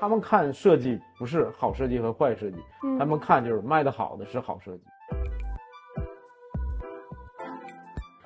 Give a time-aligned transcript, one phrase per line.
[0.00, 2.56] 他们看设计不是好设计和坏设计，
[2.98, 4.82] 他们看就是卖的好的是好设计。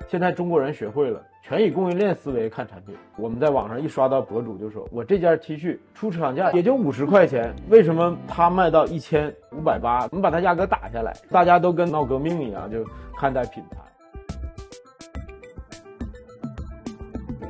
[0.07, 2.95] 现在中国人学会了全以供应链思维看产品。
[3.17, 10.03] 我们在网上一刷到博主就说：“我这件 T 恤出厂价也就五十块钱，为什么它卖到一千五百八？
[10.11, 12.85] 我们把它价格打下来。”大家都跟闹革命一样，就
[13.17, 13.77] 看待品牌。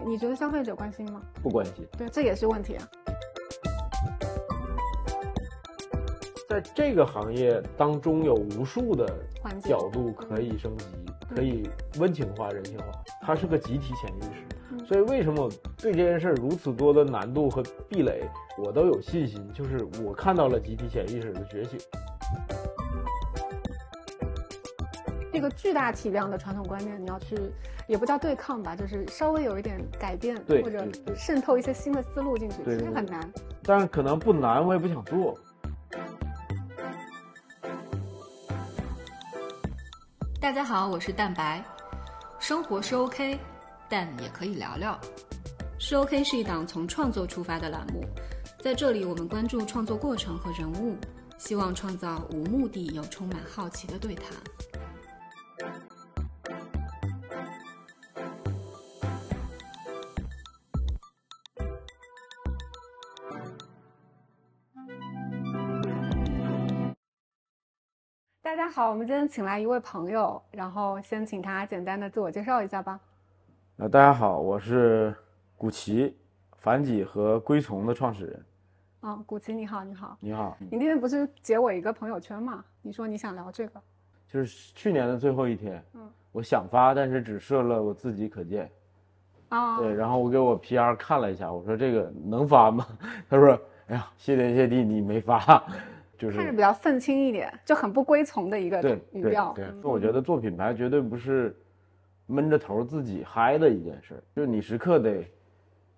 [0.05, 1.21] 你觉得消费者关心吗？
[1.41, 1.85] 不关心。
[1.97, 2.87] 对，这也是问题啊。
[6.53, 9.11] 在这个行业当中，有无数的
[9.63, 10.85] 角度可以升级，
[11.33, 11.67] 可以
[11.97, 12.85] 温情化、人性化。
[13.23, 18.29] 它是个集体潜意识，所以为什么对这件事如此多的难度和壁垒，
[18.59, 21.79] 我都有信心，就是我看到了集体潜意识的觉醒。
[25.31, 27.35] 这个巨大体量的传统观念，你要去，
[27.87, 33.27] 也不叫对抗吧，就是稍微有一点改变，或者渗透一些新的思路进去，其实很难。
[33.63, 35.35] 但是可能不难，我也不想做。
[40.43, 41.63] 大家好，我是蛋白。
[42.37, 43.39] 生活是 OK，
[43.87, 44.99] 但也可以聊聊。
[45.79, 48.03] 是 OK 是一档从创作出发的栏目，
[48.59, 50.97] 在这里我们关注创作过程和人物，
[51.37, 54.25] 希望创造无目的又充满好奇的对谈。
[68.53, 72.99] 大家好，我们今天请来一位朋友，然后先请他简单的自我介绍一下吧。
[73.77, 75.11] 呃，大家好，我是
[75.57, 76.15] 古奇，
[76.59, 78.45] 反几和归从的创始人。
[79.01, 80.55] 啊，古奇你好，你好，你好。
[80.69, 82.63] 你那天不是截我一个朋友圈吗？
[82.83, 83.81] 你说你想聊这个，
[84.27, 88.69] 就是去年的最后一天，嗯，我想发，但是只设了我自己可见。
[89.49, 92.85] 啊，对，然后我给我 PR 看了一下，我说这个能发吗？
[93.27, 95.63] 他说，哎呀，谢天谢地你没发。
[96.31, 99.53] 看着比较愤青一点，就很不归从的一个语调。
[99.53, 101.55] 对，我觉得做品牌绝对不是
[102.25, 105.23] 闷着头自己嗨的一件事，就是你时刻得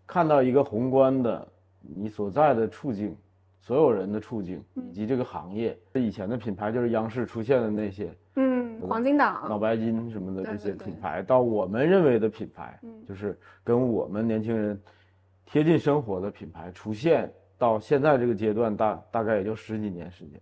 [0.08, 1.48] 看到一个宏观的
[1.80, 3.16] 你所在的处境，
[3.60, 5.78] 所有人的处境以及这个行业。
[5.94, 14.80] 以前的品牌就是央视出现的那些，嗯，黄金档、脑白金什么的这些品牌，到我们认为的品牌，就是跟我们年轻人
[15.46, 17.32] 贴近生活的品牌出现。
[17.66, 20.40] 到现在这个阶段，大大概也就十几年时间，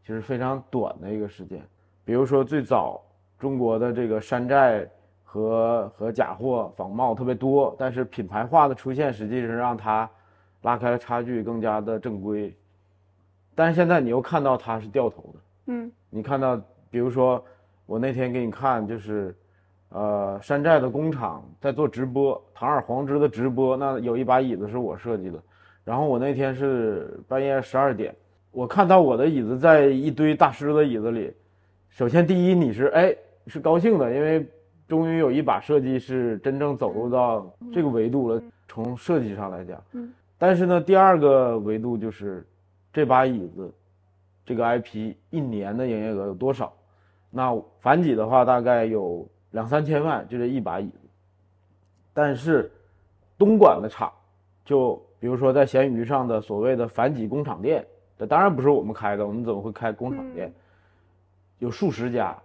[0.00, 1.62] 其实非常短的一个时间。
[2.06, 3.02] 比如说最早
[3.38, 4.88] 中国的这个山寨
[5.22, 10.08] 和和假货仿冒特别多，但是品牌化的出现，实际上让它
[10.62, 12.56] 拉开了差距，更加的正规。
[13.54, 16.58] 但是现在你又看到它是掉头的，嗯，你看到，
[16.90, 17.44] 比如说
[17.84, 19.36] 我那天给你看，就是
[19.90, 25.38] 呃山寨的工厂在做直播，堂而皇之的直播，那有一把椅子是我设计的。
[25.84, 28.14] 然后我那天是半夜十二点，
[28.50, 31.32] 我看到我的椅子在一堆大师的椅子里。
[31.90, 33.14] 首先，第一，你是哎
[33.46, 34.46] 是高兴的，因为
[34.88, 38.42] 终于有一把设计是真正走入到这个维度了。
[38.66, 40.12] 从设计上来讲，嗯。
[40.38, 42.44] 但是呢，第二个维度就是
[42.92, 43.72] 这把椅子，
[44.44, 46.72] 这个 IP 一年的营业额有多少？
[47.30, 50.98] 那反几的话，大概有两三千万，就这一把椅子。
[52.12, 52.70] 但是
[53.38, 54.12] 东莞的厂
[54.64, 55.00] 就。
[55.20, 57.82] 比如说，在闲鱼上的所谓的反几工厂店，
[58.18, 60.52] 这当然不是我们开的，我们怎么会开工厂店？
[61.60, 62.36] 有数十家。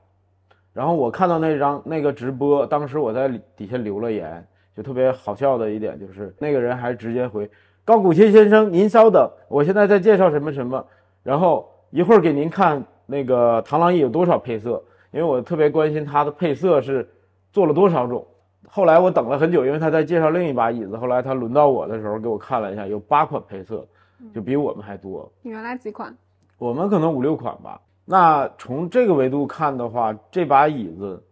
[0.71, 4.47] 然后我看到那张那个直播，当时我在底下留了言，
[4.77, 7.51] 就特别好笑的一点就是，那个人还直接回
[7.83, 10.87] 高古谦先生，您稍等，我现在在介绍什么什么，
[11.21, 14.81] 然后一会儿给您看那个螳螂椅有多少配色，
[15.11, 17.05] 因为我特别关心它的配色是
[17.51, 18.25] 做了多少种。
[18.71, 20.95] 后来我等了很久，因为他在介绍另一把椅子。
[20.95, 23.85] 后来他轮到我的时候，给我看了一下，有八款配色，
[24.33, 25.29] 就比我们还多。
[25.41, 26.15] 你原来几款？
[26.57, 27.81] 我们可能五六款吧。
[28.05, 31.23] 那从这个维度看的话，这把椅子，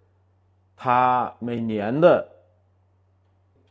[0.76, 2.28] 它每年的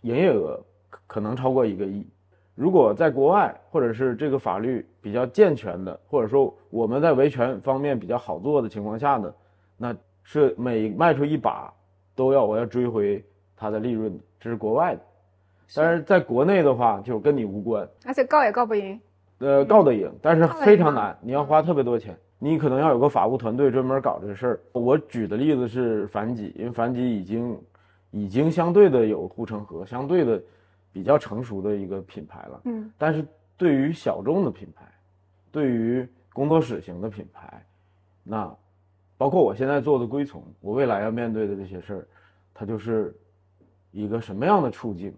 [0.02, 0.60] 营业额
[1.06, 2.06] 可能超过一个亿。
[2.54, 9.34] 如果在国外，或者是这个法律比较健全的，或者说我们在维权方面比较好做的情况下呢，
[9.76, 11.72] 那是每卖出一把
[12.14, 13.24] 都要我要追回。
[13.56, 15.00] 它的利润，这是国外的，
[15.74, 19.00] 但是在国内的话就跟你无关，而且告也告不赢，
[19.38, 24.60] 呃，告得赢，但是非常难，你要花特别多钱，你可能要有个法务团队专门搞这个事儿。
[24.72, 27.58] 我举的例子是反几，因为反几已经
[28.10, 30.40] 已经相对的有护城河，相对的
[30.92, 33.26] 比较成熟的一个品牌了，嗯，但是
[33.56, 34.84] 对于小众的品牌，
[35.50, 37.64] 对于工作室型的品牌，
[38.22, 38.54] 那
[39.16, 42.06] 包括我现在做的归从，我未来要面对的这些事儿，
[42.52, 43.14] 它就是。
[43.96, 45.14] 一个什么样的处境，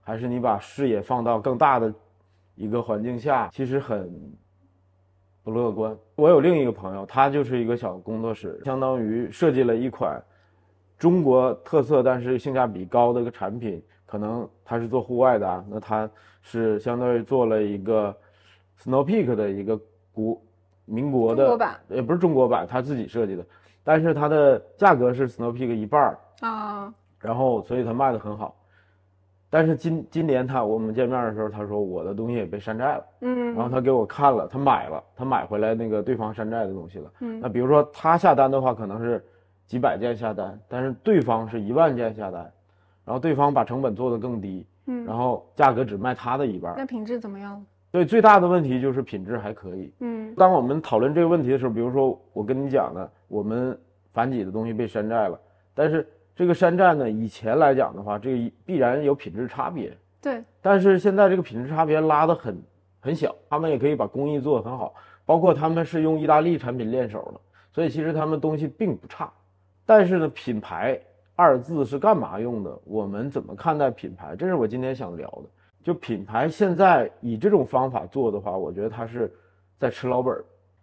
[0.00, 1.92] 还是你把视野放到更大的
[2.54, 4.10] 一个环境下，其实很
[5.44, 5.94] 不乐观。
[6.16, 10.18] 我有另一个朋友，他就是一个小工作室，相当于设计了一款
[10.98, 13.82] 中国特色但是性价比高的一个产品。
[14.06, 16.08] 可能他是做户外的啊，那他
[16.42, 18.14] 是相当于做了一个
[18.78, 19.78] Snow Peak 的一个
[20.12, 20.38] 国
[20.84, 23.46] 民国的国版，也不是中国版，他自己设计的，
[23.82, 26.92] 但是它的价格是 Snow Peak 一半儿啊，
[27.22, 28.54] 然后所以他卖的很好。
[29.48, 39.22] 但是今今年他我们见面的时候，他说我的东西也被山寨了，嗯，然后他给我看了，他买了，他买回来那个对方山寨的东西了，嗯，那比如说他下单的话，可能是
[39.66, 42.50] 几百件下单，但是对方是一万件下单，
[43.04, 47.62] 然后对方把成本做得更低，嗯，然后价格只卖他的一半，那品质怎么样？
[47.90, 53.78] 对，最大的问题就是品质还可以，嗯，当我们讨论这个问题的时候，比如说我跟你讲的，我们
[54.14, 55.38] 反几的东西被山寨了，
[55.74, 56.08] 但是。
[56.34, 59.96] 这个山寨呢，以前来讲的话，这个必然有品质差别。
[60.20, 60.42] 对。
[60.60, 62.62] 但是现在这个品质差别拉得很
[63.00, 64.94] 很小，他们也可以把工艺做得很好，
[65.26, 67.40] 包括他们是用意大利产品练手的，
[67.72, 69.30] 所以其实他们东西并不差。
[69.84, 70.98] 但是呢，品牌
[71.34, 72.78] 二字是干嘛用的？
[72.84, 74.34] 我们怎么看待品牌？
[74.36, 75.42] 这是我今天想聊的。
[75.82, 79.30] 就品牌现在以这种方法做的话，我觉得它是
[79.78, 80.32] 在吃老本。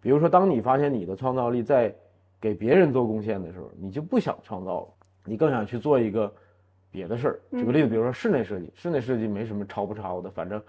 [0.02, 1.94] 比如说，当你发现你的创造力在
[2.38, 4.88] 给别人做贡献的时候，你就不想创造了。
[5.24, 6.32] 你更想去做一个
[6.90, 7.40] 别的事儿？
[7.52, 10.60] 举个例子，比如说室内设计，室内设计没什么抄不抄的，反正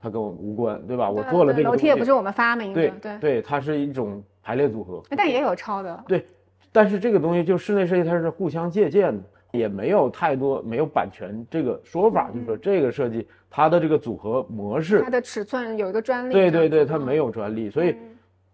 [0.00, 1.10] 它跟我们无关，对吧？
[1.10, 6.04] 我做了这个楼梯也不是我们发明的，对对对，它是一种排列组合，但也有抄的。
[6.06, 6.24] 对，
[6.70, 17.96] 但是这个东西就室内设计，它是互相借鉴的，也没有太多没有版权这个说法，就是说这个设计它的这个组合模式，它的尺寸有一个专利，对对对，它没有专利，所以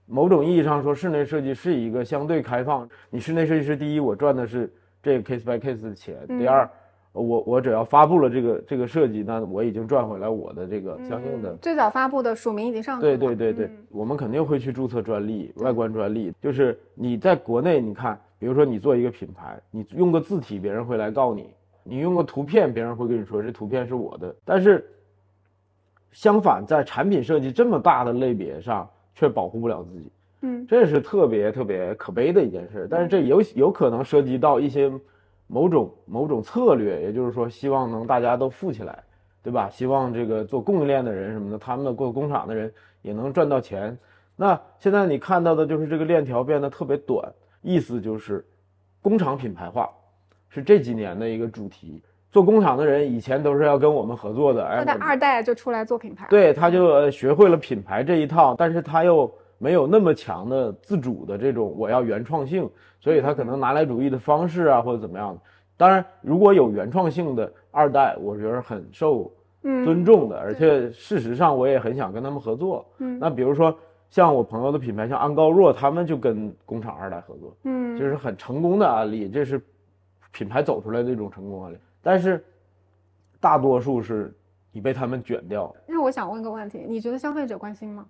[0.06, 2.88] 某种意义上说，室内设计是一个相对开放。
[3.10, 4.72] 你室内设计师，第一，我赚的是。
[5.02, 6.16] 这个 case by case 的钱。
[6.38, 6.68] 第二，
[7.12, 11.54] 我我只要发布了这个这个设计，那我已经赚回来我的这个相应的。
[11.56, 16.32] 最早发布的署名已经上对对对对，我们肯定会去注册专利，外观专利。
[16.40, 21.44] 就是你在国内，你看，比如说你做一个品牌，你用个字体，别人会来告你；
[21.82, 24.34] 你用个图片，别人会跟你说这图片是我的。
[24.44, 24.88] 但是
[26.12, 30.10] 相反，在产品设计这么大的类别上，却保护不了自己。
[30.44, 34.90] 嗯，这是特别特别可悲的一件事，但是这有有可能涉及到一些
[35.46, 39.04] 某种某种策略，也就是说，希望能大家都富起来，
[39.40, 39.70] 对吧？
[39.70, 42.72] 希望这个做供应链的人什么的，他们的做工厂的人
[43.02, 43.96] 也能赚到钱。
[44.34, 48.44] 那现在你看到的就是这个链条变得特别短，意思就是
[49.00, 49.88] 工厂品牌化
[50.48, 52.02] 是这几年的一个主题。
[52.32, 59.32] 做工厂的人以前都是要跟我们合作的，哎，他的二代就出来做品牌，对，他就学会了品牌这一套，但是他又。
[59.62, 62.68] 没有那么强的自主的这种我要原创性，
[62.98, 65.40] 所以他可能拿来主义的方式啊或者怎么样的。
[65.76, 69.32] 当然，如果有原创性的二代，我觉得很受
[69.62, 72.84] 尊重的，而且事实上我也很想跟他们合作。
[72.98, 73.72] 嗯，那比如说
[74.10, 79.62] 像我朋友的品牌，像安高若，他们就跟工厂二代合作，嗯，就是很成功的案例，这是
[80.32, 81.78] 品牌走出来的一种成功案例。
[82.02, 82.44] 但是
[83.38, 84.34] 大多数是
[84.72, 85.72] 你被他们卷掉。
[85.86, 88.04] 那我想问个问题，你觉得消费者关心吗？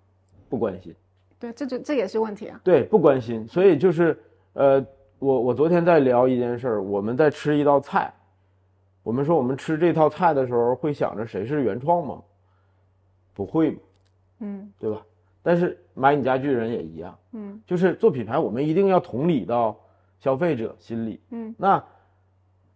[0.48, 0.94] 不关心。
[1.42, 2.60] 对，这就这也是问题啊。
[2.62, 4.16] 对，不关心，所以就是，
[4.52, 4.86] 呃，
[5.18, 8.14] 我我昨天在聊一件事儿，我们在吃一道菜，
[9.02, 12.22] 我们说我们吃这套菜的时候会想着谁是原创吗？
[13.34, 13.76] 不会
[14.38, 15.04] 嗯，对吧？
[15.42, 19.76] 但是买你家具人也一样，嗯，就是做品牌，我们一定要同理到
[20.20, 21.84] 消费者心里，嗯，那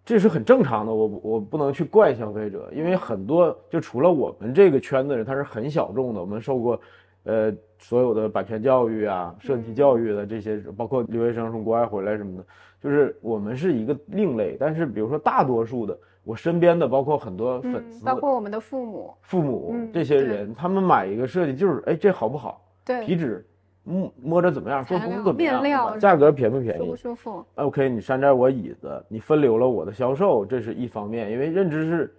[0.04, 6.80] 这是很正常的，我我不能去怪消费者，因为很多就除了我们这个圈子人，他是很小众的，我们受过。
[7.26, 12.44] 呃，所有的版权教育啊、设计教育的这些，包括留学生从国外回来什么的，
[12.80, 14.56] 就是我们是一个另类。
[14.60, 22.64] 但是，比如说大多数的，我身边的，包括很多粉丝，包括我们的父母、父母这些人，他们买一个设计就是，哎，这好不好？
[22.84, 23.44] 对，皮质
[23.82, 24.84] 摸摸着怎么样？
[24.84, 25.60] 做工怎么样？
[25.60, 26.78] 面料价格便不便宜？
[26.78, 32.14] 舒不舒服？OK，你山寨我椅子，你分流了我的销售，这是一方面，因为认知是。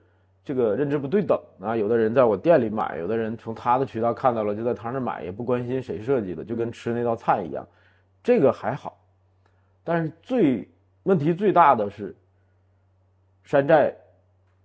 [0.47, 1.75] 这个认知不对等啊！
[1.75, 7.67] 有的人在我店里买，有的人从他的渠道看到了，就在他那买，也不关心谁设计的，就跟吃那道菜一样，
[8.23, 8.97] 这个还好。
[9.83, 10.65] 但是最
[11.03, 12.15] 问题最大的是
[13.43, 13.93] 山寨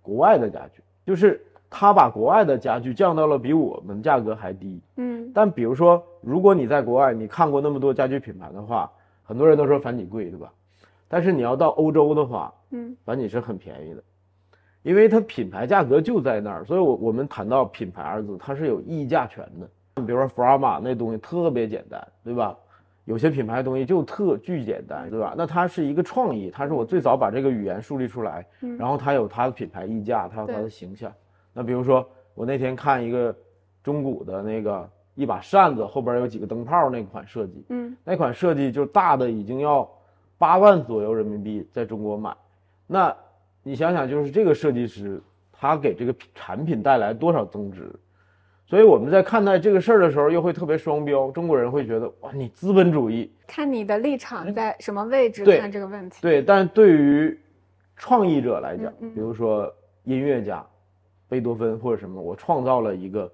[0.01, 4.81] 国外的家具，就是他把国外的家具降到了比我们价格还低。
[4.95, 5.29] 嗯。
[5.33, 8.89] 但比如说，如果你在国外，你看过那么多家具品牌的话，
[9.21, 10.49] 很多人都说反你贵，对吧？
[11.09, 14.01] 但是你要到欧洲的话，嗯，反你是很便宜的。
[14.83, 19.67] 因为它品牌价格就在那儿，所以，我我们谈到品牌二字，它是有溢价权的。
[19.95, 22.55] 你比如说福尔玛那东西特别简单，对吧？
[23.05, 25.33] 有些品牌东西就特巨简单，对吧？
[25.37, 28.45] 那它是一个创意，它是我最早把这个语言树立出来，
[28.77, 31.11] 然后它有它的品牌溢价，它有它的形象。
[31.53, 33.35] 那比如说我那天看一个
[33.83, 39.87] 中古的那个一把扇子后边有几个灯泡那款设计，嗯，那款设计就大的已经要
[40.37, 42.35] 八万左右人民币在中国买，
[42.87, 43.15] 那
[43.63, 47.89] 你想想，就是这个设计师他给这个产品带来多少增值？
[48.65, 51.29] 所以我们在看待这个事儿的时候，又会特别双标。
[51.31, 56.19] 中国人会觉得哇，你资本主义，看你的立场在什么位置看这个问题。
[56.21, 57.37] 对，但对于
[57.95, 59.71] 创意者来讲，比如说
[60.05, 60.65] 音乐家，
[61.29, 63.31] 贝多芬或者什么，我创造了一个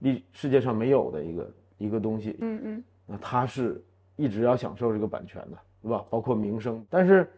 [0.00, 3.82] 历世界上没有的一个一个东西，嗯嗯，那他是
[4.16, 6.04] 一直要享受这个版权的，对吧？
[6.10, 6.84] 包括名声。
[6.90, 7.30] 但是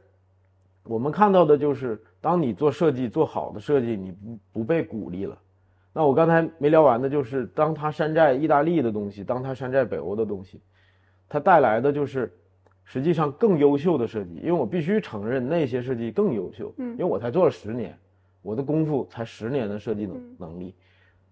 [0.90, 5.38] 我们看到的就是，当你做设计做好的设计，你不不被鼓励了。
[5.92, 10.60] 那我刚才没聊完的就是，当他山寨意大利的东西，当他山寨北欧的东西，
[11.28, 12.36] 它带来的就是
[12.82, 14.34] 实际上更优秀的设计。
[14.38, 17.96] 因为我必须承认那些设计更优秀，嗯，因为我才做了十年，
[18.42, 20.74] 我的功夫才十年的设计能能力，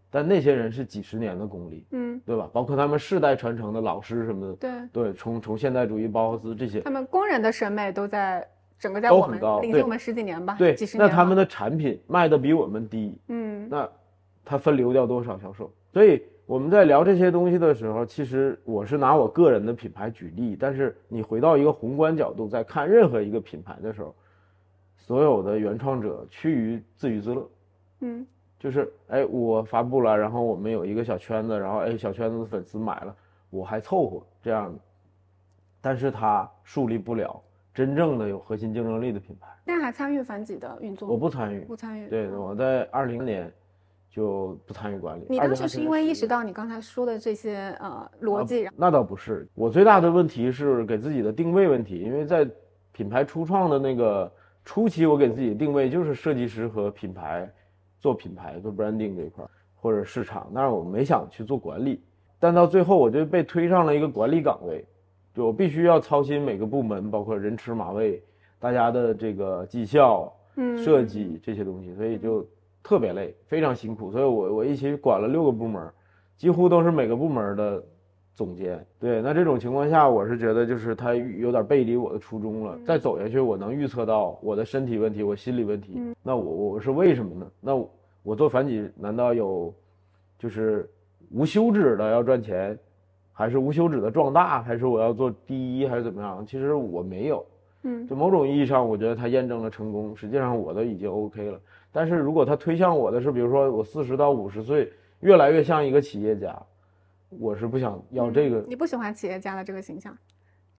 [0.08, 2.48] 但那些人是几十年的功力，嗯，对吧？
[2.52, 8.46] 包括他们世代传承的老师什么的，对对，从从现代主义、包豪斯这些，他们工人的审美都在
[8.78, 11.06] 整个在我们领先我们十几年吧，对，几十年。
[11.06, 13.88] 那他们的产品卖的比我们低，嗯，那。
[14.50, 15.70] 它分流掉多少销售？
[15.92, 20.56] 所以我们在聊这些东西的时候，其实我是拿我个人的品牌举例。
[20.58, 24.14] 但是你回到一个宏观角度，在看任何一个品牌的时候，
[24.96, 27.50] 所有的原创者趋于自娱自乐。
[28.00, 28.26] 嗯，
[28.58, 33.14] 就是哎，我发布了，然后我们有一个小圈子，然后哎，小圈子的粉丝买了，
[33.50, 34.78] 我还凑合这样的。
[35.82, 37.38] 但是它树立不了
[37.78, 39.46] 真正的有核心竞争力的品牌。
[39.64, 41.08] 那还参与反几的运作？
[41.08, 42.08] 我不参与，不参与。
[42.08, 43.48] 对，我在二零年。
[44.10, 45.26] 就不参与管理。
[45.28, 48.68] 你当时是因为意识到你刚才说的这些呃逻辑？
[48.74, 52.00] 那倒不是，我最大的问题是给自己的定位问题。
[52.00, 52.48] 因为在
[52.90, 54.32] 品牌初创的那个
[54.64, 57.48] 初期，我给自己定位就是设计师和品牌，
[58.00, 59.44] 做品牌做 branding 这一块
[59.76, 62.02] 或者市场，但是我没想去做管理。
[62.40, 64.84] 但到最后，我就被推上了一个管理岗位，
[65.34, 68.22] 就我必须要操心每个部门，包括人吃马喂，
[68.58, 70.32] 大家的这个绩效、
[70.84, 72.46] 设计这些东西，所以就。
[72.80, 75.86] 特别累，非常辛苦，所以我我一起管了六个部门，
[76.38, 77.82] 几乎都是每个部门的
[78.34, 78.82] 总监。
[78.98, 82.78] 对，那这种情况下，我是觉得就是他有点背离我的初衷了。
[82.86, 86.00] 再走下去，我能预测到我的身体问题，我心理问题。
[86.22, 87.50] 那我我是为什么呢？
[87.60, 87.76] 那
[88.22, 89.74] 我做反几难道有
[90.38, 90.88] 就是
[91.30, 92.78] 无休止的要赚钱，
[93.38, 96.44] 还是无休止的壮大，还是我要做第一，还是怎么样？
[96.44, 97.46] 其实我没有。
[97.84, 100.14] 嗯，就某种意义上，我觉得他验证了成功。
[100.16, 101.60] 实际上，我都已经 OK 了。
[101.92, 106.60] 但是如果他推向我的是，比如说我四十到五十岁，越来越像一个企业家，
[107.28, 108.60] 我是不想要这个。
[108.66, 110.12] 你不喜欢企业家的这个形象？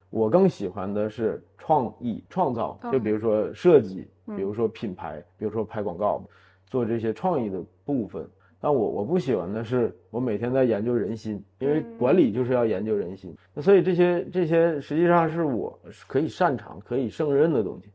[0.10, 6.22] 我更喜欢的是创意创造，就比如说设计，比如说品牌，比如说拍广告，
[6.66, 8.30] 做这些创意的部分。
[8.62, 13.36] 但我我不喜欢的是，我每天在研究人心，因为管理就是要研究人心。
[13.54, 17.90] 那所以这些这些实际上是我可以擅长、可以胜任的东西。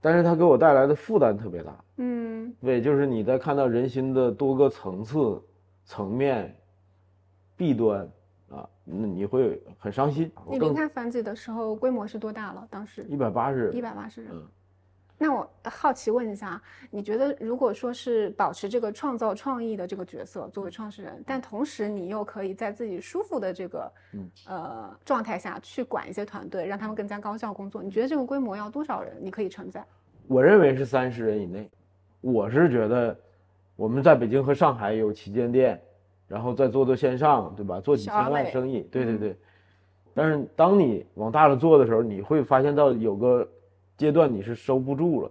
[0.00, 5.40] 但是它给我带来的负担特别大，嗯，对，就是你在看到人心的多个层次、
[5.84, 6.52] 层面、
[7.56, 8.00] 弊端
[8.50, 10.28] 啊，那你会很伤心。
[10.50, 12.66] 你离开反几的时候规模是多大了？
[12.68, 14.34] 当时一百八十人，一百八十人。
[15.22, 16.60] 那我好奇问一下，
[16.90, 23.92] 你觉得如果说是保持这个创造创意的这个角色作为创始人，但同时你又可以在自己舒服的这个
[24.48, 29.86] 呃状态下去管一些团队，让他们更加高效工作，你觉得这个规模要多少人你可以承载？
[30.26, 31.70] 我认为是三十人以内。
[32.20, 33.16] 我是觉得
[33.76, 35.80] 我们在北京和上海有旗舰店，
[36.26, 37.80] 然后再做做线上，对吧？
[37.80, 39.36] 做几千万生意，对对对。
[40.12, 43.48] 但是当你往大了做的时候，你会发现到有个。
[43.96, 45.30] 阶段你是收不住了，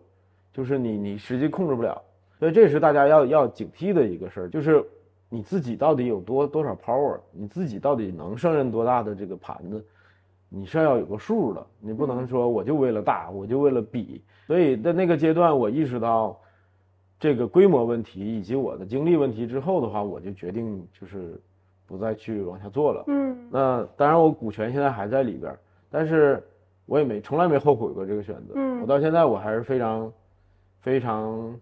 [0.54, 2.02] 就是你你实际控制不了，
[2.40, 4.84] 所以这是大家要要警惕的一个事儿，就是
[5.28, 9.84] 你自己到底有多多少 power，你自己到底能胜任多大的这个盘子，
[10.48, 14.22] 你是要有个数的，你不能说我就为了大，我就为了比。
[14.48, 16.40] 所以在那个阶段，我意识到
[17.20, 21.40] 这个规模问题以及我的精力问题之后的话，我就决定就是
[21.88, 23.04] 不再去往下做了。
[23.08, 25.54] 嗯，那当然我股权现在还在里边，
[25.90, 26.42] 但是。
[26.86, 30.12] 我也没从来没后悔过这个选择，嗯，我到现在我还是非常，
[30.82, 31.58] 非常，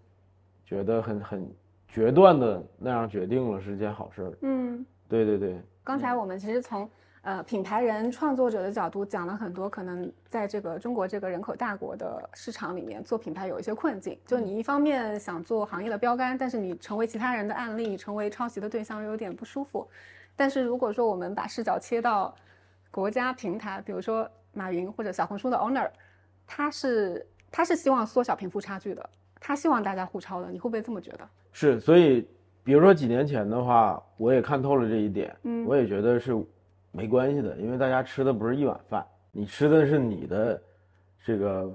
[0.64, 1.48] 觉得很很
[1.86, 5.60] 决断的那样决定了是件好事儿，嗯，对对对。
[5.84, 6.88] 刚才我们其实从
[7.22, 19.86] 呃品牌人创作者的角度讲了很多，可能在这个中国这个人口大国的市场里面做品牌有一些困境，就你一方面想做行业的标杆，但是你成为其他人的案例，成为抄袭的对象又有点不舒服。
[20.34, 22.34] 但是如果说我们把视角切到
[22.90, 24.28] 国家平台，比如说。
[24.52, 25.88] 马云或者小红书的 owner，
[26.46, 31.28] 他是他是希望缩小贫富差距的，他希望大家互抄的，你会不会这么觉得？
[31.52, 32.28] 是，所以
[32.62, 36.32] 比如说几年前的话，我也看透了这一点，嗯我也觉得是
[36.92, 40.62] 没关系的，因为大家吃的不是一碗饭，你吃的是你的
[41.24, 41.72] 这个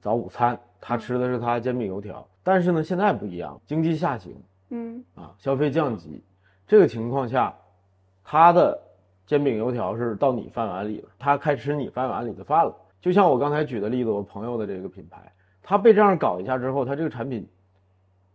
[0.00, 2.26] 早午餐，他吃的是他煎饼油条。
[2.44, 4.34] 但是呢，现在不一样，经济下行
[4.70, 6.24] 嗯啊，消费降级，
[6.66, 7.54] 这个情况下，
[8.24, 8.80] 他的
[9.32, 12.76] 煎饼油条是到你饭碗里了，他开吃你饭碗里的饭了。
[13.00, 17.48] 就像我刚才举的例子，我朋友的这个品牌，他被这样搞一下之后，他这个产品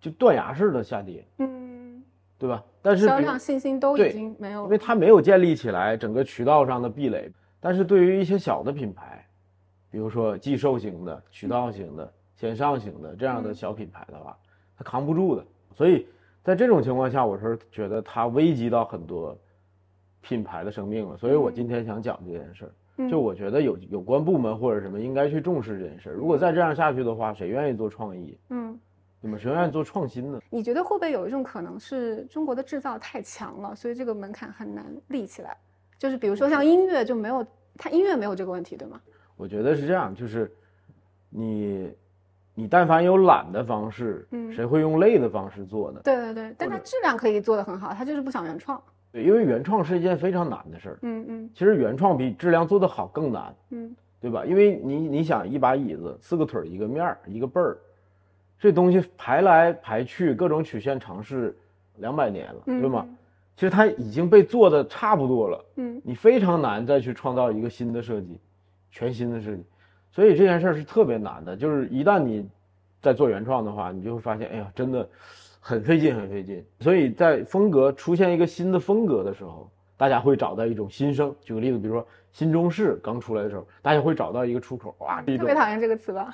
[0.01, 2.03] 就断崖式的下跌，嗯，
[2.39, 2.63] 对吧？
[2.81, 4.65] 但是销量信心都已经没有了。
[4.65, 7.31] 因为它没有建立起来整个渠道上的壁垒。
[7.59, 9.23] 但是对于一些小的品牌，
[9.91, 14.35] 比如说寄售型的、渠道型的、线上型的这样的小品牌的话，
[14.75, 15.45] 它扛不住的。
[15.75, 16.07] 所以
[16.43, 19.37] 在这种情况下，我是觉得它危及到很多
[20.21, 21.17] 品牌的生命了。
[21.17, 26.13] 所以我今天想讲这件事儿，嗯就我觉得有有关部门或者什么应该去重视这件事儿。
[26.13, 28.38] 如果再这样下去的话，谁愿意做创意？
[28.50, 28.77] 嗯，
[29.21, 29.39] 你们？
[29.39, 30.39] 谁愿意做创新呢？
[30.50, 35.55] 你觉得会不会有一种可能是中国的制造太强了，所以这个门槛很难立起来？
[35.97, 37.45] 就是比如说像音乐就没有，
[37.77, 39.00] 它音乐没有这个问题，对吗？
[39.36, 40.51] 我觉得是这样，就是
[41.29, 41.91] 你
[42.55, 46.01] 你但凡有懒的方式，嗯谁会用累的方式做呢？
[46.03, 48.81] 对对对，但它质量可以做得很好，它就是不想原创。
[49.11, 50.99] 对，因为原创是一件非常难的事儿。
[51.01, 54.43] 嗯嗯其实原创比质量做得好更难，嗯对吧？
[54.45, 57.77] 因为你你想一把椅子，四个腿儿一个面儿一个背儿，
[58.59, 61.55] 这东西排来排去，各种曲线尝试，
[61.97, 63.07] 两百年了，嗯，对吗？
[63.55, 65.65] 其实它已经被做的差不多了。
[65.77, 68.39] 嗯你非常难再去创造一个新的设计，
[68.91, 69.63] 全新的设计，
[70.11, 71.55] 所以这件事儿是特别难的。
[71.55, 72.47] 就是一旦你
[73.01, 75.07] 在做原创的话，你就会发现，哎呀，真的
[75.67, 76.65] 很费劲，很费劲。
[76.79, 81.36] 所以在风格出现一个新的风格的时候，大家会找到一种新生。
[81.41, 86.33] 举个例子，比如说新中式刚出来的时候，大家会找到一个出口，哇，这特种别讨厌这个词吧？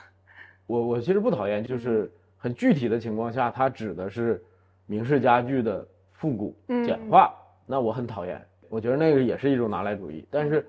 [0.68, 4.40] 我我其实不讨厌，就是很具体的情况下，它指的是
[4.86, 7.34] 明式家具的复古嗯简化，
[7.66, 8.40] 那我很讨厌。
[8.70, 10.28] 我觉得那个也是一种拿来主义。
[10.30, 10.63] 但是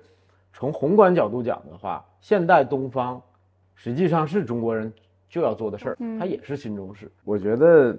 [0.51, 3.21] 从宏观角度讲的话，现代东方
[3.75, 4.91] 实际上是中国人
[5.29, 7.11] 就要做的事儿，嗯它也是新中式。
[7.23, 7.95] 我觉得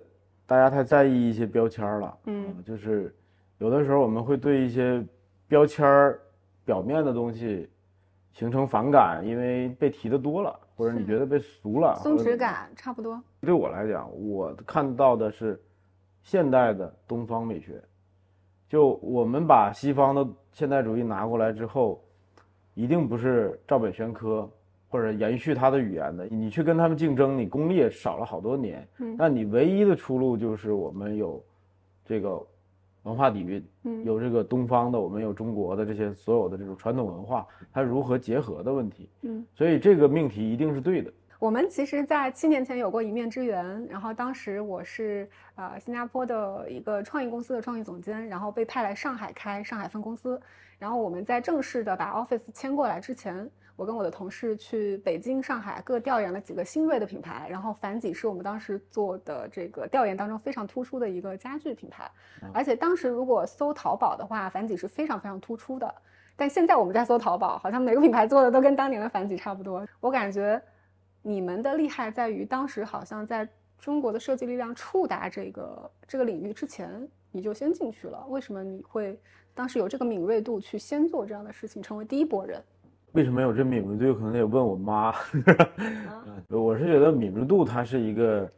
[0.47, 3.15] 大家太在意一些标签儿了，嗯啊就是
[3.59, 5.05] 有的时候我们会对一些
[5.49, 6.21] 标签儿
[6.65, 7.69] 表面的东西
[8.33, 13.21] 形成反感，因为被提的多了，或者你觉得被俗了，松弛感差不多。
[13.41, 15.61] 对我来讲，我看到的是
[16.23, 17.83] 现代的东方美学。
[18.69, 22.03] 就我们把西方的现代主义拿过来之后，
[22.75, 24.49] 一定不是照本宣科
[24.89, 26.27] 或者延续它的语言的。
[26.27, 28.87] 你去跟他们竞争，你功力也少了好多年。
[28.99, 31.43] 嗯那你唯一的出路就是我们有
[32.05, 32.41] 这个
[33.03, 39.09] 文化底蕴，嗯有这个东方的，我们有中国的这些所有的这种传统文化，它如何结合的问题。
[39.23, 41.13] 嗯，所以这个命题一定是对的。
[41.39, 50.41] 我们其实，在七年前有过一面之缘，然后当时我是呃新加坡的一个创意公司的创意总监，然后被派来上海开上海分公司。
[50.79, 62.11] 然后我们在正式的把 office 迁过来之前，我跟我的同事去北京、上海各调研了几个新锐的品牌，然后凡几是我们当时做的这个调研当中非常突出的一个家具品牌，
[62.55, 65.95] 而且当时如果搜淘宝的话，凡几是非常非常突出的。
[66.35, 69.87] 但现在我们在搜淘宝，好像每个品牌做的都跟当年的凡几差不多。
[70.01, 70.61] 我感觉
[71.23, 73.47] 你们的厉害在于，当时好像在
[73.79, 78.25] 中国的设计力量触达这个这个领域之前，你就先进去了。
[78.29, 79.19] 为什么你会
[79.55, 82.63] 当时有这个敏锐度去先做这样的事情，成为第一波人？
[83.13, 84.19] 为什么有这敏锐度？
[84.19, 85.13] 可能得问我妈。
[85.33, 88.49] 嗯 我是觉得敏锐度它是一个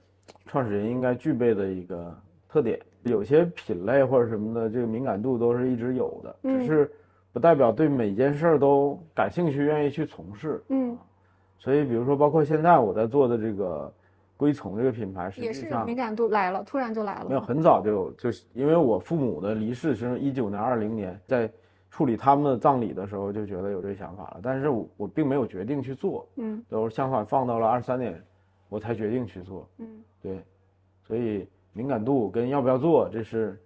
[0.47, 2.15] 创始人应该具备的一个
[2.49, 2.79] 特点。
[3.05, 6.91] 有些品类或者什么的，这个敏感度都是一直有的，嗯只是
[7.33, 10.61] 不代表对每件事儿都感兴趣、愿意去从事。
[10.69, 10.99] 嗯，
[11.59, 13.91] 所以，比如说，包括现在我在做的这个
[14.37, 17.27] 归从这个品牌，实也际上是敏感度来了，突然就来了。
[17.29, 21.49] 没有，很早就有，就是因为我父母的离世是一九年、二零年，在
[21.90, 28.22] 处理他们的葬礼的时候就觉得有这想法了，但是我我并没有决定去做，嗯都是想法放到了二三年，
[28.68, 29.87] 我才决定去做，嗯
[30.22, 30.44] 对，
[31.03, 33.59] 所以敏感度跟要不要做这是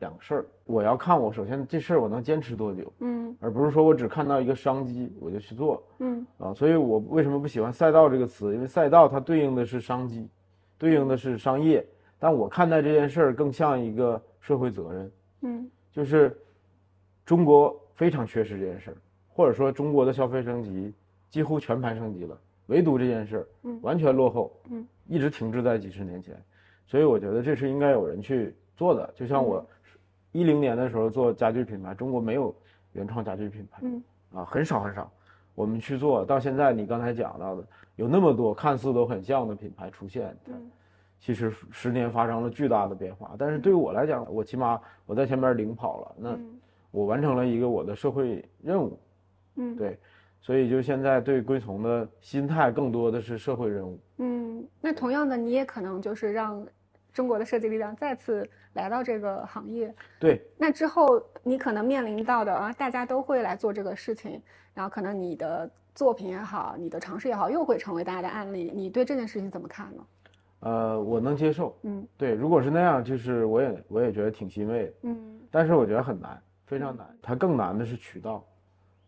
[0.00, 0.46] 两个事儿。
[0.64, 6.54] 我要看我首先这事儿我能坚持多久，嗯而不是说我只看到一个商机我就去做嗯啊。
[6.54, 8.54] 所以我为什么不喜欢赛道这个词？
[8.54, 10.28] 因为赛道它对应的是商机，
[10.78, 11.84] 对应的是商业，
[12.18, 15.12] 但我看待这件事儿更像一个社会责任。
[15.42, 16.36] 嗯就是
[17.28, 18.96] 中国非常缺失这件事儿，
[19.28, 20.94] 或者说中国的消费升级
[21.28, 22.34] 几乎全盘升级了，
[22.68, 23.78] 唯独这件事儿嗯。
[23.82, 26.34] 完全落后，嗯，一直停滞在几十年前，
[26.86, 29.12] 所以我觉得这是应该有人去做的。
[29.14, 29.62] 就像我
[30.32, 32.56] 一零年的时候做家具品牌，中国没有
[32.92, 34.02] 原创家具品牌，嗯。
[34.32, 35.12] 啊，很少很少，
[35.54, 37.62] 我们去做到现在，你刚才讲到的
[37.96, 40.70] 有那么多看似都很像的品牌出现，嗯。
[41.20, 43.34] 其实十年发生了巨大的变化。
[43.38, 46.38] 但是对于我来讲，我起码我在前面领跑了，那
[46.90, 48.98] 我完成了一个我的社会任务。
[49.56, 49.98] 嗯，对，
[50.40, 53.98] 所以就现在对归从的心态更多的是社会任务。
[54.18, 56.66] 嗯，那同样的，你也可能就是让
[57.12, 59.92] 中国的设计力量再次来到这个行业。
[60.20, 64.40] 对，那之后你可能面临到的啊，大家都会来做这个事情，
[64.74, 68.70] 然后可能你的作品也好，你的尝试也好，又会成为大家的案例。
[68.74, 70.06] 你对这件事情怎么看呢？
[70.60, 71.76] 呃，我能接受。
[71.82, 74.92] 嗯，对，如果是那样，就是我也我也觉得挺欣慰的。
[75.02, 77.04] 嗯，但是我觉得很难，非常难。
[77.20, 78.44] 它更难的是渠道。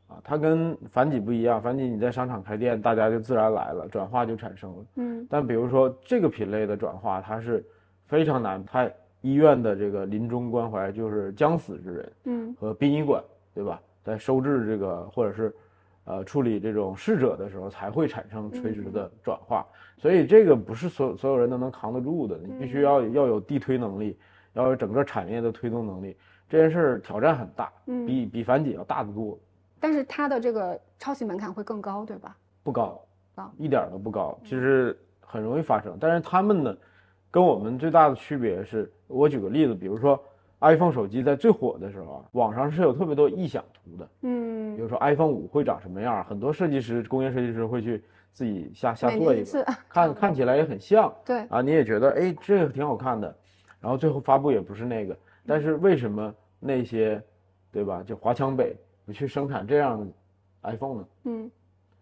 [0.09, 4.85] 啊，它跟繁几不一样，繁几你在商场开店，大家就自然来了，转化就产生了。
[4.96, 7.64] 嗯，但比如说这个品类的转化，它是
[8.07, 8.64] 非常难。
[8.64, 13.23] 它医院的这个临终关怀，就是将死之人，嗯，和殡仪馆，
[13.55, 13.81] 对吧？
[14.03, 15.55] 在收治这个或者是，
[16.07, 19.64] 呃，处理这种逝者的时候，才会产生垂直的转化。
[19.96, 24.18] 所以这个不是所有所有人都能扛得住的，你必须要要有地推能力，
[24.55, 26.16] 要有整个产业的推动能力。
[26.51, 29.39] 这件事儿挑战很大，比比繁几要大得多。
[29.79, 32.37] 但是它的这个抄袭门槛会更高，对吧？
[32.65, 33.01] 不高，
[33.37, 35.97] 啊，一点都不高，其实很容易发生。
[36.01, 36.77] 但是他们呢，
[37.31, 40.21] 跟我们最大的区别是，我举个例子，比如说
[40.61, 53.35] iPhone 手机在最火的时候啊，网上是有特别多臆想图的，嗯，比如说 iPhone 五会长什么样，很多设计师、工业设计师会去自己瞎瞎做一个，看看起来也很像，对啊，你也觉得哎这个挺好看的，
[53.81, 55.17] 然后最后发布也不是那个，
[55.51, 57.21] 但是为什么那些，
[57.73, 58.05] 对吧？
[58.07, 59.13] 就华强北不。
[59.13, 60.07] 去生产这样的
[60.63, 61.09] iPhone 呢？
[61.25, 61.51] 嗯，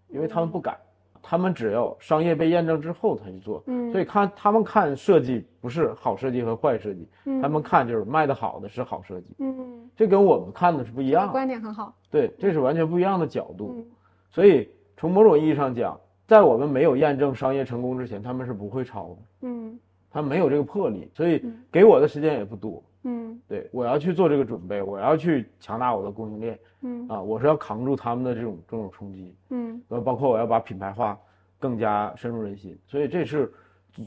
[0.09, 0.77] 因为他们不敢，
[1.23, 3.63] 他们只要商业被验证之后才去做。
[3.67, 7.09] 嗯，所以看他们看设计不是好设计和坏设计，
[7.41, 9.35] 他们看就是卖的好的是好设计。
[9.39, 11.33] 嗯，这跟我们看的是不一样。
[11.33, 11.95] 观点很好。
[12.11, 13.83] 对，这是完全不一样的角度。
[14.31, 19.17] 所以从某种意义上讲，在我们没有验证商业成功之前，他们是不会抄的。
[19.49, 19.79] 嗯，
[20.11, 22.83] 他没有这个魄力，所以给我的时间也不多。
[22.98, 22.98] 嗯，
[23.47, 26.59] 对我要去做这个准备，我要去强大我的供应链。
[26.83, 31.19] 嗯啊，我是要扛住他们的这种这种冲击，嗯，然后包括我要把品牌化
[31.59, 33.53] 更加深入人心，所以这是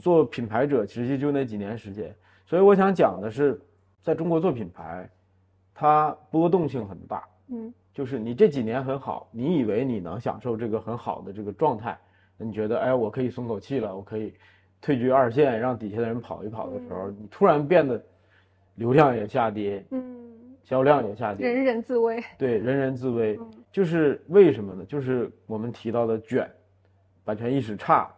[0.00, 2.14] 做品牌者其实际就那几年时间。
[2.46, 3.60] 所以我想讲的是，
[4.02, 5.06] 在中国做品牌，
[5.74, 11.98] 它波动性很大，嗯，就是你这几年很好，你以为你能享受这个很好的这个状态，
[12.38, 14.32] 你觉得哎，我可以松口气了，我可以
[14.80, 18.02] 退居二线，让底下的人跑一跑的时候，你突然变得
[18.74, 20.18] 流量也下跌，嗯。
[20.64, 22.22] 销量也下跌，人人自危。
[22.38, 23.38] 对，人人自危，
[23.72, 24.84] 就是为什么呢？
[24.84, 26.48] 就是我们提到的卷，
[27.24, 28.08] 版权意识差，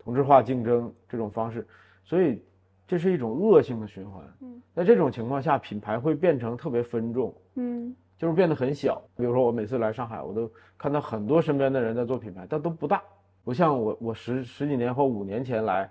[0.00, 1.64] 同质化竞争这种方式，
[2.02, 2.42] 所以
[2.88, 4.20] 这是一种恶性的循环。
[4.40, 9.00] 嗯，在这种情况下，品牌会变成特别分众，嗯，就是变得很小。
[9.16, 13.00] 比如说，我每次来上海，我都看到很多身边的人在做品牌，但都不大，
[13.44, 15.88] 不像我，我十十几年或五年前来，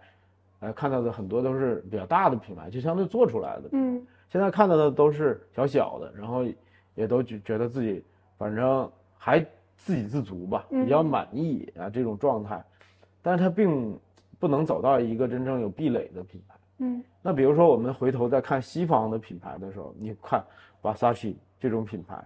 [0.62, 3.70] 呃，看到的很多都是比较大的品牌，就相对做出来的。
[3.74, 4.02] 嗯。
[4.30, 6.46] 现在看到的都是小小的，然后
[6.96, 8.02] 也都觉觉得自己
[8.38, 9.46] 反正还
[9.76, 12.64] 自给自足吧，比较满意啊这种状态，
[13.22, 14.00] 但是它并
[14.40, 16.56] 不能走到一个真正有壁垒的品牌。
[16.78, 20.42] 嗯，那比如说我们回头再看西方的品牌的时候，你看
[20.82, 22.24] Versace 这种品牌，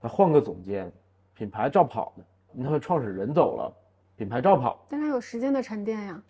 [0.00, 0.92] 它换个总监，
[1.34, 3.74] 品牌照跑的，那个创始人走了，
[4.16, 6.22] 品牌照跑，但它有时间的沉淀呀。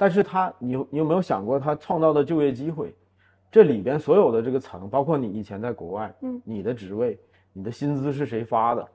[0.00, 2.94] 但是他，你你有没有想过他创造的就业机会？
[3.52, 7.18] 这里边所有的这个层，包括你以前在国外，嗯，你的职位、
[7.52, 8.88] 你的薪资是谁发的？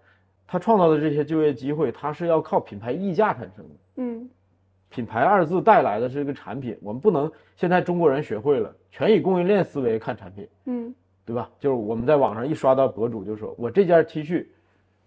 [0.48, 3.76] 他创造的这些就业机会，它是要靠品牌溢价产生的。
[3.98, 4.28] 嗯，
[4.90, 10.92] 品牌二字带来的是一个产品，我们不能现在中国人学会了全以供应链思维看产品，嗯，
[11.24, 11.48] 对吧？
[11.60, 14.44] 就是我们在网上一刷到博主就说，我这件 T 恤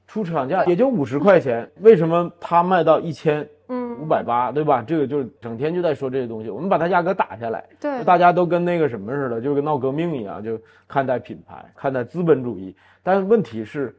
[0.06, 3.48] 出厂价也就五十块钱，为什么它卖到一千？
[4.00, 4.82] 五百八，对吧？
[4.82, 12.74] 这个就是整天就在说这些东西，我们把它价格打下来，对，大家都跟那个什么似的，就跟闹革命一样，就看待品牌，看待资本主义。
[13.02, 13.96] 但问题是，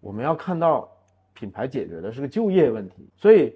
[0.00, 0.88] 我们要看到
[1.32, 3.08] 品牌解决的是个就业问题。
[3.16, 3.54] 所以，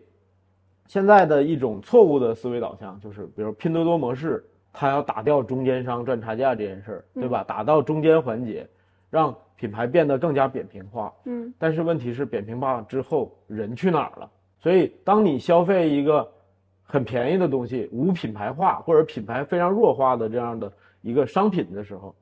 [0.86, 7.44] 现在的一种错误的思维导向就是，比如拼多多模式，它要打掉中间商赚差价这件事儿，对吧？
[7.46, 8.66] 打到中间环节，
[9.10, 11.12] 让品牌变得更加扁平化。
[11.24, 14.30] 嗯，但是问题是，扁平化之后，人去哪儿了？
[14.60, 16.28] 所以，当你消费一个
[16.82, 22.14] 很便宜的东西，无品牌化或者品牌非常弱化的这样的一个商品的时候，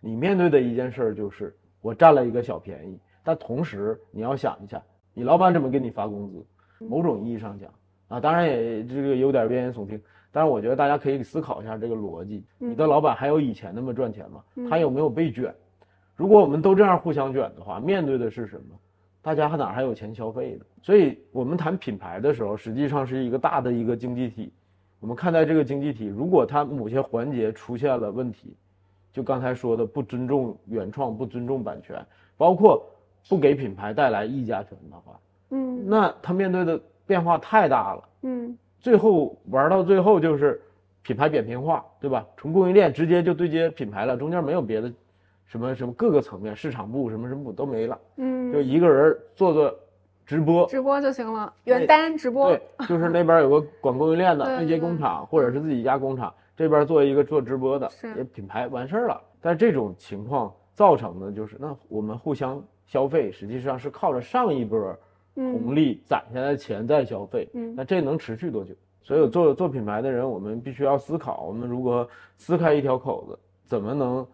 [0.00, 2.98] 你面对的一件事就是我占了一个小便宜。
[3.22, 6.44] 但同时，你要想一下，你老板怎么给你发工资？
[6.78, 7.70] 某种意义上讲，
[8.08, 10.00] 啊，当然也这个有点危言耸听，
[10.32, 14.42] 但是我觉得大家可以思考一下这个逻辑：你的老板还有以前那么赚钱吗？
[14.68, 15.54] 他有没有被卷？
[16.16, 18.74] 如果我们都这样互相卷的话，面对的是什么？
[19.22, 20.64] 大家哪还有钱消费呢？
[20.82, 24.52] 所以我们谈品牌的时候，实际上是一个大的一个经济体，
[24.98, 28.56] 我们看待这个经济体，如果它某些环节出现了问题，
[29.12, 32.04] 就刚才说的不尊重原创、不尊重版权，
[32.36, 32.82] 包括
[33.28, 38.08] 不给品牌带来议价权的话，嗯那它面对的变化太大了。
[38.22, 40.62] 嗯最后玩到最后就是
[41.02, 42.26] 品牌扁平化，对吧？
[42.38, 44.90] 从供应链直接就对接品牌了，中间没有别的
[45.50, 49.74] 什么什么各个层面，市场部什么什么部都没了，嗯，就一个人做做
[50.24, 58.14] 直播，直播就行了，原单直播对，就是那边有个管供应链的 对对接工厂，或者是自己家工厂，这边做一个做直播的，是。
[58.16, 59.20] 也品牌完事儿了。
[59.40, 64.78] 但这种情况造成的就是，那我们互相消费，实际上是靠着上一波
[65.34, 65.74] 红嗯。
[65.74, 67.74] 利攒下来的钱在消费，嗯。
[67.76, 68.72] 那这能持续多久？
[69.02, 74.24] 所以做做品牌的人，我们必须要思考，我们如何撕开一条口子，怎么能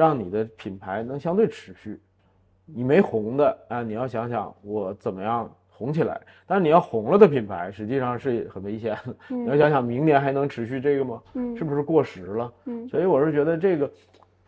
[0.00, 2.00] 让你的品牌能相对持续？
[2.64, 6.18] 你没红的啊，你要想想我怎么样红起来。
[6.46, 9.14] 但是你要红了的品牌，实际上是很危险的。
[9.28, 11.22] 你要嗯想想明年还能持续这个吗？
[11.34, 12.50] 嗯是不是过时了？
[12.64, 13.90] 嗯所以我是觉得这个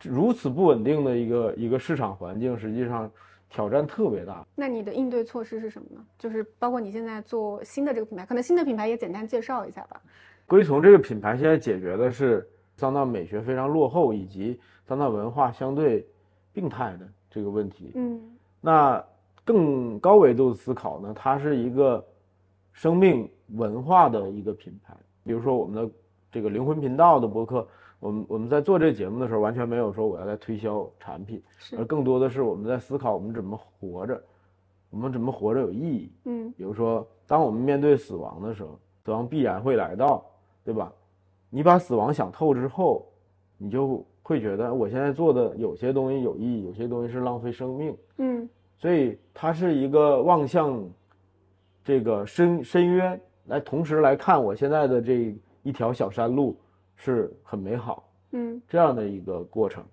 [0.01, 3.11] 如此不稳定的一个一个市场环境，实际上
[3.47, 4.43] 挑战特别大。
[4.55, 6.03] 那你的应对措施是什么呢？
[6.17, 10.01] 就是包括你现在做新的这个品牌，可能新的品牌也简单介绍一下吧。
[10.47, 16.05] 归从这个品牌现在解决的是桑拿美学非常落后，以及桑拿文化相对
[16.51, 17.91] 病态的这个问题。
[17.95, 18.21] 嗯
[18.61, 19.03] 那
[19.45, 22.05] 更高维度的思考呢，它是一个
[22.71, 24.95] 生命文化的一个品牌。
[25.23, 25.93] 比如说我们的
[26.31, 27.67] 这个灵魂频道的博客，
[27.99, 31.43] 我们我们在做这个节目的时候，完全没有说我要来推销产品，
[31.77, 34.21] 而更多的是我们在思考我们怎么活着，
[34.89, 36.11] 我们怎么活着有意义。
[36.25, 40.25] 嗯比如说，当我们面对死亡的时候，死亡必然会来到，
[40.63, 40.91] 对吧？
[41.49, 43.05] 你把死亡想透之后，
[43.57, 47.95] 你就会觉得我现在做的有些东西有意义，有些东西是浪费生命。
[48.17, 50.83] 嗯所以它是一个望向
[51.83, 56.57] 这个深深渊，来同时来看我现在的这一条小山路
[56.95, 59.83] 是很美好嗯这样的一个过程。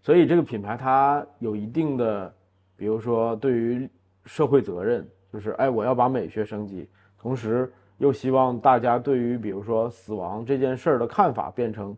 [0.00, 2.32] 所以这个品牌它有一定的，
[2.76, 3.88] 比如说对于
[4.24, 11.96] 社会责任，就是哎我要把美学升级，同时又希望大家对于比如说死亡这件事儿的看法变成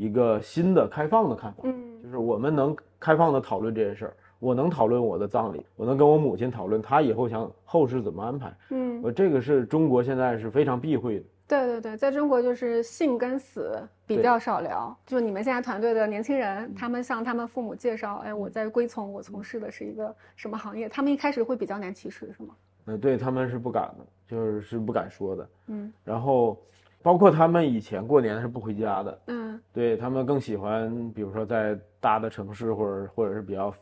[0.00, 1.60] 一个新的开放的看法。
[1.64, 8.56] 嗯就是我们能开放的讨论这件事儿，我能讨论我的葬礼，我能跟我母亲讨论她以后想后事怎么安排。
[8.70, 11.24] 嗯，我这个是中国现在是非常避讳的。
[11.46, 14.96] 对对对，在中国就是性跟死比较少聊。
[15.04, 22.54] 就你们现在团队的年轻人，他们向他们父母介绍，哎，我在归从，我从事的是一个什么行业，他们一开始会比较难启齿，是吗？
[22.86, 25.48] 呃，对他们是不敢的，就是是不敢说的。
[25.66, 26.58] 嗯然后，
[27.02, 33.72] 包括他们以前过年是不回家的，嗯对他们更喜欢，比如说在大的城市或者或者是比较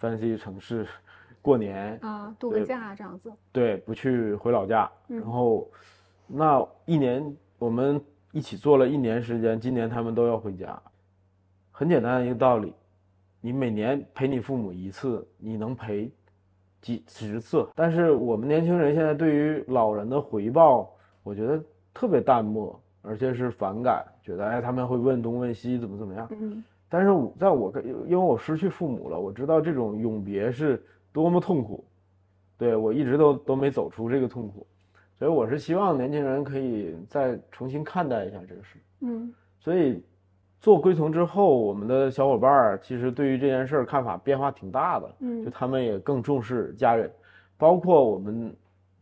[0.00, 0.86] fancy 城市
[1.40, 3.32] 过年，啊，度个假这样子。
[3.52, 4.90] 对，不去回老家。
[5.08, 5.70] 嗯然后，
[6.26, 8.00] 那一年我们
[8.32, 10.80] 一起做了一年时间，今年他们都要回家。
[11.70, 12.74] 很简单的一个道理，
[13.40, 16.10] 你每年陪你父母一次，你能陪
[16.80, 17.68] 几十次。
[17.74, 21.62] 但是我们年轻人现在对于老人的回报，我觉得
[21.96, 26.28] 特别淡漠，而且是反感，觉得哎他们会问东问西，怎么怎么样。
[26.30, 30.80] 嗯但是我在我看，因为我失去父母了，我知道这种永别是
[31.12, 31.82] 多么痛苦，
[32.58, 34.66] 对我一直都都没走出这个痛苦，
[35.18, 38.78] 所以我是希望年轻人可以再重新看待一下这个事。
[39.00, 40.00] 嗯所以
[40.60, 47.10] 做归从之后，我们的小伙伴儿其实对于这件事儿看法变化挺大的，嗯就嗯他们也更重视家人，
[47.58, 48.54] 包括我们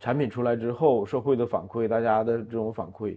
[0.04, 3.16] 产品出来之后，社会的反馈，大家的这种反馈，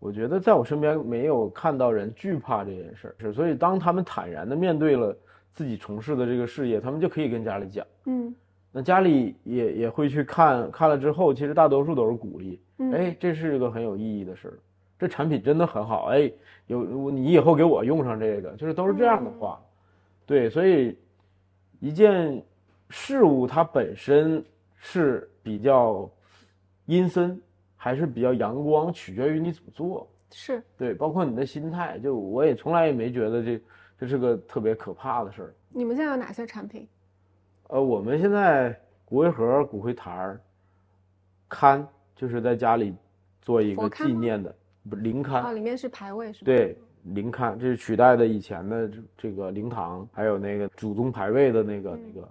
[0.00, 5.16] 我觉得在我身边没有看到人惧怕这件事儿，是所以当他们坦然的面对了
[5.54, 8.34] 自己从事的这个事业，他们就可以跟家里讲，嗯。
[8.72, 14.58] 那家里也也会去看看了之后，其实大多数都是鼓励，嗯，哎，这是一个很有意义的事儿，
[14.98, 16.30] 这产品真的很好，哎，
[16.66, 19.58] 有你以后给我用上这个，就是都是这样的话，
[20.26, 20.98] 对，所以
[21.80, 22.42] 一件
[22.90, 24.44] 事物它本身
[24.76, 26.10] 是比较
[26.86, 27.40] 阴森，
[27.76, 33.60] 还是比较阳光，取决于你怎么做，是对，包括你的心态，就我也从来也没觉得这
[33.98, 35.54] 这是个特别可怕的事儿。
[35.68, 36.88] 你们现在有哪些产品？
[37.68, 40.40] 呃，我们现在骨灰盒、骨灰坛儿、
[41.50, 42.94] 龛，就是在家里
[43.42, 44.54] 做一个纪念的，
[44.88, 45.44] 不灵龛。
[45.44, 46.46] 哦，里面是牌位是吧？
[46.46, 52.28] 对，灵龛，这是取代的以前的这这个灵堂，还有那个祖宗牌位的那个、嗯那个，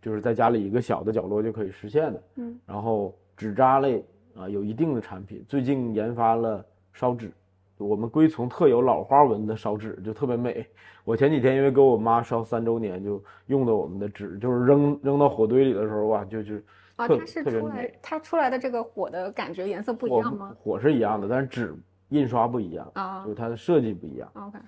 [0.00, 2.22] 就是在家里一个小的角落就可以实现的。
[2.36, 4.04] 嗯然后纸扎类
[4.36, 7.30] 啊、有一定的产品，最近研发了烧纸，
[7.78, 10.66] 我们龟从特有老花纹的烧纸就特别美。
[11.04, 16.54] 我前几天因为给我妈烧三周年，就用的我们的纸，就是扔扔到火堆里的时候哇，就就
[16.96, 17.98] 啊，特它是出来美。
[18.02, 20.56] 它出来的这个火的感觉颜色不一样吗？
[20.58, 21.74] 火是一样的，但是纸
[22.08, 24.28] 印刷不一样，啊就是它的设计不一样。
[24.34, 24.58] ，OK，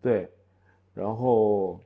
[0.00, 0.30] 对，
[0.94, 1.80] 然后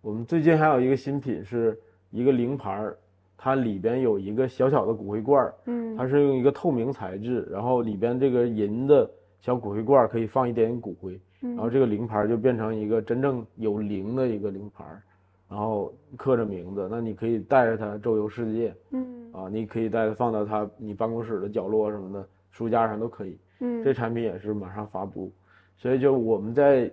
[0.00, 1.78] 我们最近还有一个新品是
[2.10, 2.98] 一个灵牌儿，
[3.38, 5.96] 它里边有一个小小的骨灰罐儿，嗯。
[5.96, 9.08] 它是用一个透明材质，然后里边这个银的
[9.40, 11.54] 小骨灰罐儿可以放一点点骨灰，嗯。
[11.54, 15.00] 然后这个灵牌儿就变成一个真正有灵的一个灵牌儿，
[15.48, 19.32] 然后刻着名字，那你可以带着它周游世界嗯。
[19.32, 23.38] 啊，你可以带它放到它你办公室的角落什么的，书架上都可以。
[23.60, 25.30] 嗯，这产品也是马上发布，
[25.76, 26.90] 所以就我们在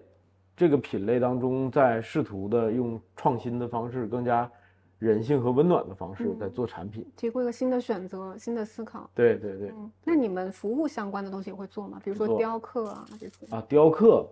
[0.55, 4.49] 这个品类当中，在试图的用创新的方式，更加
[4.97, 7.05] 人性和温暖的方式嗯在做产品。
[7.15, 9.09] 提供一个新的选择、新的思考。
[9.13, 11.99] 对对对，嗯，那你们服务相关的东西也会做吗？
[12.03, 13.45] 比如说雕刻啊这些。
[13.55, 14.27] 啊，雕刻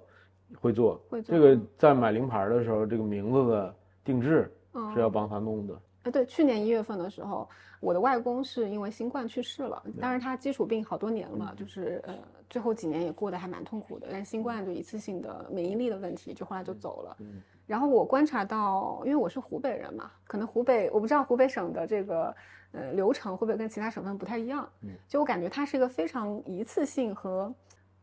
[0.60, 5.82] 会做，会做这个在买灵牌的时候，这个名字的定制嗯是要帮他弄的。
[6.04, 7.48] 呃，对，去年一月份的时候，
[7.80, 12.14] 我的外公是因为新冠去世了，当然他基础病好多年了，就是呃
[12.50, 17.18] 最后几年也过得还蛮痛苦的，但新冠就一次性的免疫力的问题，就后来就走了。
[17.20, 22.36] 嗯然后我观察到，因为我是湖北人嘛，可能湖北我不知道湖北省的这个
[22.72, 27.54] 呃流程会不会跟其他省份不太一样，嗯就我感觉它是一个非常一次性和。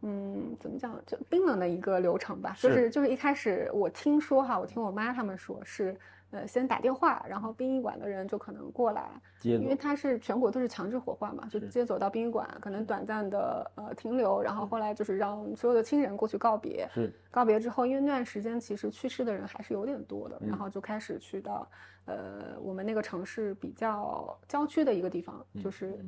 [0.02, 0.98] 嗯，怎么讲？
[1.06, 5.94] 就冰冷的一个流程吧，就是是就是一开始我听说哈，我听我妈他们说是，
[6.30, 9.10] 呃，先打电话，然后殡仪馆的人就可能过来，
[9.42, 17.12] 因为走，它是全国都是强制火化嘛，就是接走到殡仪馆，可能短暂的呃停留，然后后来就是让所有的亲人过去告别，是。
[17.30, 21.68] 告别之后，因为那段时间其实去世的人还是有点多的，然嗯后就开始去到
[22.04, 25.98] 呃我们那个城市比较郊区的一个地方，就是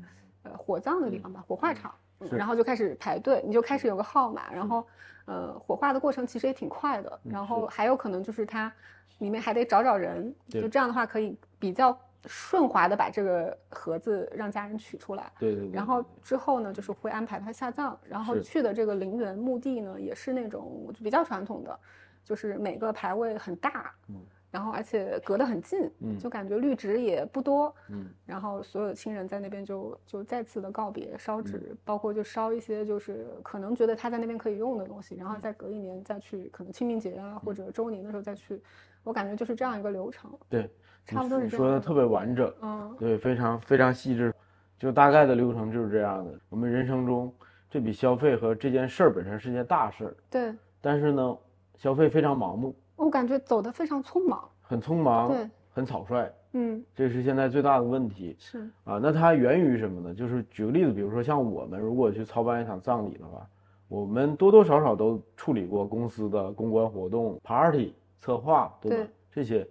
[0.44, 4.86] 呃火葬的地方吧，火化场，嗯是然后就开始排队，你就开始有个号码，然后
[5.24, 8.72] 呃火化的过程其实也挺快的，然后还有可能就是它
[9.18, 15.30] 里面还得找找人，就这样的话可以比较顺滑的把这个盒子让家人取出来。
[15.38, 15.70] 对对对。
[15.72, 21.78] 然后之后呢，就是会安排他下葬，然后去的这个陵园墓地呢，也是那种就比较传统的，
[22.24, 24.16] 就是每个牌位很大，嗯
[24.52, 38.62] 然后而且隔得很近，嗯就感觉绿植也不多，嗯然后所有的亲人在那边就就再次的告别，烧纸，嗯包括就烧一些就是可能觉得他在那边可以用的东西，嗯然后再隔一年再去，可能清明节啊或者周年的时候再去，
[39.02, 40.70] 我感觉就是这样一个流程，对，
[41.06, 42.54] 差不多你是这样的说的特别完整。
[42.60, 44.34] 嗯对，非常非常细致，
[44.78, 46.38] 就大概的流程就是这样的。
[46.50, 47.34] 我们人生中
[47.70, 51.38] 这笔消费和这件事儿本身是件大事儿，对但是呢，
[51.76, 58.98] 消费非常盲目，我感觉走得非常匆忙，很匆忙对，很草率，嗯这是现在最大的问题是，啊。
[59.02, 60.14] 那它源于什么呢？
[60.14, 63.46] 就是举个例子，比如说像我们如果去操办一场葬礼的话，
[63.88, 69.66] 我们多多少少都处理过公司的公关活动、party 策划，对这些，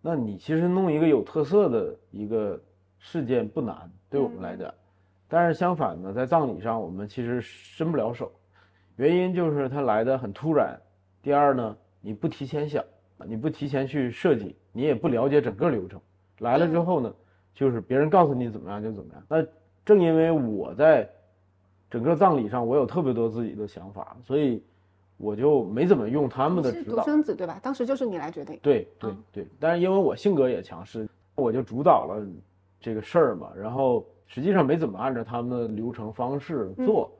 [0.00, 2.60] 那你其实弄一个有特色的一个
[2.98, 4.72] 事件不难，对我们来讲。
[5.28, 8.32] 但是相反呢，在葬礼上我们其实伸不了手，
[8.96, 10.76] 原因就是它来的很突然。
[11.22, 12.82] 第二呢，你不提前想，
[13.26, 16.00] 你不提前去设计，你也不了解整个流程，
[16.38, 17.14] 来了之后呢，
[17.54, 19.22] 就是别人告诉你怎么样就怎么样。
[19.28, 19.44] 那
[19.84, 21.08] 正因为我在
[21.90, 24.62] 整个葬礼上我有特别多自己的想法，所以
[25.16, 27.02] 我就没怎么用他们的指导。
[27.04, 27.58] 生子对吧？
[27.62, 28.58] 当时就是你来决定。
[28.62, 32.26] 对对嗯对，但是因为我性格也强势，我就主导了
[32.80, 37.12] 这个事儿嘛，然后实际上没怎么按照他们的流程方式做，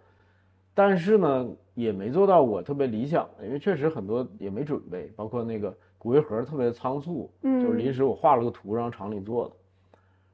[0.82, 9.54] 但是呢也没做到我特别理想的，因为确实很多也没准备，包括那个骨灰盒特别仓促，嗯就是临时我画了个图让厂里做的，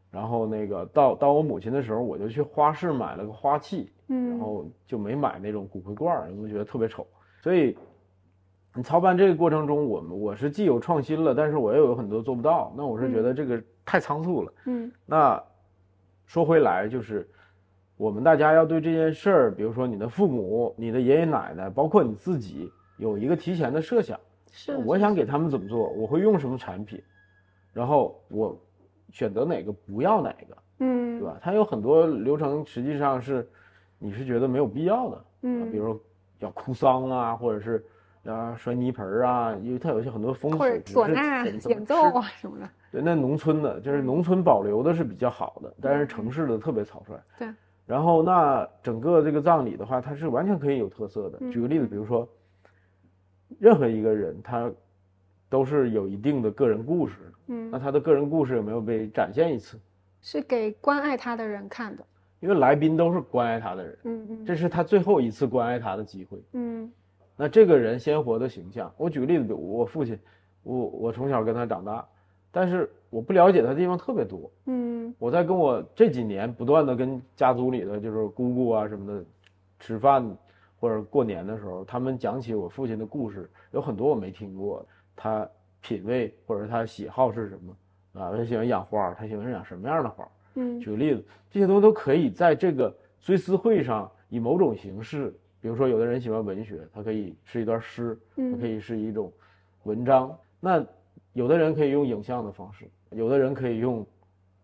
[0.08, 7.04] 然后那个到到我母亲的时候，我就去花市买了个花器，嗯，然后就没买那种骨灰罐儿，因为觉得特别丑。
[7.42, 7.76] 所以
[8.72, 12.72] 你操办这个过程中，我们我是既有创新了，但是我又有很多做不到。
[12.76, 14.52] 那我是觉得这个太仓促了。
[14.66, 15.42] 嗯那
[16.24, 17.28] 说回来，就是
[17.96, 24.18] 我们大家要对这件事儿，比如说你的父母、你的爷爷奶奶，包括你自己，有一个提前的设想。
[24.52, 27.02] 是我想给他们怎么做，我会用什么产品，
[27.72, 28.58] 然后我
[29.10, 30.56] 选择哪个，不要哪个。
[30.78, 31.38] 嗯对吧？
[31.40, 33.48] 它有很多流程，实际上是
[33.98, 36.00] 你是觉得没有必要的，啊，嗯比如说
[36.38, 37.82] 要哭丧啊，或者是
[38.26, 42.68] 啊摔泥盆儿啊，因为它有些很多风或者俗，唢呐演奏啊什么的。
[42.92, 47.14] 对，那农村的，就是农村保留的是比较好的，但是城市的特别草率。
[47.38, 47.48] 对。
[47.86, 51.38] 然后那整个这个葬礼的话，它是完全可以有特色的。
[51.40, 52.28] 嗯举个例子，比如说，
[53.58, 54.70] 任何一个人他
[55.48, 59.78] 都是有一定的个人故事嗯，那嗯，他的个人故事有没有被展现一次？
[60.20, 62.04] 是给关爱他的人看的。
[62.40, 63.98] 因为来宾都是关爱他的人。
[64.04, 66.42] 嗯嗯这是他最后一次关爱他的机会。
[66.52, 66.92] 嗯
[67.36, 70.18] 那这个人鲜活的形象，我举个例子，比如我父亲，
[70.62, 72.06] 我我从小跟他长大，
[72.58, 74.50] 但是我不了解他的地方特别多。
[74.64, 79.22] 嗯我在跟我这几年不断的跟家族里的就是姑姑啊什么的
[79.78, 80.24] 吃饭，
[80.80, 84.86] 或或者过年的时候，他们讲起我父亲的故事，有很多我没听过。
[85.16, 85.48] 他
[85.80, 88.30] 品味或者他喜好是什么啊？
[88.36, 90.28] 他喜欢养花，他喜欢养什么样的花？
[90.54, 99.32] 嗯举个例子，这些东西都可以在这个追思会上以某种形式，比如说有的人喜欢文学，它可以是一段诗，它嗯可以是一种
[99.82, 100.32] 文章。
[100.60, 100.84] 那
[101.36, 104.04] 有的人可以用影像的方式，有的人可以用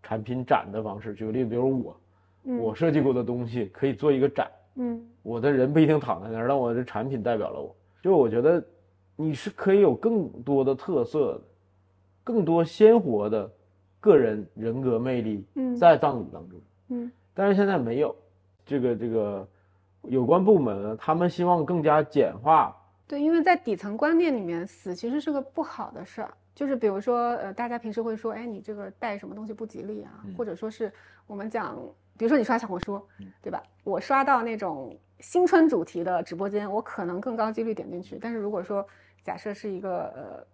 [0.03, 1.13] 产品展的方式。
[1.13, 2.01] 举个例子，比如我，
[2.45, 7.77] 嗯我设计过的东西可以做一个展，嗯我的人不一定躺在那儿，但我的产品代表了我。
[8.03, 8.65] 就我觉得
[9.17, 11.41] 你是可以有更多的特色的，
[12.25, 13.53] 更多鲜活的
[14.01, 16.59] 个人人格魅力嗯在葬礼当中。
[16.89, 18.17] 嗯但是现在没有，
[18.65, 19.47] 这个这个
[20.05, 22.75] 有关部门，他们希望更加简化。
[23.07, 26.33] 对，因为在底层观念里面，死其实是个不好的事儿。
[26.55, 30.93] 就是比如说，呃，大家平时会说，哎，你这个带什么东西不吉利啊，嗯或者说是
[31.27, 31.77] 我们讲，
[32.19, 33.01] 比如说你刷小红书，
[33.41, 33.63] 对吧？
[33.85, 38.19] 我刷到那种新春主题的直播间，我可能更高几率点进去。
[38.21, 38.87] 但是如果说
[39.23, 40.45] 假设是一个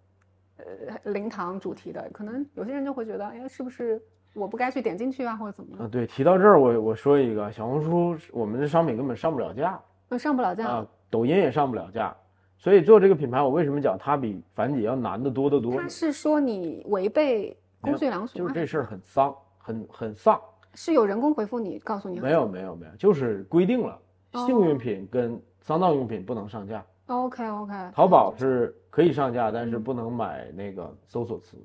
[0.57, 4.01] 呃呃灵堂主题的，可能有些人就会觉得，哎，是不是
[4.33, 10.67] 我不该去点进去啊，或者怎么啊，对，提到这儿，我我说一个，小红书我们的商品根本上不了架那上不了架。
[10.67, 12.15] 啊，抖音也上不了架，
[12.59, 15.87] 所以做这个品牌，我为什么讲它比樊姐要难得多得多呢他？
[15.87, 18.43] 是说你违背公序良俗吗？
[18.43, 20.39] 就是这事儿很丧，很很丧。
[20.75, 23.97] 是有人工回复你，告诉你没有没有没有，就是规定了，
[24.33, 26.85] 哦幸运品跟丧葬用品不能上架。
[27.07, 31.57] OK OK，淘宝是可以上架，但是不能买那个搜索词。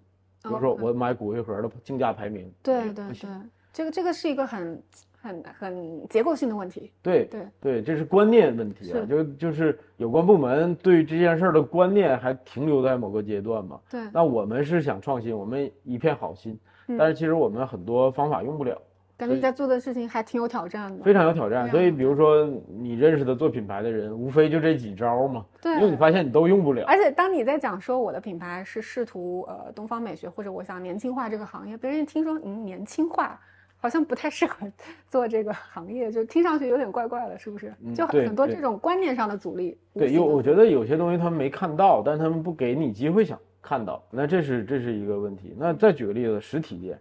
[0.44, 3.28] 比如说我买骨灰盒的竞价排名，对对对，
[3.72, 4.80] 这个这个是一个很
[5.24, 6.92] 很很结构性的问题。
[7.00, 13.80] 对对对，这是观念问题啊，就就是有关部门对这件事儿的观念还停留在某个阶段嘛。
[13.90, 16.58] 对，那我们是想创新，我们一片好心，
[16.88, 18.80] 嗯但是其实我们很多方法用不了，
[19.16, 21.02] 感觉你在做的事情还挺有挑战的。
[21.02, 21.70] 非常有挑战。
[21.70, 26.84] 所以比如说你认识的做品牌的人，无非就这几招嘛，对因为你发现你都用不了。
[26.86, 33.40] 而且当你在讲说我的品牌是试图呃东方美学或者我想年轻化这个行业，别人一听说嗯年轻化，
[33.84, 34.66] 好像不太适合
[35.10, 37.70] 做这个行业，就听上去有点怪怪的，是不是？
[37.94, 39.76] 就很多这种观念上的阻力。
[39.92, 45.54] 对，有我觉得有些东西他们没看到，但他们不给你机会想看到，那这是这是一个问题。
[45.58, 46.98] 那再举个例子，实体店，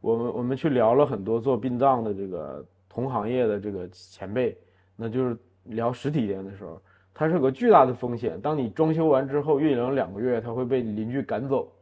[0.00, 4.58] 我们我们去聊了很多做殡葬的这个同行业的这个前辈，
[4.96, 6.82] 那就是聊实体店的时候，
[7.14, 8.40] 它是有个巨大的风险。
[8.40, 11.72] 当你装修完之后运营两个月，它会被邻居赶走。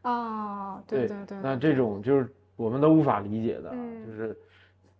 [0.00, 3.74] 啊，对对对，对那这种就是我们都无法理解的，
[4.06, 4.36] 就是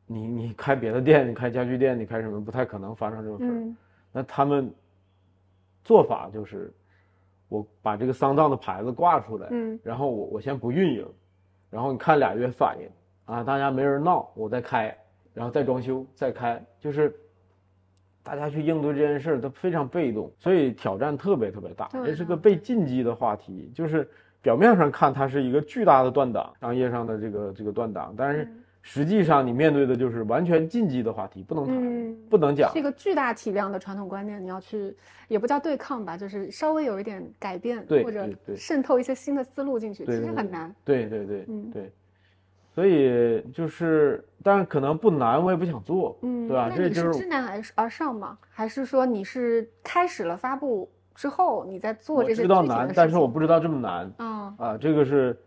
[0.06, 3.54] 你你开别的店，你开家具店，你开什么，不太可能发生这种事儿。
[3.54, 3.76] 嗯。
[4.12, 4.72] 那他们
[5.82, 6.72] 做法就是，
[7.48, 9.78] 我把这个丧葬的牌子挂出来，嗯。
[9.82, 11.06] 然后我我先不运营，
[11.70, 12.88] 然后你看俩月反应
[13.24, 14.96] 啊，大家没人闹，我再开，
[15.32, 17.14] 然后再装修再开，就是
[18.22, 24.08] 大家去应对这件事儿都非常被动，所以挑战特别特别大，这是个被禁忌的话题，就是
[24.44, 28.46] 表面上看它是一个巨大的断档，商业上的这个这个断档，但是
[28.82, 32.82] 实际上你面对的就是完全禁忌的话题，不能谈，嗯，不能讲是一。
[32.82, 34.94] 个巨大体量的传统观念，你要去
[35.28, 40.74] 也不叫对抗吧，就是稍微有一点改变，对或者渗透一些新的思路进去，其实很难。
[40.84, 41.90] 对对对，嗯对，
[42.74, 46.68] 所以就是，但是可能不难，我也不想做，嗯，对吧？
[46.68, 48.36] 那这就是知难而而上嘛？
[48.50, 55.38] 还是说你是开始了发布之后，你在做这些知道难，但是我不知道这么难嗯啊，这个是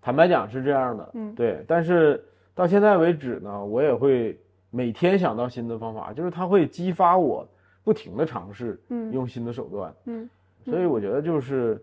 [0.00, 1.64] 坦白讲是这样的，嗯对。
[1.66, 2.24] 但是
[2.54, 4.38] 到现在为止呢，我也会
[4.70, 7.46] 每天想到新的方法，就是它会激发我
[7.82, 9.94] 不停的尝试，嗯用新的手段。
[10.04, 10.28] 嗯
[10.64, 11.80] 所以我觉得就是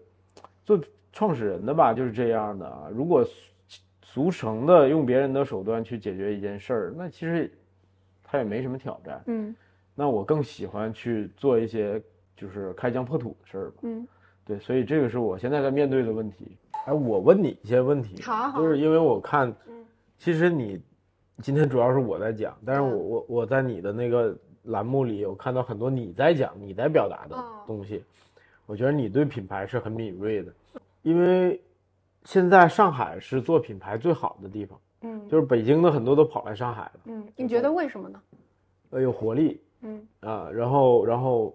[0.66, 0.80] 做
[1.12, 2.90] 创始人的吧，就是这样的啊。
[2.94, 7.52] 如果俗俗成的用别人的手段去解决一件事儿，那其实
[8.24, 9.22] 他也没什么挑战。
[9.26, 9.56] 嗯
[9.96, 12.02] 那我更喜欢去做一些
[12.36, 13.78] 就是开疆破土的事儿吧。
[13.84, 14.08] 嗯。
[14.46, 16.58] 对，所以这个是我现在在面对的问题。
[16.86, 18.60] 哎，我问你一些问题，好。
[18.60, 19.86] 就是因为我看，嗯。
[20.18, 20.82] 其实你
[21.42, 23.10] 今天主要是我在讲，但是我嗯。
[23.10, 27.64] 我我在你的那个栏目里，我看到很多你在讲、你在表达的哦。
[27.66, 28.04] 东西，
[28.66, 30.54] 我觉得你对品牌是很敏锐的，
[31.04, 31.62] 因为
[32.26, 38.22] 现在上海是做品牌最好的地方，嗯，就是北京的很多都跑来上海了，嗯，你觉得为什么呢？
[38.90, 39.62] 呃，有活力。
[39.86, 41.54] 嗯，啊，然后然后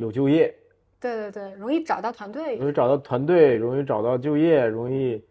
[0.00, 0.54] 有就业，
[0.98, 2.68] 对对对，容易找到团队容。
[2.68, 5.22] 易找到团队，容易找到就业，容易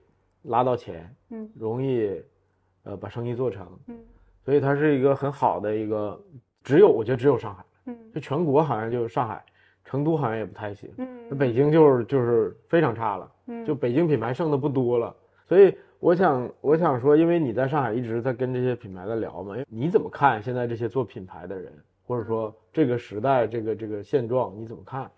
[0.44, 1.50] 拉到钱，嗯。
[1.58, 2.22] 容易
[2.84, 3.98] 呃把生意做成，嗯。
[4.46, 6.20] 所以它是一个很好的一个，
[6.64, 7.98] 只有我觉得只有上海，嗯。
[8.14, 9.44] 就全国好像就是上海，
[9.84, 13.66] 成都好像也不太行，那嗯北京就是就是非常差了，嗯。
[13.66, 15.16] 就北京品牌剩的不多了，
[15.48, 21.74] 所以我想我想说，因为你在上海一直在跟这些品牌在聊嘛，你怎么看现在这些做品牌的人，
[22.10, 25.10] 或者说这个时代这个这个现状你怎么看？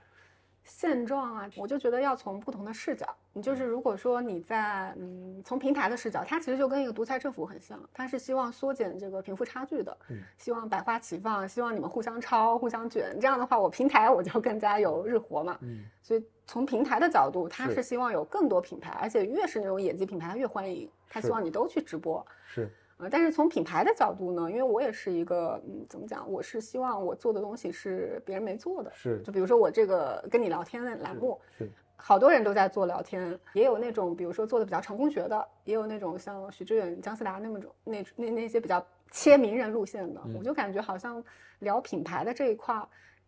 [0.66, 3.08] 现状啊，我就觉得要从不同的视角。
[3.32, 9.98] 你就是如果说你在嗯，从平台的视角，它其实就跟一个独裁政府很像，它是希望缩减这个贫富差距的，
[10.38, 13.18] 希望百花齐放，希望你们互相抄、互相卷。
[13.22, 15.58] 这样的话，我平台我就更加有日活嘛。
[15.62, 22.26] 嗯，所以从平台的角度，它是希望有更多品牌，而且越是那种野鸡品牌，它越欢迎，它希望你都去直播。
[22.46, 22.70] 是。
[23.10, 26.30] 但是从品牌的角度呢，因为我也是一个，嗯，怎么讲？
[26.30, 28.92] 我是希望我做的东西是别人没做的。
[28.94, 40.22] 是，就比如说我这个跟你聊天的栏目，是，好多人都在做聊天，也有那种比如说做的比较成功学的，也有那种像许志远、姜思达那么种那那那些比较切名人路线的。
[40.38, 41.24] 我就感觉好像
[41.60, 42.76] 聊品牌的这一块。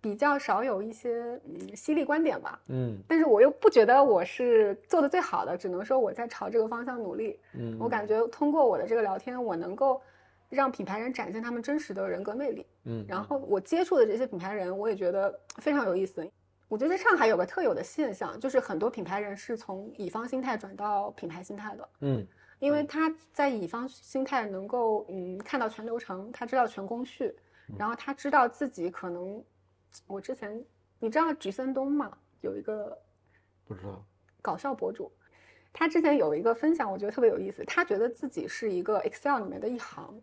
[0.04, 10.02] 比较少有一些嗯犀利观点吧，嗯，但是我又不觉得我是做的最好的，只能说我在朝这个方向努力，嗯，我感觉通过我的这个聊天，我能够
[10.50, 16.30] 让品牌人展现他们真实的人格魅力，嗯，然后我接触的这些品牌人，我也觉得非常有意思。
[16.68, 22.28] 我觉得在上海有个特有的现象，就是很多品牌人是从乙方心态转到品牌心态的，嗯，
[22.60, 27.34] 因为他在乙方心态能够嗯看到全流程，他知道全工序，
[27.80, 29.42] 然后他知道自己可能。
[30.08, 30.64] 我之前，
[31.00, 32.18] 你知道菊森东吗？
[32.42, 32.98] 有一个
[33.66, 34.04] 不知道
[34.42, 35.12] 搞笑博主，
[35.72, 37.64] 他之前有一个分享，我觉得特别有意思。
[37.66, 40.22] 他觉得自己是一个 Excel 里面的一行，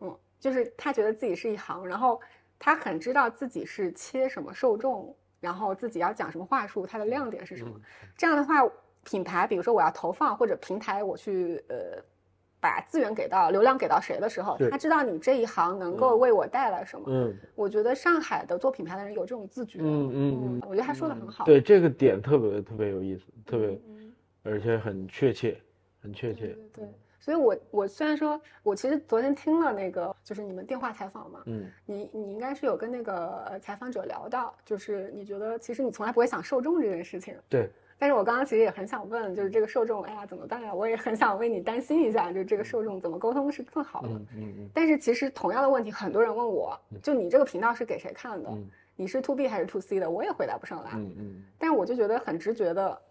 [0.00, 2.20] 嗯，就是他觉得自己是一行，然后
[2.58, 7.80] 他很知道自己是切什么受众，然后自己要讲什么话术，它的亮点是什么。
[8.16, 8.66] 这样的话，
[9.04, 12.02] 品牌，比如说我要投放或者平台，我去呃。
[12.60, 17.06] 把资源给到流量给到谁的时候，他知道你这一行能够为我带来什么。
[17.08, 19.78] 嗯，我觉得上海的做品牌的人有这种自觉。
[19.80, 21.44] 嗯嗯，我觉得他说的很好。
[21.44, 23.80] 对这个点特别特别有意思，特别，
[24.42, 25.60] 而且很确切，
[26.02, 26.56] 很确切。
[26.72, 26.84] 对，
[27.20, 37.34] 所以我我虽然说我其实昨天听了那个就是你们电话采访嘛，嗯，你你应该是有跟那个采访者聊到，就是你觉得其实你从来不会想受众这件事情。
[37.48, 37.70] 对。
[38.00, 40.72] 但是我刚刚其实也很想问，就是这个受众，哎呀，怎么办呀？
[40.72, 44.08] 我也很想为你担心一下，就是这个受众怎么沟通是更好的。
[44.08, 44.70] 嗯嗯嗯。
[44.72, 48.48] 但是其实同样的问题，很多人问我，就你这个频道是给谁看的？
[48.94, 50.08] 你是 to B 还是 to C 的？
[50.08, 50.90] 我也回答不上来。
[50.94, 51.42] 嗯嗯。
[51.58, 53.02] 但是我就觉得很直觉的，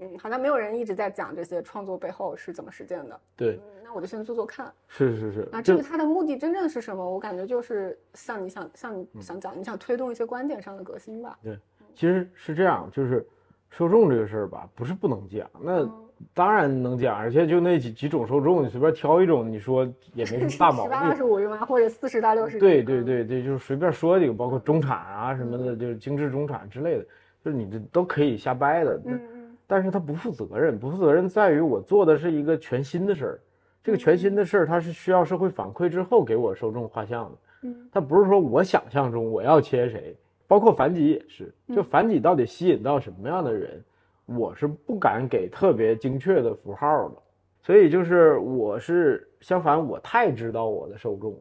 [0.00, 3.20] 嗯，好像没有人一直在讲这些创作背后是怎么实践的。
[3.36, 3.60] 对。
[3.84, 4.72] 那我就先做做看。
[4.88, 5.48] 是是是。
[5.52, 11.38] 那至于它的目的真正是什么，我感觉就是像你想像你想讲，你想推动一些观点上的革新吧。
[11.44, 11.56] 对，
[11.94, 13.24] 其实是这样，就是。
[13.72, 15.88] 受众这个事儿吧，不是不能讲，那
[16.34, 20.92] 当然能讲，而且就那几几种受众，你随便挑一种，你说也没什么大毛病。
[20.92, 21.64] 十八二十五吗？
[21.64, 22.58] 或者四十到六十？
[22.58, 27.04] 对对对对，就是随便说几个，包括中产啊什么的，就是精致中产之类的，
[27.42, 29.00] 就是你这都可以瞎掰的。
[29.06, 29.56] 嗯嗯。
[29.66, 33.40] 但是他不负责任，不负责任在于我做的是一个全新的事儿，
[33.82, 37.30] 这个全新的事儿它是需要社会反馈之后给我受众画像的。
[37.62, 37.88] 嗯。
[37.90, 40.14] 他不是说我想象中我要切谁。
[40.52, 43.82] 包括反几也是，就反几到底吸引到什么样的人，
[44.26, 47.16] 我是不敢给特别精确的符号的，
[47.62, 51.34] 所以就是我是相反，我太知道我的受众，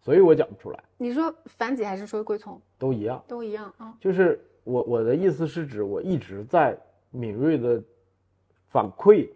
[0.00, 0.78] 所以我讲不出来。
[0.96, 2.62] 你说反几还是说归从？
[2.78, 3.92] 都一样，都一样啊。
[3.98, 6.78] 就是我我的意思是指我一直在
[7.10, 7.82] 敏锐的
[8.68, 9.28] 反馈。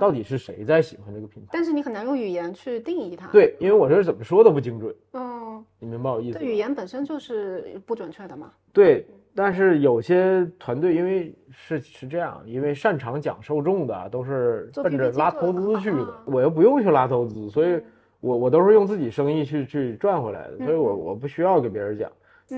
[0.00, 1.50] 到底是谁在喜欢这个品牌？
[1.52, 3.28] 但是你很难用语言去定义它。
[3.28, 4.94] 对，因为我这怎么说都不精准。
[5.12, 6.44] 嗯，你明白我意思？
[6.44, 8.52] 语言本身就是不准确的嘛。
[8.72, 17.80] 对，但是有些团队因为是是这样，因为擅长讲受众的都是奔着拉投资去的，我又不用去拉投资，所以
[18.20, 22.10] 我我都是用自己生意去去赚回来的，所以我我不需要给别人讲，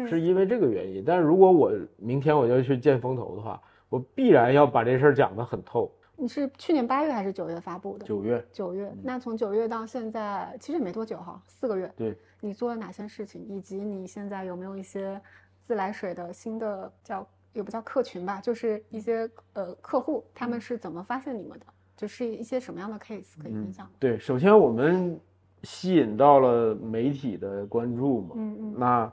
[0.09, 1.03] 是因为这个原因。
[1.07, 5.93] 但是如果我明天我就去见风投的话，我必然要把这事儿讲得很透。
[6.16, 8.06] 你是去年八月还是九月发布的？
[8.06, 8.44] 九月。
[8.50, 11.92] 九月，那从九月到现在，其实也没多久哈，四个月。
[11.96, 12.16] 对。
[12.40, 13.46] 你做了哪些事情？
[13.46, 15.20] 以及你现在有没有一些
[15.60, 21.66] 自来水的新的叫也不叫客群吧，就是一些呃客户，他们是怎么发现你们的？
[21.96, 23.90] 就是一些什么样的 case 可以分享？
[23.98, 25.18] 对，首先我们
[25.62, 28.34] 吸引到了媒体的关注嘛。
[28.36, 28.74] 嗯嗯。
[28.78, 29.12] 那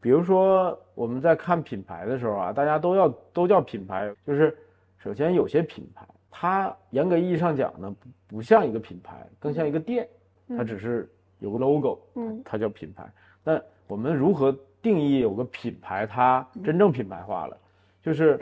[0.00, 4.56] 比如说我们在看品牌的时候啊，大家都要都叫品牌，就是
[4.98, 6.06] 首先有些品牌。
[6.30, 7.94] 它严格意义上讲呢，
[8.28, 10.08] 不不像一个品牌，更像一个店，
[10.56, 11.10] 它只是
[11.40, 13.04] 有个 logo，嗯，它叫品牌。
[13.42, 17.56] 那我们如何定义有个品牌，它真正品牌化了？
[18.02, 18.38] 就是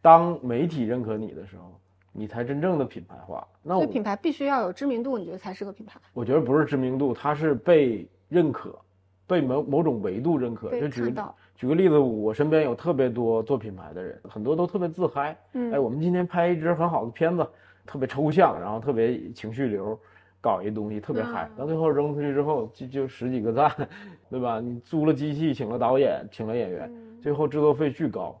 [0.00, 1.78] 当媒体认可你的时候，
[2.12, 3.46] 你才真正的品牌化。
[3.62, 6.00] 那所以品牌必须要有知名度，你觉得才是个品牌？
[6.12, 8.78] 我觉得不是知名度，它是被认可，
[9.26, 10.70] 被某某种维度认可。
[10.78, 11.10] 就举
[11.54, 15.36] 举个例子，我身边有特别多做品牌的人，很多都特别自嗨。
[15.52, 17.46] 嗯，哎，我们今天拍一支很好的片子，
[17.86, 19.98] 特别抽象，然后特别情绪流，
[20.40, 23.70] 搞一东西特别嗨，嗯到最后扔出去之后就就十几个赞，
[24.28, 24.58] 对吧？
[24.60, 28.36] 你租了机器，请了导演，请了演员，嗯最后制作费巨高，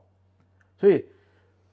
[0.76, 1.04] 所以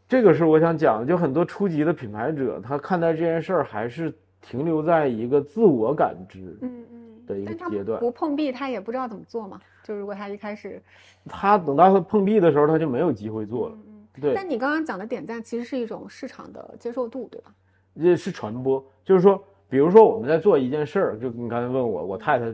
[0.07, 6.98] 这个是我想讲的，就很多初级的品牌者，他看待这件事儿还是停留在一个自我感知嗯嗯，
[7.33, 7.99] 的一个阶段。
[7.99, 9.59] 不碰壁，他也不知道怎么做嘛。
[9.83, 10.81] 就如果他一开始，
[11.25, 13.75] 他等到他碰壁的时候，他就没有机会做了。
[13.75, 14.21] 嗯嗯。
[14.21, 17.53] 对，但你刚刚讲的点赞其实是一种市场的接受度，对吧？
[17.95, 22.53] 这是传播，就是说，比如说我们在做一件事儿，就你刚才问我，我太太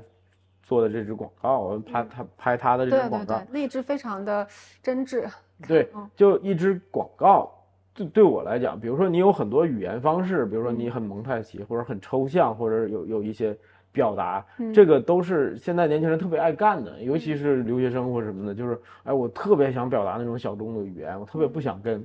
[0.64, 4.48] 做的这支广告，我们拍她拍她的这支广告对，，那支非常的
[4.82, 5.28] 真挚。
[5.68, 7.52] 对嗯，就一支广告，
[7.94, 13.56] 对对我来讲，比如说你有很多语言方式，比如说你很蒙太奇，或者很抽象，或者有有一些
[13.96, 14.74] 表达，嗯。
[14.74, 22.02] 这个都是现在年轻人特别爱干的，尤其是留学生或者什么的，就是哎，我特别想表达那种小众的语言，我特别不想跟，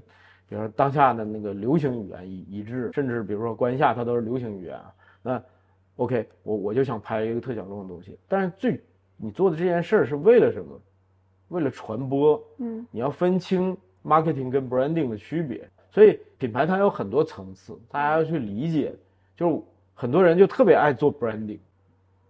[0.48, 5.42] 比如说当下的那个流行语言一一致，甚至比如说关下它都是流行语言啊，那
[5.96, 8.80] OK，我我就想拍一个特小众的东西，但是最
[9.16, 10.80] 你做的这件事儿是为了什么？
[11.48, 12.86] 为了传播，嗯。
[12.92, 18.94] 你要分清 marketing 跟 branding 的区别，所以品牌它有很多层次，大家要去理解。
[19.36, 19.60] 就是
[19.94, 21.58] 很多人就特别爱做 branding，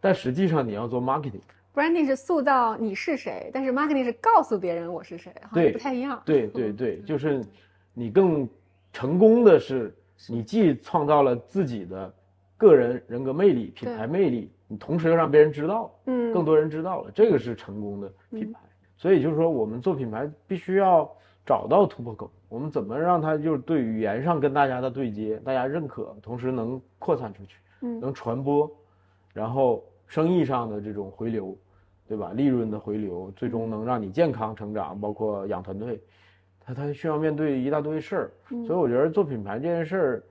[0.00, 6.20] 但实际上你要做 marketing，，branding 是塑造你是谁，但是 marketing 是告诉别人我是谁，好像对不太一样。
[6.24, 7.44] 对对对，就是
[7.92, 8.48] 你更
[8.92, 9.94] 成功的是，
[10.28, 12.12] 你既创造了自己的
[12.56, 18.58] 个人人格魅力、品牌魅力，你同时又让别人知道，嗯，更多人知道了，这个是成功的品牌。
[18.96, 21.10] 所以就是说，我们做品牌必须要
[21.46, 28.70] 找到突破口，我们怎么让它就是对语言上跟大家的对接，大家认可，同时能扩散出去，嗯能传播，
[29.32, 31.56] 然后生意上的这种回流，
[32.08, 32.32] 对吧？
[32.34, 36.02] 利润的回流，最终能让你健康成长，包括养团队，
[36.58, 38.30] 他他需要面对一大堆事儿。
[38.50, 38.66] 嗯。
[38.66, 40.22] 所以我觉得做品牌这件事儿，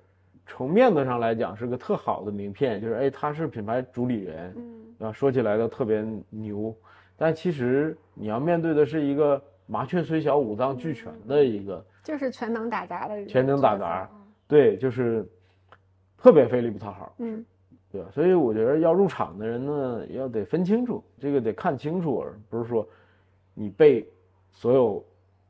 [0.45, 5.07] 从面子上来讲是个特好的名片，就是哎，他是品牌主理人，嗯。
[5.07, 6.75] 啊，说起来都特别牛，
[7.15, 11.09] 但其实你要面对的是一个麻雀虽小五脏俱全。
[11.25, 14.09] 的一个，就是全能打杂的人，全能打杂，
[14.45, 15.25] 对，就是
[16.17, 17.45] 特别费力不讨好，嗯
[17.91, 18.07] 对吧？
[18.13, 22.87] 所以我觉得要入场的人呢，要得分清楚，这个得看清楚，而不是说
[23.53, 24.07] 你被
[24.51, 25.03] 所有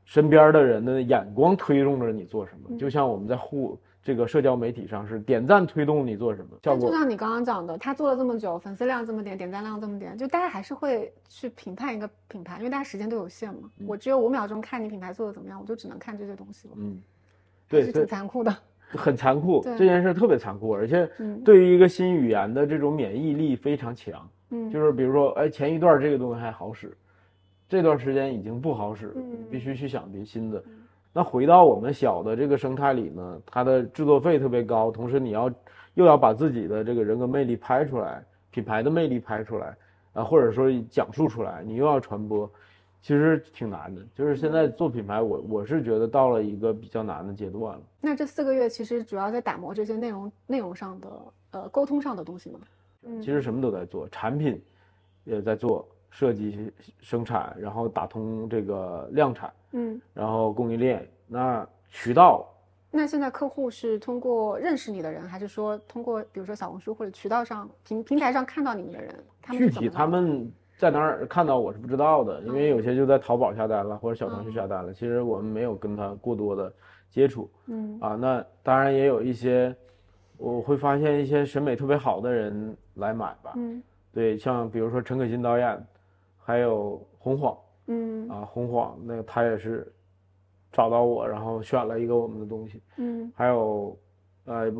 [0.04, 2.78] 身边的人的眼光推动着你做什么。
[2.78, 13.70] 就像我们在互这个社交媒体上是点赞推动你做什么，效果但就像你刚刚讲的，他做了这么久，粉丝量这么点，点赞量这么点，就大家还是会去评判一个品牌，因为大家时间都有限嘛。
[13.86, 17.02] 我只有五秒钟看你品牌做的怎么样，我就只能看这些东西了，嗯，
[17.68, 18.56] 对是挺残酷的。
[18.92, 24.28] 很残酷，这件事特别残酷，而且嗯对于一个新语言的这种免疫力非常强。
[24.50, 26.92] 嗯，就是比如说，哎，前一段这个东西还好使，
[27.68, 29.14] 这段时间已经不好使
[29.48, 30.60] 必须去想别新的。
[31.12, 35.48] 那回到我们小的这个生态里呢，它的制作费特别高，同时你要
[35.94, 39.76] 又要把自己的这个人格魅力拍出来，品牌的魅力拍出来，
[40.14, 42.50] 啊，或者说讲述出来，你又要传播，
[43.02, 44.02] 其实挺难的。
[44.14, 47.82] 就是现在做品牌，我我是觉得到了一个比较难的阶段了。
[48.00, 51.08] 那这四个月其实主要在打磨这些内容内容上的
[51.52, 52.60] 呃沟通上的东西吗。
[53.02, 54.62] 嗯其实什么都在做，产品
[55.24, 56.70] 也在做，设计、
[57.00, 62.46] 生产，然后打通这个量产，嗯，然后供应链，那渠道
[62.90, 69.14] 那现在客户是通过认识你的人，还是说通过比如说小红书或者渠道上平平台上看到你们的人？
[69.40, 76.72] 他们具体他们在哪儿看到我是不知道的，因为有些就在淘宝下单了或者小程序下单了，其实我们没有跟他过多的
[77.10, 77.50] 接触。
[77.66, 77.98] 嗯。
[78.00, 78.16] 啊。
[78.18, 79.76] 那当然也有一些，
[80.38, 83.82] 我会发现一些审美特别好的人来买吧，嗯。
[84.10, 85.86] 对，像比如说陈可辛导演，
[86.38, 87.54] 还有洪晃。
[87.88, 88.26] 嗯。
[88.30, 89.86] 啊，洪晃那个他也是
[90.72, 93.30] 找到我，然后选了一个我们的东西，嗯。
[93.36, 93.94] 还有
[94.46, 94.72] 呃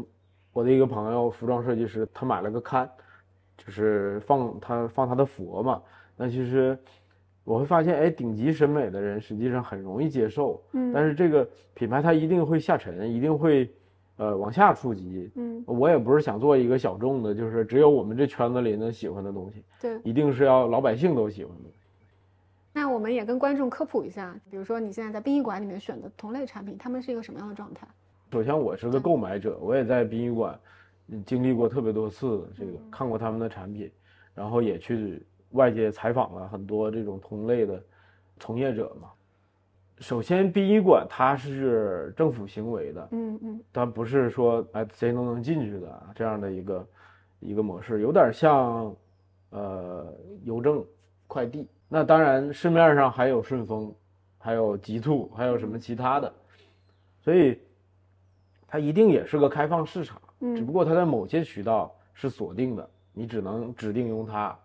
[0.55, 2.89] 我的一个朋友服装设计师，他买了个龛，
[3.65, 5.83] 就是放他放他的佛嘛。
[6.17, 6.79] 那其实
[7.45, 13.71] 我会发现，哎，顶级审美的人实际上很容易接受，嗯，但是这个品牌它一定会下沉，一定会
[14.17, 15.31] 呃往下触及。
[15.35, 20.01] 嗯我也不是想做一个小众的，就是只有我们这圈子里能喜欢的东西，对。
[20.05, 21.71] 一定是要老百姓都喜欢的。
[22.73, 27.87] 那我们也跟观众科普一下，比如说你现在在殡仪馆里面选的同类产品，他们是一个什么样的状态？
[28.33, 30.61] 首先，我是个购买者，我也在殡仪馆嗯
[31.27, 33.91] 经历过特别多次这个，看过他们的产品，
[34.35, 37.83] 然后也去外界采访了很多这种同类的
[38.39, 39.11] 从业者嘛。
[39.99, 46.89] 首先，殡仪馆它是政府行为的，嗯嗯它不是说哎谁都能进去的啊这样的一个
[47.41, 48.97] 一个模式，有点像
[49.51, 50.11] 呃
[50.45, 50.83] 邮政
[51.27, 51.69] 快递。
[51.87, 53.93] 那当然，市面上还有顺丰，
[54.39, 56.33] 还有极兔，还有什么其他的，
[57.21, 57.61] 所以
[58.67, 64.57] 它一定也是个开放市场，只不嗯过它在某些渠道是锁定的，你只能指定用它。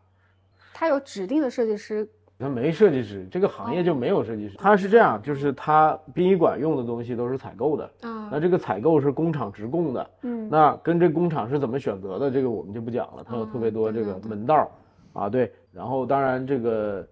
[0.74, 2.08] 它有指定的设计师，
[2.38, 4.58] 它没设计师，这个行业就没有设计师。
[4.58, 14.68] 它是这样，就是它殡仪馆用的东西都是采购的，啊那这个采购是工厂直供的，嗯那跟这工厂是怎么选择的，这个我们就不讲了，它有特别多这个门道儿
[15.14, 15.52] 啊，对。
[15.72, 17.06] 然后当然这个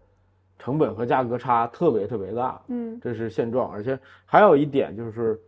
[0.58, 3.70] 成本和价格差特别特别大，嗯这是现状。
[3.72, 5.40] 而且还有一点就是，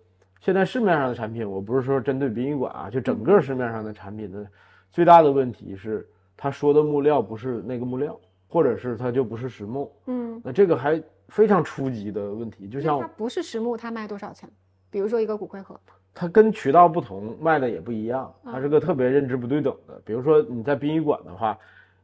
[0.41, 4.45] 现在市面上的产品，我不是说针对殡仪馆啊，就整个市面上的产品的
[4.91, 6.07] 最大的问题是，
[6.37, 14.47] 他说的木料不是那个木料，或者是它就不是实木，嗯，那这个还非常初级的问题，就像它不是实木，它卖多少钱？
[14.91, 15.79] 比如说一个骨灰盒，
[16.13, 19.99] 它跟渠道不同，卖的也不一样，嗯它是个特别认知不对等的。
[20.05, 21.57] 比如说你在殡仪馆的话，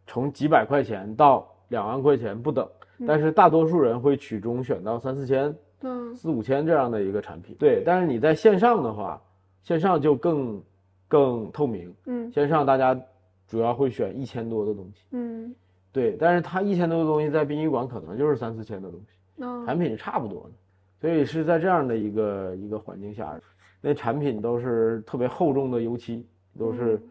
[0.08, 2.68] 从几百块钱到两万块钱不等，
[3.08, 7.56] 但是大多数人会取中选到三四千、嗯四五千这样的一个产品。
[7.60, 9.22] 对，但是你在线上的话，
[9.64, 10.62] 线上就更
[11.08, 13.00] 更透明，嗯线上大家
[13.48, 15.04] 主要会选一千多的东西。
[15.12, 15.54] 嗯
[15.92, 19.06] 对，但是它一千多的东西在殡仪馆可能就是三四千的东西。
[19.38, 20.52] 嗯产品是差不多的，
[21.00, 23.40] 所以是在这样的一个一个环境下，
[23.82, 26.26] 那产品都是特别厚重的油漆，
[26.58, 27.04] 都是、嗯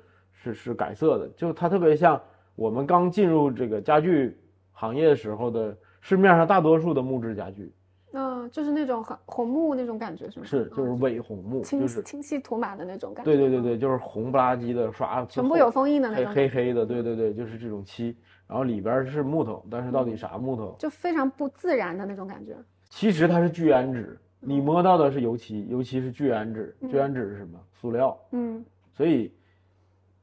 [0.43, 2.19] 是是改色的，就它特别像
[2.57, 4.39] 我们刚进入这个家具
[4.73, 7.71] 行业时候的市面上大多数的木质家具，
[8.13, 10.47] 嗯，就是那种很红木那种感觉，是吗？
[10.47, 13.31] 是就是嗯伪红木，清就是清晰涂满的那种感觉。
[13.31, 18.17] 对对对对，就是红不拉几的刷，全部有封印的那黑种，黑黑的，对对对，就是这种漆，
[18.49, 20.75] 然后里边是木头，但是到底嗯啥木头？
[20.79, 22.57] 就非常不自然的那种感觉。
[22.89, 24.05] 其实它是聚氨酯，
[24.41, 27.61] 你摸到的是油漆，油漆是聚氨酯，聚氨酯是什么？
[27.73, 28.19] 塑料。
[28.33, 28.65] 嗯，
[28.97, 29.33] 所以，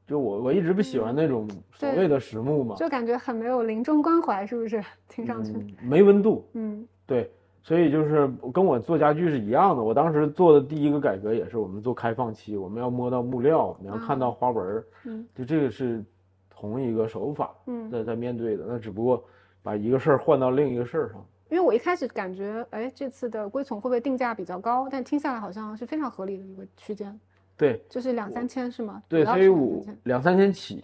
[0.06, 4.84] 就我我一直不喜欢那种所谓的实木嘛，就感觉很没有临终关怀，是不是？
[5.08, 6.46] 听上去，嗯，没温度。
[6.52, 7.30] 嗯对，
[7.68, 9.82] 所以就是跟我做家具是一样的。
[9.82, 16.02] 我当时做的第一个改革也是，我们做开放期，我们要摸到木料，你要看到花纹儿，嗯就这个是
[16.48, 19.22] 同一个手法嗯，在在面对的，那只不过
[19.62, 21.22] 把一个事儿换到另一个事儿上。
[21.50, 24.88] 因为我一开始感觉，哎，这次的龟从会不会定价比较高？
[24.90, 27.20] 但听下来好像是非常合理的一个区间，
[27.54, 29.02] 对就是两三千是吗？
[29.06, 30.82] 对，所以我两三千起，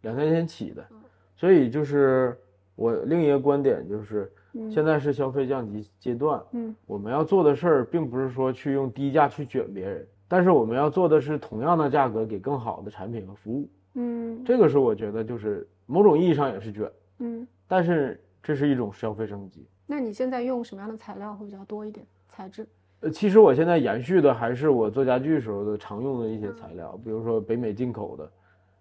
[0.00, 0.96] 两三千起的嗯，
[1.36, 2.34] 所以就是
[2.76, 13.68] 我另一个观点就是，嗯现在是消费降级阶段，嗯我们要做的事儿，并不是说去用低价去卷别人，但是我们要做的是同样的价格给更好的产品和服务。
[13.94, 17.46] 嗯这个是我觉得就是某种意义上也是卷，嗯。
[17.66, 19.66] 但是这是一种消费升级。
[19.86, 22.06] 那你现在用什么样的材料会比较多一点？
[22.28, 22.66] 材质？
[23.00, 28.30] 呃，其实我现在延续的还是我做家具时候的常用的一些材料，比如说北美进口的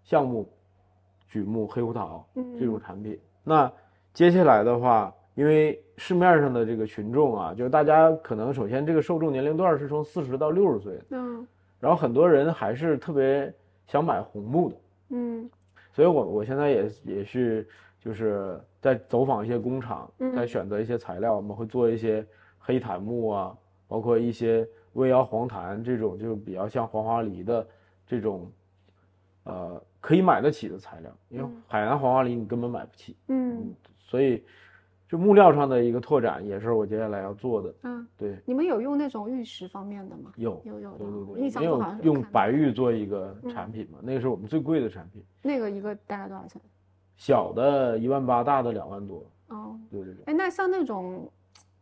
[0.03, 0.49] 橡木、
[1.31, 3.19] 榉木、黑胡桃嗯这种产品。
[3.43, 3.71] 那
[4.13, 11.45] 接下来的话，因为市面上的这个群众啊，就是大家可能首先这个受众年龄段是从四十到六十岁，嗯
[11.79, 13.53] 然后很多人还是特别
[13.87, 14.75] 想买红木的，
[15.09, 15.49] 嗯。
[15.91, 17.67] 所以我我现在也也是
[17.99, 22.25] 就是在走访一些工厂，嗯在选择一些材料，我们会做一些
[22.57, 23.55] 黑檀木啊，
[23.87, 27.67] 包括一些微窑黄檀这种，就比较像黄花梨的
[28.07, 28.51] 这种，
[29.43, 34.43] 呃，可以买得起的材料，因为嗯海南黄花梨你根本买不起，嗯所以
[35.07, 37.73] 就木料上的一个拓展也是我接下来要做的。
[37.83, 40.31] 嗯，对，你们有用那种玉石方面的吗？
[40.37, 46.61] 有有有印象中好像是用白玉做一个嗯产品嘛，那个是我们最贵的产品，那个一个大概多少钱？
[47.15, 49.23] 小的一万八，大的两万多。
[49.49, 50.23] 哦，对对对。
[50.25, 51.29] 哎，那像那种，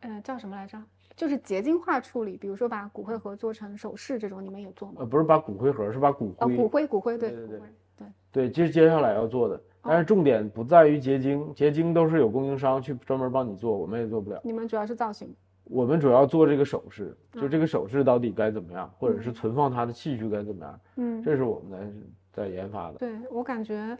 [0.00, 0.78] 呃，叫什么来着？
[1.16, 4.96] 就是结晶化处理，比如说把骨灰盒做成首饰这种，你们也做吗？
[4.98, 6.56] 呃，不是把骨灰盒，是把骨哦，灰。
[6.56, 14.40] 骨灰，骨灰，对，对对对骨灰，对，对，这是接下来要做的，但是重点不在于结晶，结晶都是有供应商去专门帮你做，我们也做不了。
[14.44, 15.34] 你们主要是造型。
[15.64, 22.98] 我们主要做这个首饰，就嗯这个首饰到底该怎么样，或者是嗯存放它的器具该怎么样，嗯，这是我们在在研发的。
[22.98, 23.96] 对我感觉，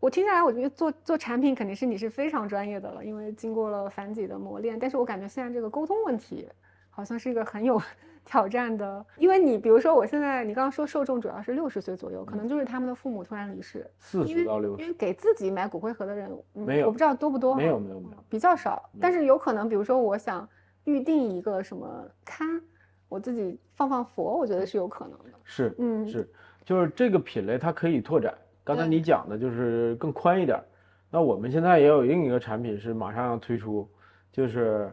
[0.00, 4.78] 我听下来，我觉得做做产品肯定是你是非常专业的了，因为经过了繁几的磨练。
[4.78, 6.48] 但是我感觉现在这个沟通问题，
[6.88, 7.80] 好像是一个很有
[8.26, 20.48] 挑战的，因为你比如说我现在你刚刚说受众主要是六十岁左右，可能就是他们的父母突然离世，四十到六十，因为给自己买骨灰盒的人，嗯没有我不知道多不多，没有没有没有，比较少，但是有可能，比如说我想
[20.84, 22.60] 预定一个什么龛，
[23.08, 25.24] 我自己放放佛，我觉得是有可能的。
[25.42, 26.30] 是嗯，是，
[26.64, 28.32] 就是这个品类它可以拓展。
[28.62, 30.64] 刚才你讲的就是更宽一点儿，
[31.10, 33.88] 那我们现在也有另一个产品是马上要推出，
[34.30, 34.92] 就是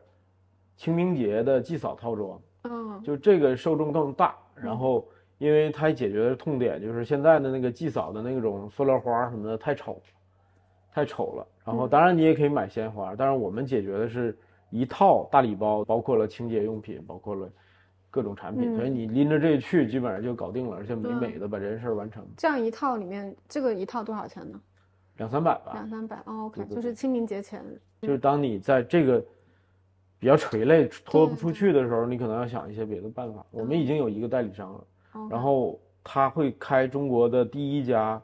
[0.76, 2.42] 清明节的祭扫套装。
[2.64, 10.02] 嗯，就这个受众更大，然后因为它解决的痛点就是现在的那个祭扫的那种塑料花什么的太丑，
[10.92, 11.48] 太丑了。
[11.66, 14.38] 然后嗯当然你也可以买鲜花，但是我们解决的是
[14.70, 17.50] 一套大礼包，包括了清洁用品，包括了
[18.10, 24.60] 各种产品，嗯所以你拎着这去，基本上就搞定了，而且美嗯美的把这件事儿完成，这样一套里面，这个一套多少钱呢？
[25.18, 25.72] 两三百吧。
[25.74, 26.16] 两三百。
[26.26, 27.64] 哦，OK，对对就是清明节前。
[28.02, 29.26] 就是当你在这个
[30.20, 33.46] 比较垂泪拖不出去的时候，你可能要想一些别的办法。
[33.52, 38.22] 我们已经有一个代理商了，哦然后他会开中国的第一家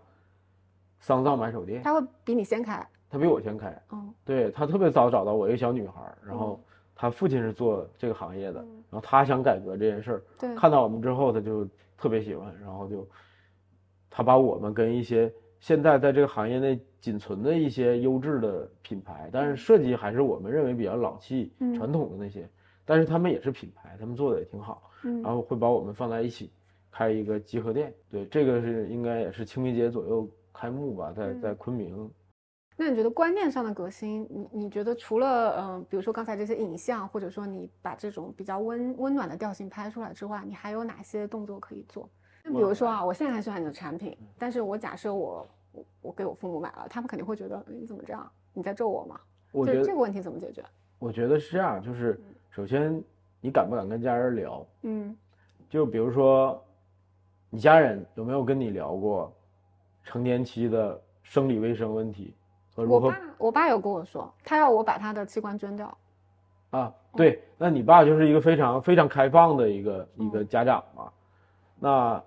[0.99, 2.85] 丧葬买手店，他会比你先开。
[3.09, 3.69] 他比我先开。
[3.89, 6.59] 哦，对他特别早找到我一个小女孩儿，然后
[6.95, 11.67] 他父亲是做这个行业的，嗯然后他想改革这件事儿，对，看到我们之后他就
[11.97, 13.07] 特别喜欢，然后就
[14.09, 22.47] 他把我们跟一些现在在这个行业内仅存的一些优质的品牌，但是设计还是我们认为比较老气、嗯传统的那些，
[22.85, 26.49] 但是他们也是品牌，他们做的也挺好，嗯然后会把我们放在一起
[26.89, 27.93] 开一个集合店。
[28.09, 32.09] 对，这个是应该也是清明节左右开幕吧，在嗯在昆明。
[32.77, 42.09] 那你觉得观念上的革新，你你觉得除了嗯、呃比如说刚才这些影像，或者说你把这种比较温温暖的调性拍出来之外，你还有哪些动作可以做？
[42.45, 48.31] 那比如说啊，我现在很喜欢你的产品，但是我假设我我我给我父母买了，他们肯定会觉得你怎么这样？
[48.53, 49.19] 你在咒我吗？
[49.51, 50.63] 我觉得这这个问题怎么解决？
[50.99, 52.19] 我觉得是这样，就是
[52.49, 53.03] 首先
[53.41, 54.65] 你敢不敢跟家人聊？
[54.83, 55.15] 嗯
[55.69, 56.63] 就比如说，
[57.49, 59.35] 你家人有没有跟你聊过
[60.03, 62.35] 成年期的生理卫生问题
[62.75, 65.97] 和如何我爸我爸有跟我说，他要我把他的器官捐掉。
[66.69, 66.93] 啊？
[67.15, 71.11] 对，那你爸就是一个非常非常开放的一个一嗯个家长嘛，
[71.79, 72.23] 那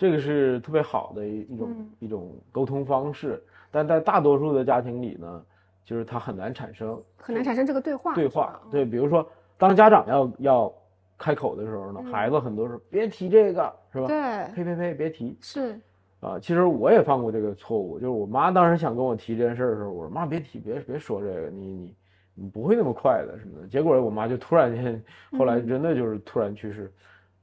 [0.00, 5.44] 这个是特别好的一一种嗯一种沟通方式，但在大多数的家庭里呢，
[5.84, 8.14] 就是它很难产生很难产生这个对话。
[8.14, 8.58] 对话。
[8.70, 9.28] 对，比如说
[9.58, 10.74] 当家长要要
[11.18, 14.06] 开口的时候呢，嗯孩子很多时候别提这个，是吧？
[14.06, 15.78] 对，呸呸呸，别提是，
[16.20, 16.38] 啊！
[16.40, 21.94] 其实我也犯过这个错误，就是我妈当时想跟我提这件事儿的时候，我说妈别提，别别说这个，你你
[22.34, 23.68] 你不会那么快的什么的。
[23.68, 25.02] 结果我妈就突然间，
[25.38, 26.90] 后来嗯真的就是突然去世，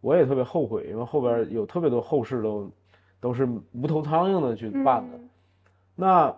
[0.01, 2.71] 我也特别后悔，因为后边有特别多后事都
[3.19, 5.17] 都是无头苍蝇的去办的。
[5.17, 5.29] 嗯
[5.99, 6.31] 那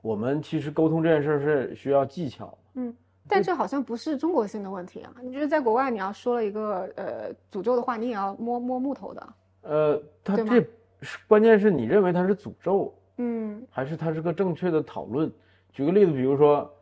[0.00, 2.94] 我们其实沟通这件事儿是需要技巧，嗯，
[3.26, 5.12] 但这好像不是中国性的问题啊。
[5.20, 9.28] 你觉得在国外，你要说了一个呃诅咒的话，你也要摸摸木头的。
[9.62, 10.64] 呃，他这
[11.00, 15.28] 是关键是你认为它是诅咒，嗯还是它是个正确的讨论？
[15.72, 16.72] 举个例子，比如说，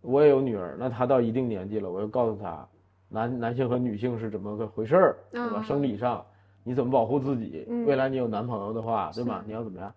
[0.00, 2.68] 我也有女儿，那她到一定年纪了，我就告诉她，
[3.08, 5.58] 男男性和女性是怎么个回事儿，对吧？
[5.58, 6.24] 啊生理上
[6.62, 7.64] 你怎么保护自己？
[7.68, 9.42] 嗯未来你有男朋友的话，对吧？
[9.46, 9.92] 你要怎么样？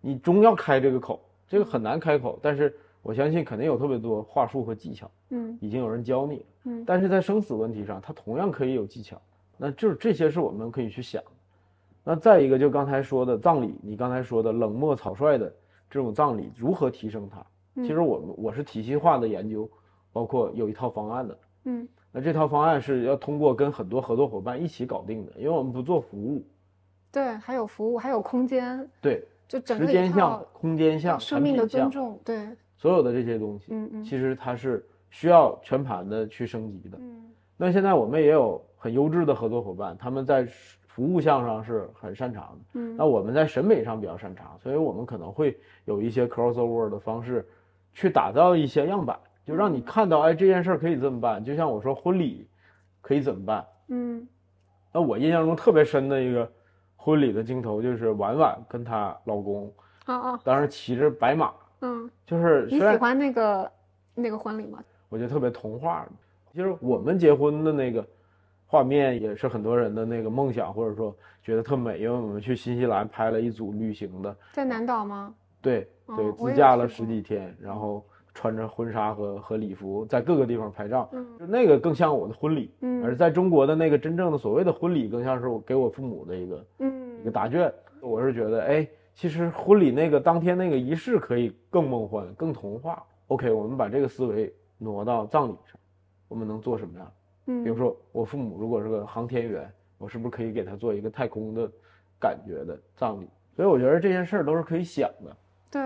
[0.00, 6.44] 你终要开这个口，这个很难开口，但是我相信肯定有特别多话术和技巧，嗯已经有人教你了。
[6.64, 9.20] 嗯但是在生死问题上，它同样可以有技巧。
[9.56, 11.30] 那就是这些是我们可以去想的。
[12.04, 15.52] 那再一个，就刚才说的葬礼，你刚才说的冷漠草率的
[15.88, 17.44] 这种葬礼，如何提升它？
[17.82, 19.68] 其实我们我是体系化的研究，
[20.12, 21.38] 包括有一套方案的。
[21.64, 26.42] 嗯那这套方案是要通过跟很多合作伙伴一起搞定的，因为我们不做服务，
[27.12, 32.18] 对，还有服务，还有空间，对，就整个时间项、空间项、生命的尊重。
[32.24, 36.96] 对，所有的这些东西，嗯嗯其实它是需要全盘的去升级的。
[36.98, 37.22] 嗯
[37.58, 40.46] 那现在我们也有很优质的合作伙伴，他们在
[40.86, 42.80] 服务项上是很擅长的。
[42.80, 45.54] 嗯那我们在审美上比较擅长，所以我们可能会
[45.84, 47.46] 有一些 crossover 的方式，
[47.92, 51.44] 去打造一些样板，就让你看到，哎，这件事儿可以这么办。
[51.44, 52.48] 就像我说婚礼
[53.00, 53.64] 可以怎么办？
[53.88, 54.26] 嗯
[54.92, 56.50] 那我印象中特别深的一个
[56.96, 59.72] 婚礼的镜头，就是婉婉跟她老公
[60.06, 63.72] 啊啊当时骑着白马，嗯，就是你喜欢那个
[64.14, 64.82] 那个婚礼吗？
[65.08, 66.06] 我觉得特别童话。
[66.54, 68.02] 就是我们结婚的那个
[68.66, 71.98] 画面，也是很多人的那个梦想，或者说觉得特美。
[71.98, 75.34] 因为我们去新西兰拍了一组旅行的，在南岛吗？
[75.60, 78.02] 对对，哦自驾了十几天，然后
[78.36, 82.70] 穿着婚纱和和礼服，在各个地方拍照，嗯就那个更像我的婚礼。
[82.82, 87.72] 嗯而在中国的那个真正的所谓的婚礼，更像是我给我父母的一个一个嗯答卷。
[88.02, 93.02] 我是觉得，哎，其实婚礼那个当天那个仪式可以更梦幻、更童话。
[93.28, 95.80] OK，我们把这个思维挪到葬礼上，
[96.28, 97.12] 我们能做什么样？
[97.46, 101.70] 嗯，比如说，我父母如果是个航天员，我是不是可以给他做一个太空的
[102.20, 103.26] 感觉的葬礼？
[103.56, 105.36] 所以我觉得这件事儿都是可以想的。
[105.70, 105.80] 对，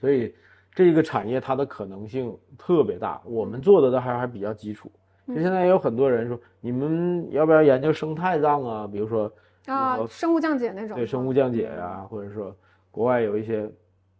[0.00, 0.34] 所以
[0.76, 4.92] 这个产业它的可能性特别大，我们做的都还还比较基础。
[5.26, 8.86] 就现在也有很多人说，你们要不要研究生态葬啊？
[8.86, 9.32] 比如说
[9.66, 12.54] 啊，生物降解那种，对生物降解呀、或者说
[12.90, 13.68] 国外有一些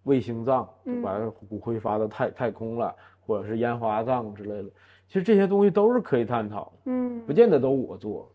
[0.04, 4.70] 卫星葬，就把骨灰发到太太空了，或者是烟花葬之类的。
[5.06, 8.32] 其实这些东西都是可以探讨的，嗯不见得都我做。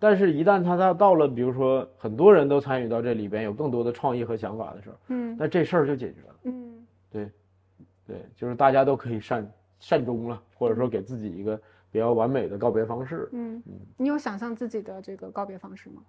[0.00, 6.34] 但是，一旦他到到了，比如说很多人都参与到这里边，有更多的创意和想法的时候，嗯那这事儿就解决了。
[6.42, 6.71] 嗯
[8.06, 13.28] 对，就是大家都可以善善终了，或者说给自己一个比较完美的告别方式。
[13.32, 16.02] 嗯，嗯你有想象自己的这个告别方式吗？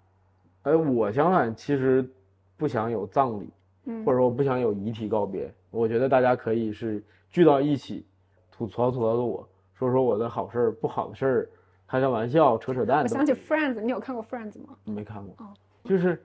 [0.62, 2.08] 哎，我想反其实
[2.56, 3.50] 不想有葬礼，
[3.84, 5.52] 嗯或者说不想有遗体告别。
[5.70, 8.06] 我觉得大家可以是聚到一起，
[8.50, 11.50] 吐槽吐槽的我，说说我的好事儿、不好的事儿，
[11.86, 13.02] 开开玩笑、扯扯淡。
[13.02, 14.76] 我想起 Friends，你有看过 Friends 吗？
[14.84, 15.52] 没看过哦，
[15.84, 16.24] 就是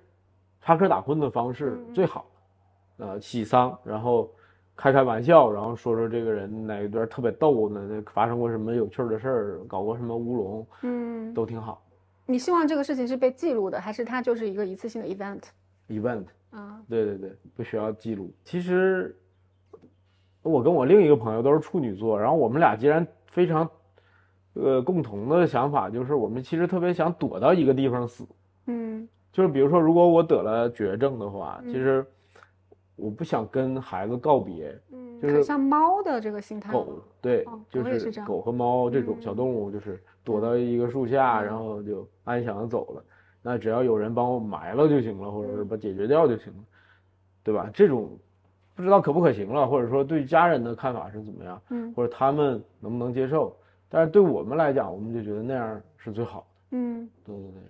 [0.62, 2.26] 插科打诨的方式嗯最好，
[2.98, 4.32] 呃，喜丧，然后
[4.80, 11.84] 开开玩笑，然后说说这个人哪一段特别逗呢，那发生过什么有趣的事儿，搞过什么乌龙，嗯，都挺好。
[12.26, 18.34] 你希望这个事情是被记录的，还是它就是一个一次性的 event？event，啊，对对对，不需要记录。
[18.46, 19.14] 其实
[20.44, 23.70] 我跟我另一个朋友都是处女座，然后我们俩既然非常
[24.54, 28.26] 呃共同的想法，就是我们其实特别想躲到一个地方死。
[28.68, 32.06] 嗯就是比如说，如果我得了绝症的话，嗯其实
[33.00, 34.78] 我不想跟孩子告别。
[34.92, 36.72] 嗯，就是像猫的这个心态。
[36.72, 43.04] 狗，对哦，就是狗和猫这种小嗯动物，就是躲到一个树下，嗯然后就安详的走了。
[43.42, 46.64] 那只要有人帮我埋了就行了，或者是把解决掉就行了，
[47.44, 47.70] 对吧？
[47.74, 48.18] 这种
[48.76, 53.56] 不知道可不可行了，或者说对家人的看法是怎么样，嗯或者他们能不能接受？
[53.88, 57.62] 但是对我们来讲，我们就觉得那样是最好的嗯，对对对。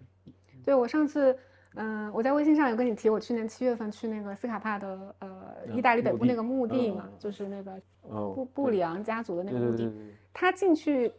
[0.65, 1.37] 对我上次。
[1.81, 7.71] 嗯，我在微信上有跟你提，我去年七月份去那个斯卡帕的呃嗯意大利北部那个墓地嘛嗯，就是那个
[8.01, 9.89] 哦，布布里昂家族的那个墓地。
[10.33, 11.09] 他进去，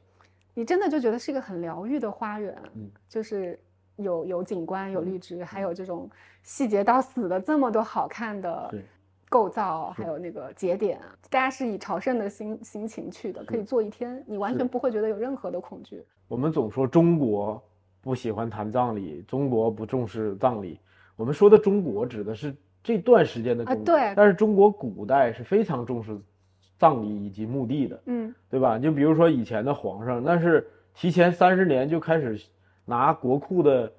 [0.53, 3.59] 你真的就觉得是一个很疗愈的花园，嗯就是
[3.97, 6.09] 有有景观、有绿植，还有这种
[6.43, 8.75] 细节到死的这么多好看的
[9.31, 11.01] 构造，还有那个节点，
[11.31, 16.05] 大家是以朝圣的心心情去的，可以坐一天，你完全不会觉得有任何的恐惧。
[16.29, 17.63] 我们总说中国
[18.01, 20.79] 不喜欢谈葬礼，中国不重视葬礼。
[21.17, 26.19] 我们说的中国指的是这段时间的中国，啊对但是中国古代是非常重视
[26.79, 28.79] 葬礼以及墓地的，嗯对吧？
[28.79, 32.41] 就比如说以前的皇上，那是提前三十年就开始
[32.87, 33.93] 拿国库的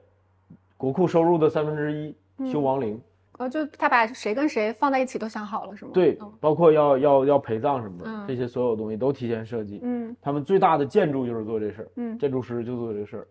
[0.78, 2.16] 国库收入的三分之一
[2.52, 3.00] 修嗯亡陵，
[3.38, 5.92] 呃，就他把谁跟谁放在一起都想好了，是吗？
[5.94, 9.80] 对嗯，包括要要要陪葬什么的，嗯这些所有东西都提前设计。
[9.84, 13.28] 嗯他们最大的建筑就是做这事儿，嗯建筑师就做这事儿，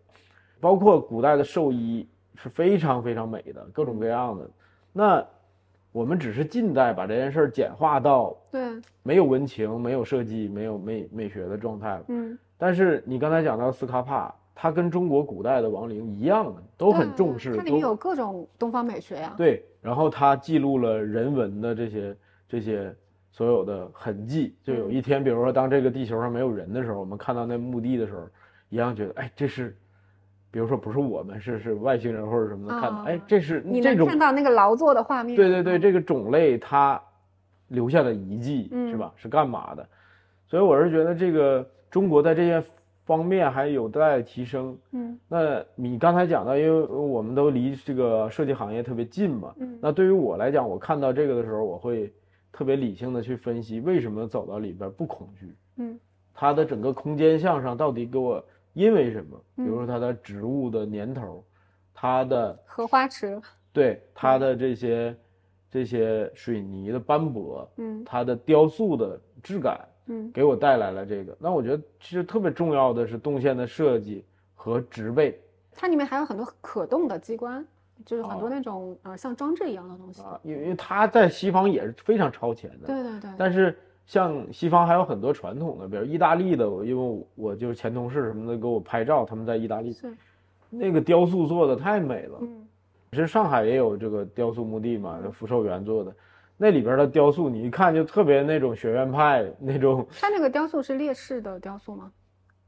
[0.60, 4.50] 包括古代的寿衣是非常非常美的，各种各样的。
[4.92, 5.26] 那
[5.92, 8.60] 我们只是近代把这件事儿简化到对，
[9.02, 12.04] 没有文情、没有设计、没有美美学的状态了。
[12.08, 19.34] 嗯，但是你刚才讲到斯卡帕，它跟中国古代的亡灵一样的，都很重视，都它里面有各种东方美学呀。
[19.36, 22.16] 对，然后它记录了人文的这些
[22.48, 22.94] 这些
[23.32, 24.54] 所有的痕迹。
[24.62, 28.28] 就有一天，比如说当这个地球上没有人的时候，我们看到那墓地的时候，
[28.68, 29.76] 一样觉得，哎，这是，
[30.50, 35.36] 比如说不是我们，是是外星人或者什么的看到，啊哎，这是你这看到那个劳作的画面。
[35.36, 37.00] 对对对，嗯这个种类它
[37.68, 39.12] 留下的遗迹嗯是吧？
[39.16, 39.86] 是干嘛的？
[40.48, 42.62] 所以我是觉得这个中国在这些
[43.04, 44.76] 方面还有待提升。
[44.90, 52.12] 嗯那你刚才讲到，因为我们都离这个设计行业特别近嘛，嗯那对于我来讲，我看到这个的时候，我会
[52.50, 55.98] 特别理性的去分析为什么走到里边不恐惧，嗯
[56.34, 58.42] 它的整个空间向上到底给我
[58.72, 59.36] 因为什么？
[59.56, 61.44] 比嗯如说它的植物的年头，
[61.92, 63.40] 它的荷花池。
[63.72, 65.16] 对它的这些
[65.70, 71.36] 这些水泥的斑驳，嗯它的雕塑的质感，嗯给我带来了这个。
[71.38, 75.40] 那我觉得其实特别重要的是动线的设计和植被。
[75.72, 77.64] 它里面还有很多可动的机关，
[78.04, 80.20] 就是很多哦那种、呃像装置一样的东西。
[80.42, 83.30] 因为它在西方也是非常超前的，对对对。
[83.38, 89.92] 但是像西方还有很多传统的，比如意大利的，我因为我我就是前同事什么的给我拍照，他们在意大利。
[89.92, 90.14] 是。
[90.68, 92.38] 那个雕塑做的太美了。
[92.40, 92.66] 嗯。
[93.12, 96.14] 其实上海也有这个雕塑墓地嘛，福寿园做的，
[96.56, 102.12] 那里边的雕塑你一看就特别那种学院派那种， 它那个雕塑是烈士的雕塑吗？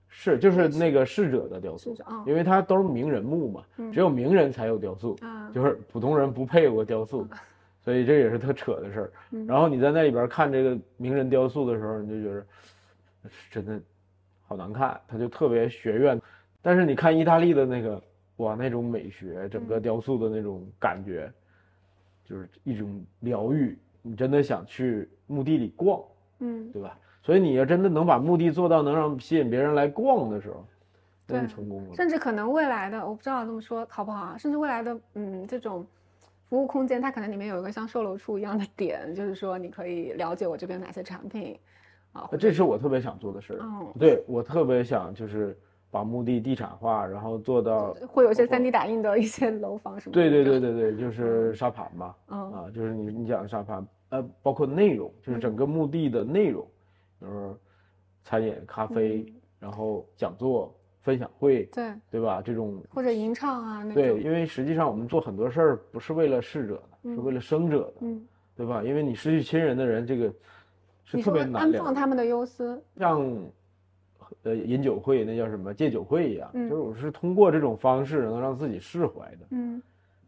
[0.09, 3.91] 是就是那个逝者的雕塑因为它都是名人墓嘛，嗯。
[3.93, 7.27] 只有名人才有雕塑，啊，就是普通人不配有个雕塑，
[7.85, 9.13] 所以这也是特扯的事儿。
[9.31, 12.47] 嗯然后你在那里边看这个名人雕塑的时候，你就觉得
[13.51, 13.81] 真的
[14.47, 16.21] 好难看，它就特别学院。
[16.61, 18.03] 但是你看意大利的那个，
[18.37, 21.33] 哇，那种美学，整个雕塑的那种感觉，
[22.25, 23.77] 就是一种疗愈。
[24.05, 26.03] 你真的想去墓地里逛，
[26.41, 26.99] 嗯，对吧？
[27.23, 30.67] 所以你要真的能把墓地做到能让吸引别人来逛的时候，
[31.29, 31.95] 那就成功了。
[31.95, 35.87] 甚至可能未来的我不知道这么说好不好啊，甚至未来的嗯这种
[36.53, 41.59] 服务空间，它可能里面有一个像售楼处一样的点，就是说你可以了解我这边有哪些产品
[42.13, 43.61] 啊，这是我特别想做的事儿。
[43.63, 45.59] 嗯对我特别想就是
[45.91, 50.21] 把墓地地产化，然后做到会有一些 3D 打印的一些楼房什么的。
[50.21, 56.67] 对对对对对，就是沙盘嘛，嗯啊，就是你你讲的沙盘，呃，包括内容，就是整个墓地的内容，
[57.19, 57.59] 比如说
[58.25, 59.25] 餐饮、咖啡，
[59.59, 62.41] 然后讲座、分享会，对，对吧？
[62.45, 68.25] 这种或者吟唱啊那对，因为实际上我们做很多事儿不是为了逝者的，是为了生者的，嗯，
[68.57, 68.83] 对吧？
[68.85, 70.33] 因为你失去亲人的人，这个
[71.05, 71.73] 是特别难。
[71.73, 73.21] 放他们的忧思，像
[74.45, 79.47] 呃饮酒会，那叫什么戒酒会一样，嗯就是我是通过这种方式能让自己释怀的。
[79.51, 79.83] 嗯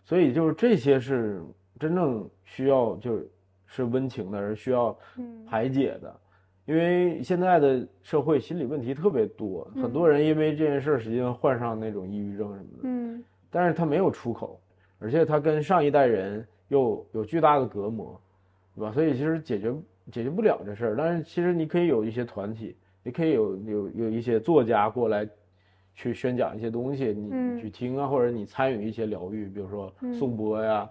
[0.05, 1.41] 所以就是这些是
[1.79, 3.31] 真正需要就是
[3.67, 6.21] 是温情的，而需要嗯排解的。
[6.67, 14.59] 因为现在的社会心理问题特别多，很多人因为这件事儿实际上患上那种抑郁症什么的，嗯但是他没有出口，
[14.99, 18.21] 而且他跟上一代人又有巨大的隔膜，
[18.75, 18.91] 对吧？
[18.93, 19.73] 所以其实解决
[20.11, 20.97] 解决不了这事儿。
[20.97, 25.29] 但是其实你可以有一些团体，你可以有有有一些作家过来
[25.95, 30.91] 去宣讲一些东西，你去听啊，或者你参与一些疗愈，比如说颂钵呀，对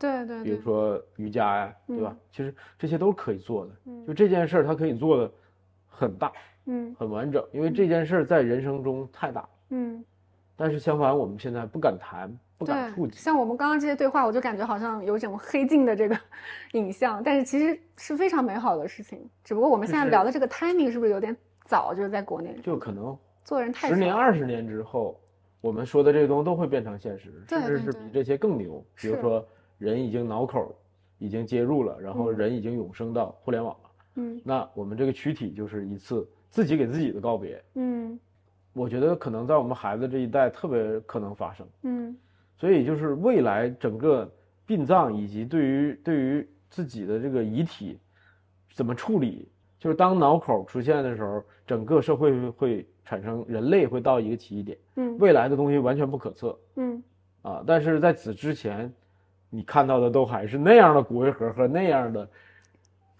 [0.00, 2.18] 对对比如，说瑜伽呀，对吧嗯？
[2.32, 3.72] 其实这些都是可以做的。
[3.84, 5.30] 嗯就这件事儿，它可以做的
[5.86, 6.32] 很大
[6.64, 9.46] 嗯很完整，因为这件事儿在人生中太大。
[9.68, 10.02] 嗯，
[10.56, 12.28] 但是相反，我们现在不敢谈，
[12.58, 13.18] 不敢触，及。
[13.18, 16.18] 像我们刚刚这些对话，我就感觉好像有一种黑镜的这个
[16.72, 19.28] 影像，但是其实是非常美好的事情。
[19.44, 21.36] 只不过我们现在聊的这个 timing 是不是有点
[21.66, 21.94] 早？
[21.94, 25.20] 就是在国内就可能做人太十年、二十年之后，
[25.60, 28.84] 我们说的这些东西都会变成现实，甚至是比这些更牛。
[28.96, 29.46] 比如说，
[29.80, 30.76] 人已经脑口
[31.16, 32.36] 已经接入了，然后嗯。
[32.36, 34.40] 人已经永生到互联网了，嗯。
[34.44, 37.64] 那我们这个躯体就是一次自己给自己的告别。
[37.76, 38.20] 嗯。
[38.74, 42.16] 我觉得可能在我们孩子这一代特别可能发生，嗯。
[42.58, 44.30] 所以就是未来整个
[44.66, 47.98] 殡葬以及对于对于自己的这个遗体
[48.74, 55.16] 怎么处理，就是当脑口出现的时候，整个社会会会产生人类会到一个奇异点，嗯。
[55.18, 56.58] 未来的东西完全不可测。
[56.76, 57.02] 嗯。
[57.42, 57.64] 啊！
[57.66, 58.92] 但是在此之前，
[59.50, 62.28] 你看到的都还是那样的骨灰盒和那样的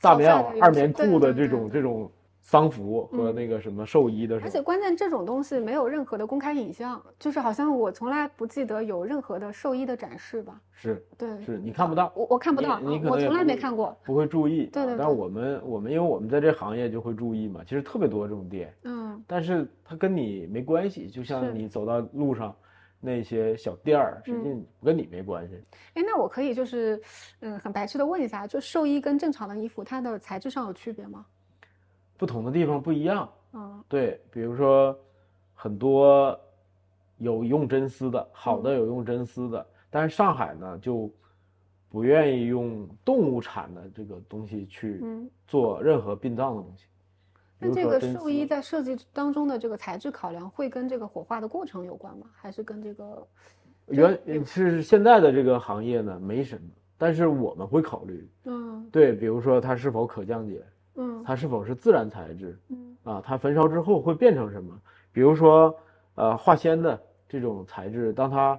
[0.01, 2.11] 大棉袄、二棉裤的这种这种
[2.41, 10.59] 丧服和嗯那个什么寿衣的而且关键这种东西没有任何的公开影像，就是好像我从来不记得有任何的寿衣的展示吧？
[10.73, 13.95] 是对，是你看不到，我我看不到，我从来没看过。
[14.05, 19.23] 不会注意，对对但是我们我们因为我们在这行业就会注意嘛，其实特别多这种店，嗯。
[19.27, 22.57] 但是它跟你没关系，就像你走到路上
[23.01, 25.55] 那些小店儿，实际嗯跟你没关系。
[25.95, 27.01] 哎，那我可以就是，
[27.41, 31.25] 嗯，很白痴的问一下，就寿衣跟正常的衣服，它的材质上有区别吗？
[32.17, 34.95] 不同的地方不一样，嗯对，比如说
[35.55, 36.39] 很多
[37.17, 41.11] 有用真丝的，好的有用真丝的，但是上海呢就
[41.89, 46.85] 不愿意用动物产的这个东西去嗯，做任何殡葬的东西。
[47.61, 52.27] 那这个寿衣在设计当中的这个材质考量，会跟这个火化的过程有关吗？
[52.35, 53.27] 还是跟这个？
[53.87, 56.63] 原是现在的这个行业呢没什么，
[56.97, 60.63] 但是我们会考虑，嗯对，比如说它是否可降解，
[60.95, 64.81] 嗯它是否是自然材质嗯啊，它焚烧之后会变成什么？
[65.13, 65.77] 比如说，
[66.15, 68.59] 呃，化纤的这种材质，当它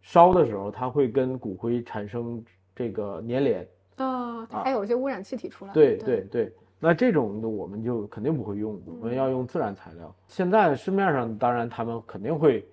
[0.00, 2.42] 烧的时候，它会跟骨灰产生
[2.74, 5.72] 这个粘连，啊，它啊还有一些污染气体出来。
[5.72, 6.52] 对对对。
[6.82, 10.12] 那这种的我们就肯定不会用，我们要用自然材料。
[10.26, 12.66] 现在市面上当然他们肯定会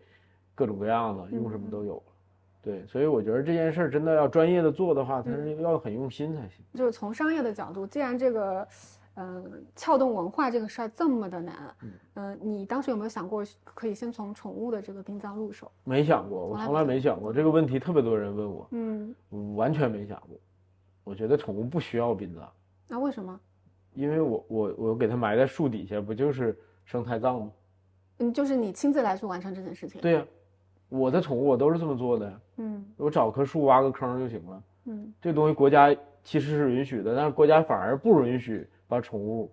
[0.56, 2.02] 各种各样的，用什么都有。
[2.62, 6.66] 对，所以我觉得这件事儿真的要专业的做的话，它是要很用心才行。
[6.74, 8.68] 就是从商业的角度，既然这个，
[9.16, 11.76] 嗯、撬动文化这个事儿这么的难，
[12.16, 15.72] 嗯、你当时有没有想过可以先从宠物的这个殡葬入手？
[15.84, 20.38] 没想过，我从来没想过这个问题，特别多人问我，嗯，我完全没想过。
[21.04, 22.50] 我觉得宠物不需要殡葬，
[22.88, 23.40] 那为什么？
[23.98, 26.56] 因为我我我给它埋在树底下，不就是
[26.86, 27.52] 生态葬吗？
[28.20, 30.00] 嗯，就是你亲自来去完成这件事情。
[30.00, 30.26] 对呀、
[30.88, 34.64] 我的宠物我都是这么做的呀，嗯我找棵树挖个坑就行了。
[34.86, 35.94] 嗯这东西国家
[36.24, 39.52] 其实是允许的，但是国家反而不允许把宠物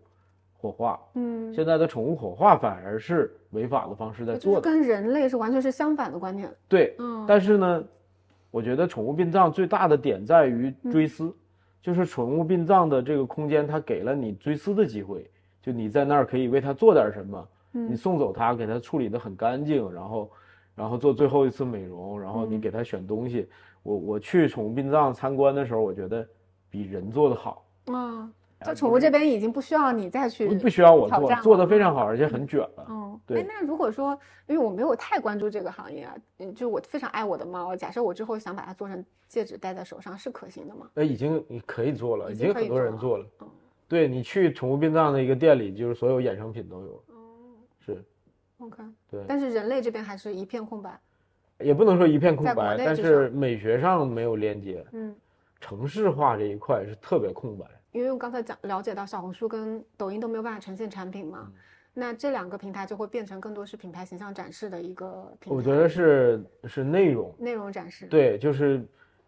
[0.53, 1.01] 火化。
[1.15, 4.61] 嗯，现在的宠物火化反而是违法的方式在就是做的。
[4.61, 6.53] 跟人类是完全是相反的观念。
[6.69, 7.85] 对，嗯，但是呢，
[8.51, 11.35] 我觉得宠物殡葬最大的点在于追思，
[11.85, 15.31] 就是宠物殡葬的这个空间，它给了你追思的机会，
[15.61, 17.97] 就你在那儿可以为它做点什么，你嗯。
[17.97, 20.31] 送走它，给它处理得很干净，然后，
[20.75, 22.61] 然后做最后一次美容，然后你嗯。
[22.63, 23.47] 给它选东西。
[23.83, 26.27] 我我去宠物殡葬参观的时候，我觉得
[26.71, 28.31] 比人做的好，啊，哎
[28.65, 32.87] 就宠物这边已经不需要你再去不不需要我做，做了得非常好，而且很卷了。
[32.89, 40.89] 嗯，对哎，那如果说，因为我没有太关注这个行业啊，嗯，就我非常爱我的猫，假设我之后想把它做成戒指戴在手上，是可行的吗？
[40.95, 43.27] 哎，已经你可以做了，已经很多人做做了。
[43.41, 43.49] 嗯
[43.87, 47.05] 对你去宠物殡葬的一个店里，就是所有衍生品都有。
[47.11, 47.17] 嗯
[47.85, 48.05] 是
[48.59, 50.99] ，，OK，对，但是人类这边还是一片空白。
[51.61, 55.15] 也不能说一片空白，但是美学上没有连接，嗯，
[55.61, 57.67] 城市化这一块是特别空白。
[57.95, 61.49] 因为我刚才讲了解到小红书跟抖音都没有办法呈现产品嘛，
[61.95, 65.57] 那这两个平台就会变成更多是品牌形象展示的一个平台。
[65.57, 68.07] 我觉得是是内容，内容展示。
[68.07, 68.85] 对，就是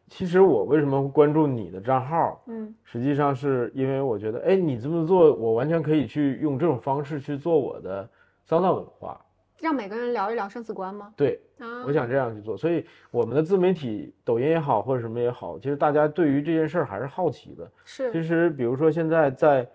[0.09, 8.09] 其实我为什么关注你的账号，嗯实际上是因为我觉得，哎，你这么做，我完全可以去用这种方式去做我的
[8.45, 9.25] 丧葬文化。
[9.61, 11.13] 让每个人聊一聊生死观吗？
[11.17, 17.71] 对，啊，我想这样去做，所以我们的自媒体，抖音也好，或者什么也好，其实大家对于这件事儿还是好奇的。
[17.85, 19.69] 是其实，比如说现在在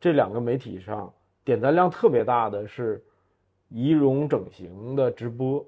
[0.00, 1.12] 这两个媒体上，
[1.44, 3.02] 点赞量特别大的是
[3.68, 5.64] 仪容整形的直播，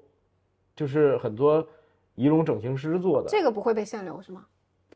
[0.75, 1.65] 就是很多
[2.15, 4.45] 仪容整形师做的，这个不会被限流是吗？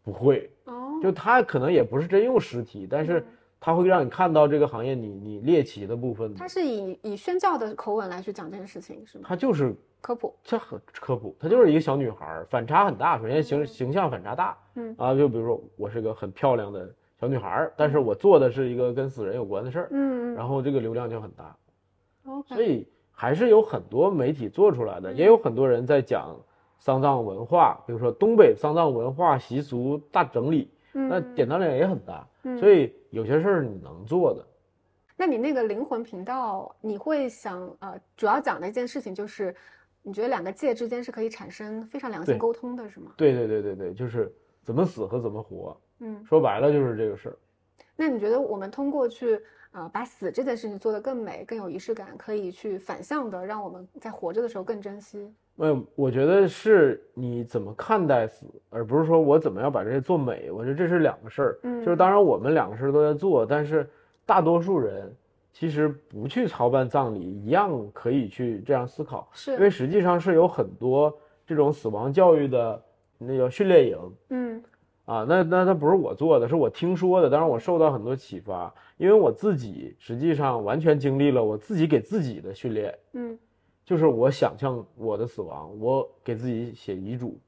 [0.03, 3.25] 不会，哦，就他可能也不是真用实体，但是
[3.59, 9.25] 他会让你看到这个行业你你猎奇的部分，他是以以宣教的口吻来去讲这件事情是吗？
[9.27, 10.33] 他就是科普。
[10.43, 13.17] 这很科普，她就是一个小女孩儿，反差很大。
[13.19, 14.95] 首先形形象反差大，嗯。
[14.97, 16.87] 啊，就比如说我是个很漂亮的
[17.19, 21.55] 小女孩儿，但是我做的是一个跟死人有关的事儿，嗯然后这个流量就很大
[22.25, 26.37] ，，OK，所以还是有很多媒体做出来的，也有很多人在讲
[26.77, 32.55] 丧葬文化，比如说东北丧葬文化习俗大整理，那嗯点赞量也很大，嗯。
[32.59, 34.45] 所以有些事儿你能做的，
[35.15, 39.55] 那你那个灵魂频道，你会想呃，主要讲的一件事情就是，
[40.03, 43.13] 你觉得两个界之间是可以产生非常良性沟通的，是吗？
[43.17, 47.37] 对对对对对，就是怎么死和怎么活，嗯，说白了就是这个事儿。
[47.95, 55.33] 那你觉得我们通过去呃把死这件事情做得更美、更有仪式感，可以去反向的让我们在活着的时候更珍惜？
[55.57, 60.49] 呃，我觉得是你怎么看待死，而不是说我怎么样把这些做美。
[60.51, 61.59] 我觉得这是两个事儿。
[61.63, 63.89] 嗯就是当然我们两个事儿都在做，但是
[64.25, 65.11] 大多数人
[65.51, 71.11] 其实不去操办葬礼，一样可以去这样思考，是，因为实际上是有很多
[71.45, 72.83] 这种死亡教育的
[73.17, 73.97] 那个训练营
[74.29, 74.63] 嗯
[75.05, 82.93] 啊，那那那不是我做的，是我听说的，当然我受到很多启发，因为我自己实际上完全经历了我自己给自己的训练。
[83.13, 83.39] 嗯
[83.87, 87.39] 就是我想象我的死亡，我给自己写遗嘱，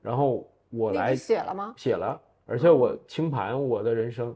[0.00, 1.74] 然后我来写了吗？
[1.76, 4.34] 写了，而且我清盘我的人生，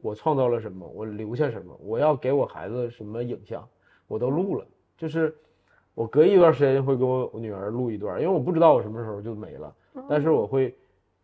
[0.00, 3.62] 我创造了什么，我留下什么，我要给我孩子什么影像，
[4.08, 4.66] 我都录了。
[4.96, 5.36] 就是
[5.94, 9.76] 我隔一段时间会给我女儿录一段，因为我不知道我什么时候就没了，
[10.08, 10.74] 但是我会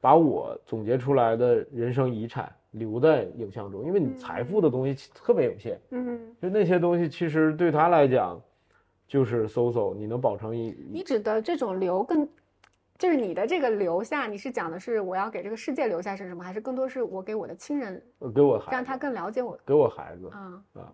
[0.02, 5.80] 把我总结出来的人生遗产留在影像中，因为你财富的东西特别有限。
[5.92, 8.38] 嗯，就那些东西，其实对他来讲，
[9.10, 12.26] 就是搜搜，你能保证一你指的这种留更，
[12.96, 19.58] 就是你的这个留下，你是讲的是我要给这个世界留下是什么，还是更多是我给我的亲人，呃给我孩子，让他更了解我？
[19.66, 20.92] 给我孩子啊，啊，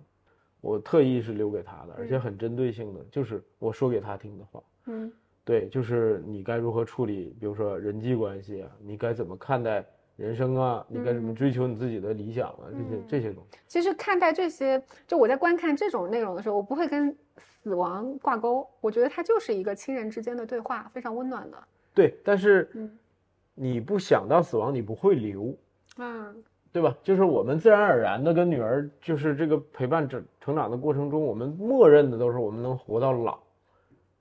[0.63, 4.63] 我特意是留给他的，而且嗯很针对性的，就是我说给他听的话。
[4.87, 5.13] 嗯
[5.45, 9.85] 对，就是你该如何处理，比如说人际关系啊，你该怎么看待
[10.17, 13.59] 人生啊，你该怎么嗯追求你自己的理想啊，这些嗯这些东西。
[13.69, 17.15] 其实看待这些，就我在观看这种内容的时候，我不会跟
[17.67, 21.59] 死亡挂钩，我觉得它就是一个亲人之间的对话，非常温暖的。
[21.93, 22.97] 对，但是嗯
[23.57, 25.53] 你不想到死亡，你不会留。
[25.99, 26.33] 嗯
[26.71, 26.97] 对吧？
[27.03, 33.37] 就是我们自然而然的跟女儿，就是这个陪伴成成长的过程中，我们默认的都是我们能活到老，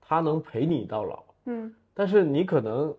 [0.01, 1.23] 她能陪你到老。
[1.45, 2.95] 嗯但是你可能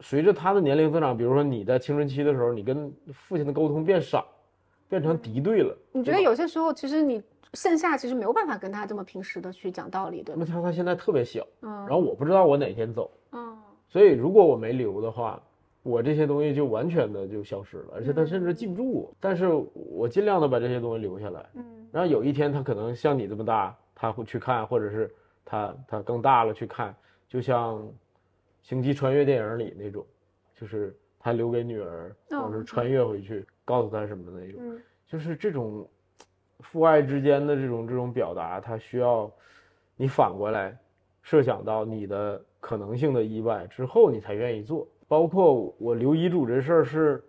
[0.00, 4.26] 随着她的年龄增长，比如说你在青春期的时候，你跟父亲的沟通变少，
[4.88, 5.76] 变成敌对了。
[5.92, 7.22] 你觉得有些时候，其实你
[7.54, 10.44] 线下其实没有办法跟他这么平时的去讲道理，对吗？
[10.46, 13.58] 那么她她现在特别小，嗯，然后我不知道我哪天走，嗯
[13.88, 15.42] 所以如果我没留的话，
[15.82, 19.12] 我这些东西就完全的就消失了，而且他甚至记不住我。
[19.18, 21.44] 但是我尽量的把这些东西留下来。
[21.54, 25.12] 嗯然后有一天他可能像你这么大，他会去看，或者是
[25.44, 26.94] 他他更大了去看，
[27.26, 27.78] 就像
[28.62, 30.06] 《星际穿越》电影里那种，
[30.54, 35.84] 就是他留给女儿，哦或者是穿越回去告诉他什么的那种，嗯就是这种
[36.62, 39.30] 父爱之间的这种这种表达，它需要
[39.96, 40.76] 你反过来
[41.22, 44.86] 设想到你的可能性的意外之后，你才愿意做。
[45.08, 47.24] 包括我留遗嘱这事儿是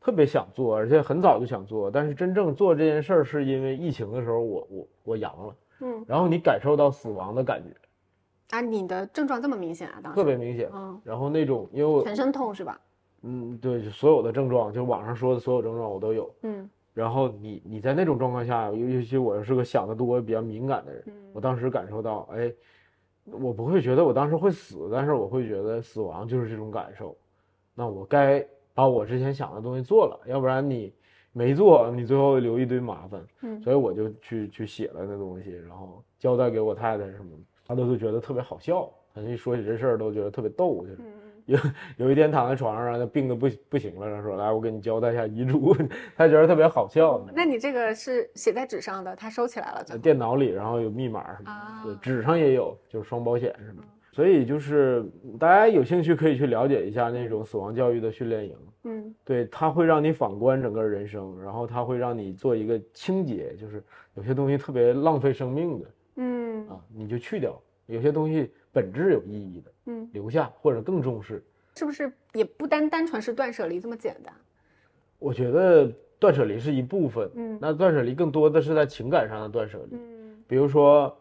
[0.00, 9.98] 特别想做，而且很早就想做，但是真正做这件事儿是因为疫情的时候我我我阳了，嗯然后你感受到死亡的感觉啊，你的症状这么明显啊？
[10.00, 12.80] 当时特别明显，嗯，然后那种因为我全身痛是吧？
[13.22, 16.32] 嗯对，所有的症状，就网上说的所有症状我都有。
[16.42, 22.50] 嗯然后你你在那种状况下，尤尤其我是个想得多、比较敏感的人，嗯我当时感受到，哎，
[23.30, 27.14] 我不会觉得我当时会死，但是我会觉得死亡就是这种感受。
[27.74, 28.42] 那我该
[28.72, 30.90] 把我之前想的东西做了，要不然你
[31.32, 33.22] 没做，你最后留一堆麻烦。
[33.42, 41.12] 嗯所以我就去去写了那东西，然后交代给我太太什么的，她都是觉得特别好笑，她一说起这事儿都觉得特别逗，就是嗯
[41.46, 41.58] 有
[41.96, 45.74] 有一天躺在床上，然后他病的不不行了，然后说来我给你交代一下遗嘱，
[46.16, 47.24] 他觉得特别好笑。
[47.34, 53.88] 那你这个是写在纸上的，他收起来了就电脑里，然后有密码什么啊的，对，纸上也有，就是双保险什么的。
[54.12, 55.04] 所以就是
[55.38, 65.86] 大家有兴趣可以去了解一下那种死亡教育的训练营，嗯对，它会让你反观整个人生，然后它会让你做一个清洁，就是有些东西特别浪费生命的
[66.16, 67.52] 嗯啊，你就去掉；
[67.84, 71.42] 有些东西本质有意义的嗯，留下，或者更重视。
[71.74, 74.32] 是不是也不单单纯是断舍离这么简单？
[75.18, 81.16] 我觉得断舍离是一部分，嗯那断舍离更多的是在情感上的断舍离，嗯比如说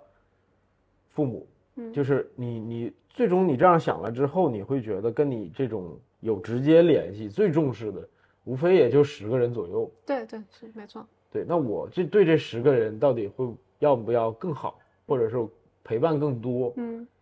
[1.10, 8.08] 父母，嗯就是你你最终你这样想了之后，你会觉得跟你这种有直接联系、最重视的，
[8.44, 9.92] 无非也就十个人左右。
[10.06, 11.06] 对对是没错。
[11.32, 13.46] 对，那我这对这十个人到底会
[13.80, 15.36] 要不要更好，或者是
[15.84, 17.15] 陪伴更多，嗯我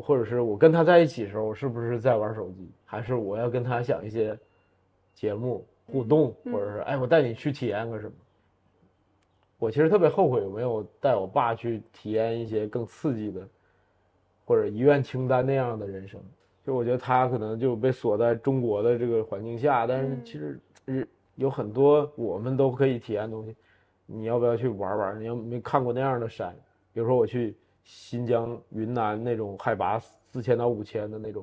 [0.00, 4.38] 或者是我跟他在一起的时候，我是不是在玩手机，还是我要跟他想一些
[5.14, 8.12] 节目互动，嗯或者是哎，我带你去体验个什么。
[9.58, 13.46] 我其实特别后悔有没有带我爸去体验一些更刺激的，
[14.44, 16.20] 或者遗愿清单那样的人生。
[16.64, 23.56] 就我觉得他可能就被锁在中国的这个环境下，但是嗯其实日有很多我们都可以体验的东西。
[24.06, 25.20] 你要不要去玩玩？
[25.20, 26.54] 你要没看过那样的山，
[26.92, 27.56] 比如说我去
[27.88, 31.42] 新疆、云南那种海拔四千到五千的那种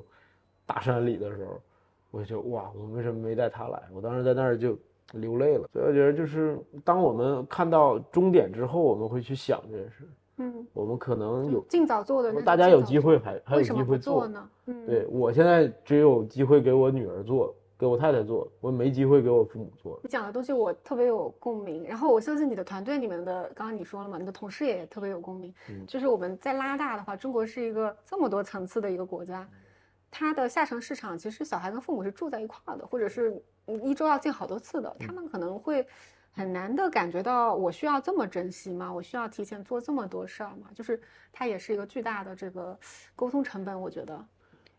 [0.64, 1.60] 大山里的时候，
[2.12, 3.82] 我就哇，我为什么没带他来？
[3.92, 4.78] 我当时在那儿就
[5.14, 5.68] 流泪了。
[5.72, 10.08] 所以我觉得就是当我们看到终点之后，我们会去想这件事。
[10.36, 14.48] 嗯，我们可能有，尽早做的大家有机会还还有机会做做呢？
[14.66, 20.00] 嗯，对我现在只有机会给我女儿做，给我太太做，我没机会给我父母做。
[20.02, 25.54] 你讲的东西我特别有共鸣，然后我相信你的团队里面的，刚刚你说了嘛，你的同事也特别有共鸣。
[25.68, 29.46] 嗯就是我们在拉大的话，中国是一个这么多层次的一个国家，
[30.10, 35.86] 它的下沉市场其实小孩跟父母是住在一块儿的，或者是一周要见好多次的，他们可能会
[36.32, 38.90] 很难的感觉到我需要这么珍惜吗？
[38.90, 40.68] 我需要提前做这么多事儿吗？
[40.74, 40.98] 就是
[41.30, 42.78] 它也是一个巨大的这个
[43.14, 44.24] 沟通成本，我觉得。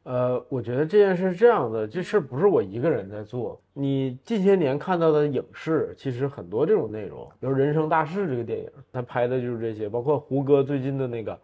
[0.07, 3.61] 呃，我觉得这件事是这样的，这事儿不是我一个人在做。
[3.73, 11.37] 你近些年看到的影视，其实很多这种内容，比如《人生大事》这个电影，他拍的就是这些，包括胡歌最近的那个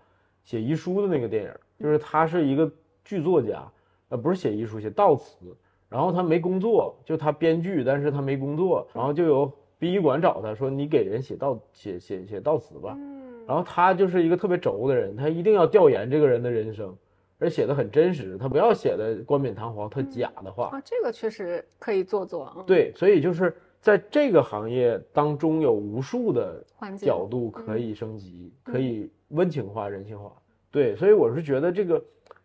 [0.46, 2.72] 写遗书的那个电影，就是他是一个
[3.04, 3.70] 剧作家，
[4.08, 5.54] 呃，不是写遗书，写悼词，
[5.90, 16.96] 然后他没工作，就他编剧，但是他没工作，然后就有殡仪馆找他说，你给人写悼写写写悼词吧，嗯然后他就是一个特别轴的人，他一定要调研这个人的人生，
[17.40, 20.70] 而写的很真实，他不要写的冠冕堂皇、特假的话。
[20.72, 26.64] 啊，这个确实可以做做，嗯，对，所以就是在这个行业当中，有无数的
[26.98, 30.32] 角度可以升级，可以温情化、人性化。
[30.72, 32.04] 对，所以我是觉得这个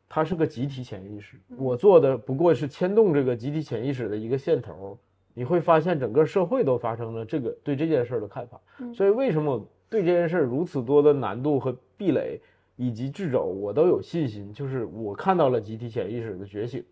[0.09, 4.99] 它是个集体潜意识，我做的不过是牵动这个集体潜意识的一个线头。
[5.35, 8.61] 你会发现整个社会都发生了这个对这件事儿的看法。
[8.81, 12.41] 嗯所以为什么我对这件事儿如此多的难度和壁垒
[12.79, 16.83] 以及智肘，我都有信心，就是我看到了集体潜意识的觉醒。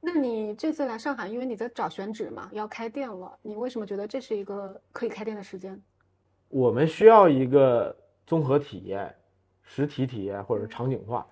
[0.00, 5.78] 那你这次来上海，因为你在找选址嘛，要开店了，你为什么觉得这是一个可以开店的时间？
[6.48, 7.94] 我们需要一个
[8.26, 9.14] 综合体验，
[9.62, 11.26] 实体体验或者场景化，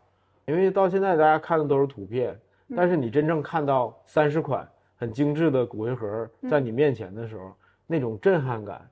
[0.45, 2.39] 因为到现在大家看的都是图片，
[2.77, 7.55] 但是你真正看到三十款很精致的骨灰盒在你面前的时候，
[7.87, 8.87] 那种震撼感，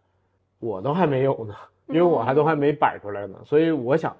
[0.61, 1.55] 我都还没有呢，
[1.89, 4.17] 因为我还都还没摆出来呢，所以我想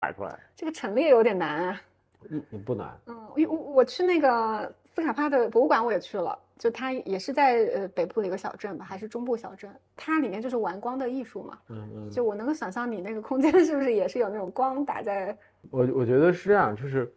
[0.00, 1.80] 摆出来，这个陈列有点难啊。
[2.28, 11.58] 你你不难，嗯，因为我我去那个斯卡帕的博物馆，我也去了，就它也是在呃北部的一个小镇吧，还是中部小镇，它里面就是玩光的艺术嘛。
[11.68, 15.36] 嗯嗯，就我能够想象你那个空间是不是也是有那种光打在，
[15.70, 17.10] 我我觉得是这样，就是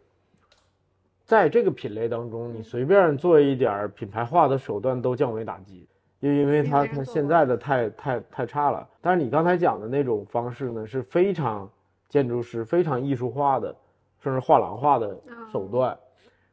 [1.26, 5.86] 在这个品类当中，你随便做一点品牌化的手段都降维打击，
[6.20, 8.88] 因因为它它现在的太太太差了。
[9.02, 11.70] 但是你刚才讲的那种方式呢，是非常
[12.14, 13.74] 建筑师非常艺术化的，
[14.20, 15.18] 甚至画廊化的
[15.50, 15.98] 手段。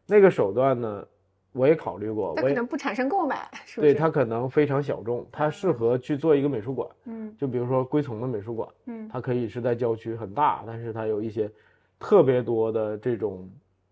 [0.08, 1.08] 那个手段呢，
[1.52, 3.94] 我也考虑过，它可能不产生购买，是不是？
[3.94, 8.68] 对它可能非常小众，它适合去做一个美术馆，嗯就比如说归从的美术馆。
[8.88, 11.48] 嗯它可以是在郊区很大，但是它有一些
[12.00, 13.48] 特别多的这种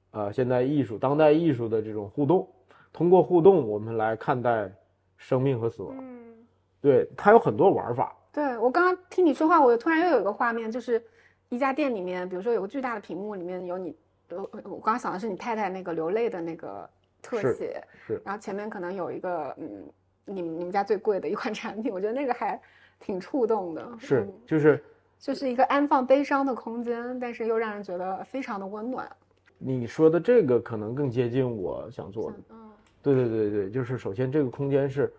[0.10, 2.50] 呃现代艺术、当代艺术的这种互动。
[2.92, 4.74] 通过互动，我们来看待
[5.18, 5.96] 生命和死亡。
[6.00, 6.34] 嗯。
[6.82, 8.12] 对，它有很多玩法。
[8.32, 11.00] 对我刚刚听你说话，我突然又有一个画面，就是
[11.50, 13.96] 一家店里面，比如说有个巨大的屏幕，里面有你，
[14.30, 16.88] 呃，我刚刚想的是你太太那个流泪的那个
[17.22, 19.84] 特写，是然后前面可能有一个，嗯，
[20.26, 22.60] 你们你们家最贵的一款产品，我觉得那个还
[23.00, 24.84] 挺触动的，是嗯，就是
[25.18, 29.10] 就是一个安放悲伤的空间，但是又让人觉得非常的温暖。
[29.58, 32.38] 你说的这个可能更接近我想做的。
[32.52, 32.56] 嗯
[33.02, 35.12] 对对对对，就是首先这个空间是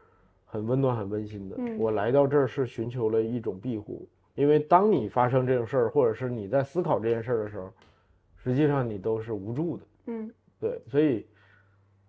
[0.45, 1.57] 很温暖、很温馨的。
[1.59, 4.07] 嗯我来到这儿是寻求了一种庇护，
[4.41, 7.71] 因为当你发生这种事儿，或者是你在思考这件事儿的时候，
[8.43, 9.83] 实际上你都是无助的。
[10.07, 11.27] 嗯对，所以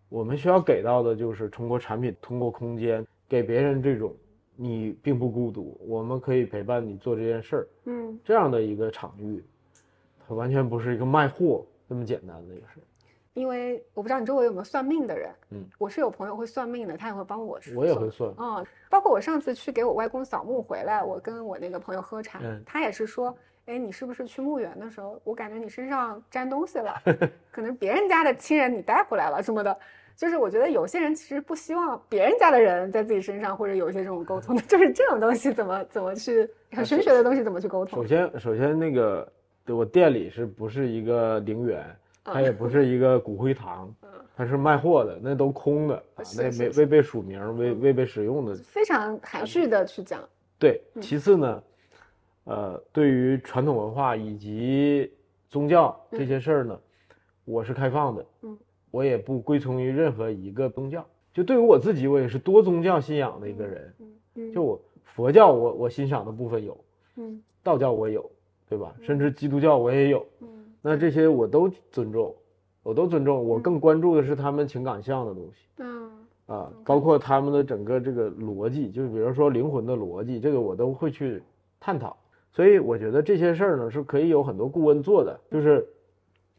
[0.08, 4.16] 我们需要给到的就是通过产品、通过空间，给别人这种
[4.56, 9.44] 你并不孤独，我们可以陪伴你做这件事儿嗯，这样的一个场域，
[10.26, 12.84] 它完全不是一个卖货那么简单的一个事儿。
[13.34, 23.36] 因为我不知道你周围有没有算命的人，嗯，我是有朋友会算命的，他也会帮我我也会算，嗯，包括我上次去给我外公扫墓回来，我跟我那个朋友喝茶，嗯他也是说，
[23.68, 26.94] 哎，你是不是去墓园的时候，我感觉你身上沾东西了，
[27.52, 29.78] 可能别人家的亲人你带回来了什么的。
[30.14, 38.08] 就是我觉得有些人其实不希望别人家的人在自己身上或者有一些这种沟通的， 就是这种东西怎么怎么去很玄学的东西怎么去沟通首？
[38.08, 39.28] 先，首先那个
[39.66, 41.84] 对我店里是不是一个陵园？
[42.24, 43.94] 它也不是一个骨灰堂，
[44.36, 46.04] 它是卖货的，那都空的
[46.38, 48.56] 那没未被署名、未未被使用的。
[48.56, 50.22] 非常含蓄的去讲，
[50.60, 51.02] 对，嗯。
[51.02, 51.64] 其次呢，
[52.44, 55.12] 呃，对于传统文化以及
[55.50, 56.80] 宗教这些事儿呢，
[57.46, 58.58] 我是开放的，嗯，
[58.92, 61.06] 我也不归从于任何一个宗教。
[61.34, 63.96] 就对于我自己，我也是多宗教信仰的一个人。
[64.36, 66.78] 嗯，就我佛教我，我欣赏的部分有，
[67.16, 67.42] 嗯。
[67.64, 68.30] 道教我有，
[68.68, 68.96] 对吧？
[69.02, 70.26] 甚至基督教我也有。
[70.42, 70.48] 嗯
[70.82, 72.36] 那这些我都尊重，
[72.84, 73.48] 我都尊重。
[73.48, 76.12] 我更关注的是他们情感向的东西嗯
[76.48, 81.42] 啊，包括他们的整个这个逻辑，就是比如说灵魂的逻辑，这个我都会去
[81.80, 82.18] 探讨。
[82.52, 85.88] 所以我觉得这些事儿呢是可以有很多顾问做的，就是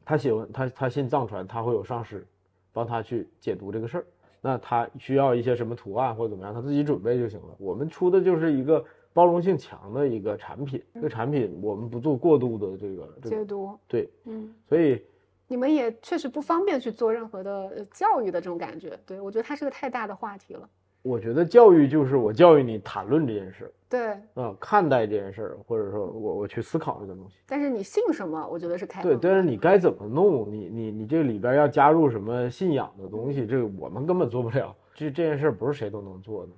[0.04, 2.26] 他喜欢他他信藏传，他会有上师
[2.72, 4.06] 帮他去解读这个事儿。
[4.40, 7.54] 那他需要一些什么图案或者怎么样，他自己准备就行了。
[7.58, 8.82] 我们出的就是一个
[9.12, 14.54] 包容性强的一个产品，这个产品我们不做过度的这个这个解读，对，嗯。
[14.68, 15.02] 所以
[15.46, 20.68] 你们也确实不方便去做任何的呃教育的这种感觉，对我觉得它是个太大的话题了。
[21.02, 27.38] 我觉得教育就是我教育你谈论这件事儿对，啊，看待这件事儿，或者说我我去思考这个东西。
[27.44, 30.48] 但是你信什么，我觉得是开放对，但是你该怎么弄？
[30.48, 33.44] 你你你这里边要加入什么信仰的东西？
[33.44, 34.72] 这个我们根本做不了。
[34.94, 36.52] 这这件事儿不是谁都能做的。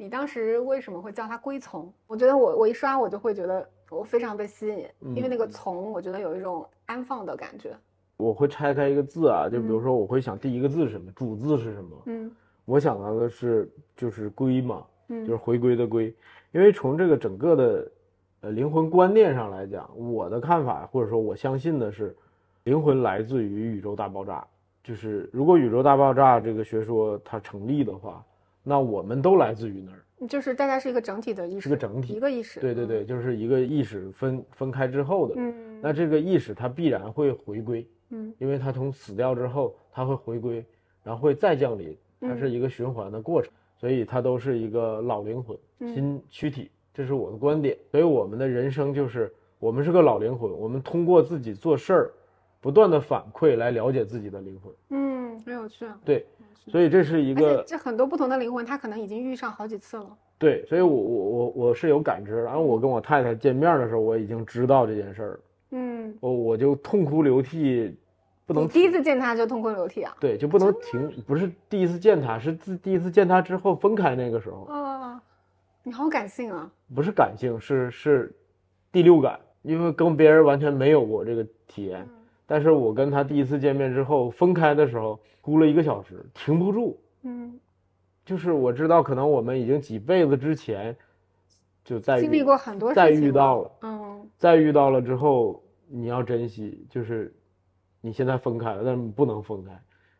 [0.00, 1.92] 你当时为什么会叫它龟从？
[2.06, 7.76] 我觉得我我一刷我就会觉得我非常被吸引，因为那个从我觉得有一种安放的感觉。
[8.16, 12.02] 我会拆开一个字啊，就比如说我会想第一个字是什么，主字是什么？
[12.06, 12.32] 嗯
[12.64, 16.06] 我想到的是就是归嘛，嗯，就是回归的归。
[16.52, 17.92] 因为从这个整个的
[18.40, 22.16] 呃灵魂观念上来讲，我的看法或者说我相信的是，
[22.64, 24.46] 灵魂来自于宇宙大爆炸。
[24.82, 28.24] 就是如果宇宙大爆炸这个学说它成立的话，
[28.70, 32.60] 那我们都来自于那儿，就是大家是一个整体的意识，是个整体一个意识。
[32.60, 35.34] 对对对，就是一个意识分分开之后的。
[35.36, 40.64] 嗯，那这个意识它必然会回归，嗯因为它从死掉之后，它会回归，
[41.02, 47.76] 然后会再降临，它嗯是一个循环的过程，所以它都是一个老灵魂、嗯新躯体，这是我的观点。
[47.90, 52.12] 所以我们的人生就是，我们是个老灵魂，我们通过自己做事儿，
[52.60, 54.72] 不断的反馈来了解自己的灵魂。
[54.90, 55.09] 嗯，
[55.40, 55.86] 很有去。
[56.04, 56.26] 对，
[56.66, 60.16] 所以这是一个这很多不同的灵魂，他可能已经遇上好几次了。
[60.38, 62.42] 对，所以我我我我是有感知。
[62.42, 65.40] 然后我跟我太太见面的时候，我已经知道这件事儿了，
[65.72, 67.94] 嗯，我我就痛哭流涕，
[68.46, 70.16] 不能你第一次见他就痛哭流涕啊？
[70.18, 75.22] 对，就不能停，不是第一次见他，是自第一次见他之后分开那个时候，啊，
[75.82, 76.70] 你好感性啊！
[76.94, 78.34] 不是感性，是是
[78.90, 82.08] 第六感，因为跟别人完全没有过这个体验。
[82.52, 87.00] 但是我跟他第一次见面之后分开的时候，哭了一个小时，停不住。
[87.22, 87.56] 嗯，
[88.24, 90.96] 就是我知道，可能我们已经几辈子之前
[91.84, 97.32] 就在经历过很多事再遇到了，嗯再遇到了之后，你要珍惜，就是
[98.00, 99.70] 你现在分开了，但是不能分开。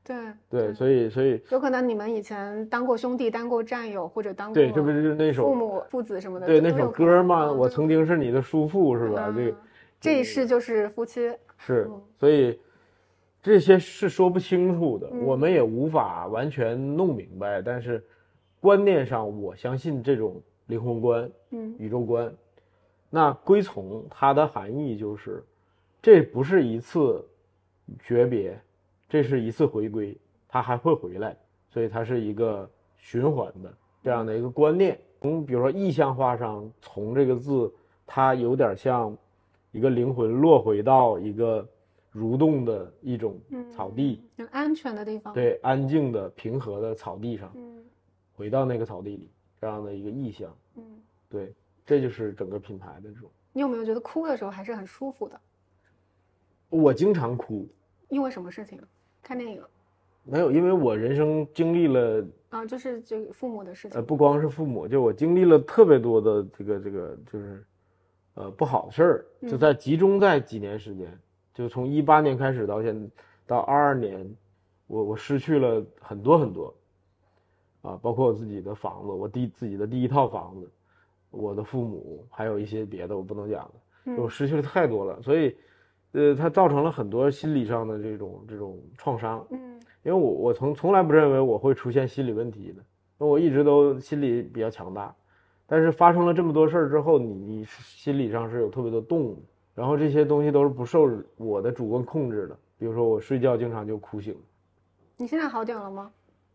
[0.04, 0.16] 对
[0.48, 9.32] 对，所以所以有可能你们以前当过兄弟、当过战友，或者当过对，这不是那首父母、父子什么的，对那首歌嘛，我曾经是你的叔父，是吧？
[9.34, 9.56] 这嗯个
[10.00, 11.28] 这一世就是夫妻。
[11.62, 12.58] 是嗯，所以
[13.42, 17.60] 这些是说不清楚的，嗯我们也无法完全弄明白。
[17.60, 18.02] 但是
[18.60, 22.32] 观念上，我相信这种灵魂观、嗯宇宙观。
[23.10, 25.44] 那归从它的含义就是，
[26.00, 27.22] 这不是一次
[27.98, 28.58] 诀别，
[29.08, 30.16] 这是一次回归，
[30.48, 31.36] 它还会回来，
[31.70, 34.98] 所以它是一个循环的这样的一个观念。
[35.20, 37.70] 从比如说意象化上，从这个字，
[38.06, 39.16] 它有点像
[39.72, 41.66] 一个灵魂落回到一个
[42.14, 43.40] 蠕动的一种
[43.70, 47.84] 草地，很安全的地方。，对，安静的、平和的草地上，嗯
[48.34, 49.30] 回到那个草地里，
[49.60, 50.56] 这样的一个意象。
[50.76, 50.82] 嗯，
[51.28, 53.30] 对，这就是整个品牌的这种。
[53.52, 55.40] 你有没有觉得哭的时候还是很舒服的？
[56.68, 57.68] 我经常哭，
[58.08, 58.80] 因为什么事情？
[59.22, 59.62] 看电影
[60.24, 64.06] 没有，因为我人生经历了，啊，就是这个父母的事情呃，情。
[64.06, 67.64] 不光是父母，就我经历了特别多的这个这个就是，
[68.40, 69.58] 呃，不好的事儿，就嗯。
[69.58, 71.18] 在集中在几年时间，
[71.52, 73.10] 就从一八年开始到现
[73.46, 74.28] 到二二年，
[74.86, 76.74] 我我失去了很多很多，
[77.82, 80.70] 啊，包括我自己的房子，我第自己的第一套房子，
[81.30, 83.62] 我的父母，还有一些别的我不能讲
[84.04, 85.54] 的，我嗯失去了太多了，所以，
[86.12, 89.46] 呃，它造成了很多心理上的这种这种创伤。
[89.50, 89.78] 嗯。
[90.02, 92.80] 因为我我从从来不认为我会出现心理问题的，
[93.18, 95.14] 因为我一直都心理比较强大，
[95.70, 99.40] 但是发生了这么多事儿之后，你你心理上是有特别多动的，
[99.72, 104.36] 然后这些东西都是不受我的主观控制的，比如说我睡觉经常就哭醒，
[105.16, 106.10] 你现在好点了吗？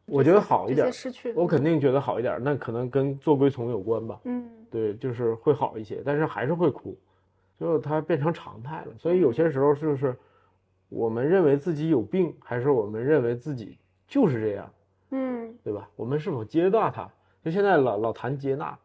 [0.05, 0.91] 我觉得好一点
[1.33, 6.95] 我肯定觉得好一点，那可能跟做归从有关吧，嗯对，就是会好一些，但是还是会哭，
[7.57, 10.13] 就它变成常态了，所以有些时候就是
[10.89, 13.77] 我们认为自己有病，还是我们认为自己
[14.07, 14.69] 就是这样。
[15.11, 15.89] 嗯对吧？
[15.95, 17.09] 我们是否接纳它？
[17.43, 18.77] 就现在老老谈接纳，嗯，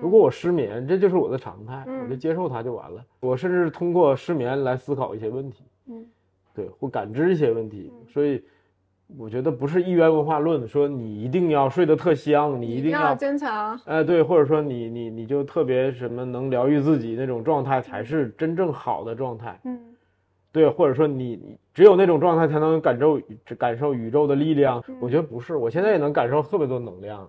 [0.00, 3.04] 如果我失眠，这就是我的常态，嗯我就接受它就完了。
[3.20, 6.04] 我甚至通过失眠来思考一些问题，嗯
[6.54, 7.92] 对，或感知一些问题。
[7.92, 8.42] 嗯所以，
[9.18, 19.60] 我觉得不是一元文化论，说你一定要睡得特香，你你一定要，坚强，哎，对，或者说你你你就特别什么能疗愈自己那种状态才是真正好的状态。
[19.64, 19.78] 嗯
[20.52, 23.20] 对，或者说你你只有那种状态才能感受
[23.58, 24.82] 感受宇宙的力量。
[24.86, 27.28] 嗯我觉得不是，我现在也能感受特别多能量。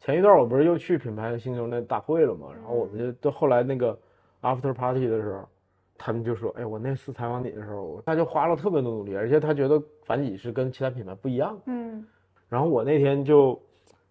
[0.00, 3.98] 前一段我不是又去品牌星球那大会了嘛，然后我们就到后来那个
[4.42, 5.48] after party 的时候，
[5.96, 11.58] 他们就说，哎，我那次采访你的时候，他就花了特别多努力，而且他觉得反己是跟其他品牌不一样。
[11.66, 12.06] 嗯
[12.48, 13.60] 然后我那天就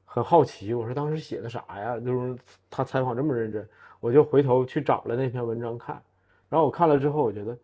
[0.06, 2.00] 很好奇，我说当时写的啥呀？
[2.00, 2.36] 就是
[2.70, 3.68] 他采访这么认真，
[4.00, 6.00] 我就回头去找了那篇文章看，
[6.50, 7.58] 然后我看了之后，我觉得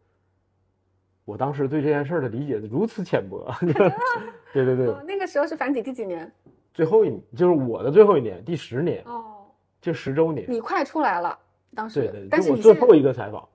[1.26, 3.46] 我当时对这件事儿的理解如此浅薄。
[4.54, 6.32] 对对对，哦，那个时候是反几第几年？
[6.74, 9.46] 最后一年就是我的最后一年，第十年，哦，
[9.80, 10.46] 就十周年。
[10.50, 11.38] 你快出来了，
[11.76, 13.48] 当时，对对，但是我最后一个采访，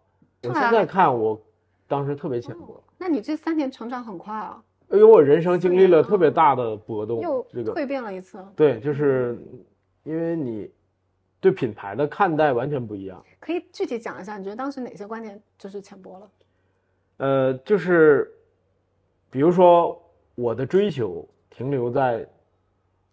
[0.44, 1.40] 我现在看我
[1.86, 8.38] 当时特别浅薄哦，那你这三年成长很快啊，因为我人生经历了特别大的波动又，这个蜕变了一次。
[8.54, 9.36] 对，就是
[10.04, 10.70] 因为你
[11.40, 13.24] 对品牌的看待完全不一样。
[13.40, 16.30] 可以具体讲一下，你觉得当时哪些观点就是浅薄了？
[17.18, 18.32] 呃，就是
[19.28, 20.00] 比如说
[20.36, 22.24] 我的追求停留在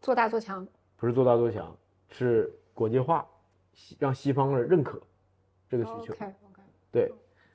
[0.05, 0.63] 做大做强，
[0.97, 1.75] 不是做大做强，
[2.09, 3.25] 是国际化，
[3.73, 5.01] 西让西方人认可
[5.67, 6.13] 这个需求。
[6.13, 6.61] OK OK，
[6.91, 7.11] 对，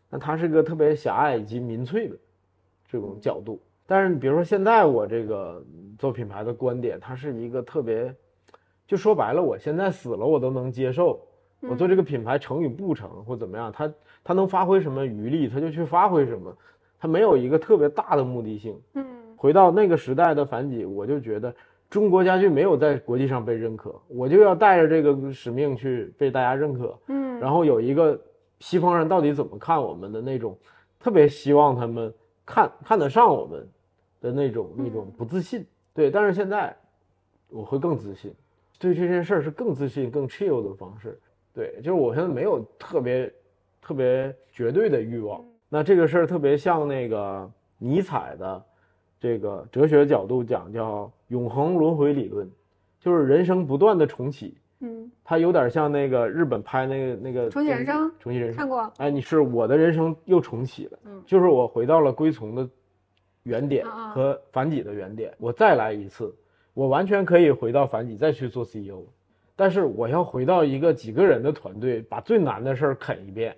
[0.08, 2.16] 那它是个特别狭隘以及民粹的
[2.88, 3.62] 这种角度。
[3.86, 8.12] 但是，比如说现在我这个嗯做品牌的观点，它是一个特别，
[8.84, 11.24] 就说白了，我现在死了我都能接受。
[11.60, 13.94] 我做这个品牌成与不成或怎么样，它
[14.24, 16.52] 它能发挥什么余力，它就去发挥什么，
[16.98, 18.76] 它没有一个特别大的目的性。
[18.94, 19.06] 嗯
[19.36, 21.54] 回到那个时代的反击，我就觉得
[21.90, 26.96] 中国家具没有在国际上被认可，我就要带着这个使命去被大家认可。
[27.08, 28.18] 嗯，然后有一个
[28.60, 30.56] 西方人到底怎么看我们的那种，
[31.00, 32.14] 特别希望他们
[32.46, 33.68] 看看得上我们
[34.20, 35.66] 的那种那种不自信。
[35.92, 36.74] 对，但是现在
[37.48, 38.32] 我会更自信，
[38.78, 41.18] 对这件事儿是更自信、更 chill 的方式。
[41.52, 43.32] 对，就是我现在没有特别
[43.82, 45.44] 特别绝对的欲望。
[45.68, 48.64] 那这个事儿特别像那个尼采的
[49.20, 52.50] 这个哲学角度讲，叫永恒轮回理论，
[52.98, 54.56] 就是人生不断的重启。
[54.82, 58.66] 嗯，它有点像那个日本拍那个那个重启人生重启人生看。
[58.66, 62.66] 过，哎，你是我的人生又重启了，嗯就是我回到了归从的
[63.42, 66.34] 原点和反己的原点，我再来一次，
[66.72, 69.02] 我完全可以回到反己再去做 CEO，
[69.54, 73.54] 但是我要回到一个几个人的团队，把最难的事儿啃一遍，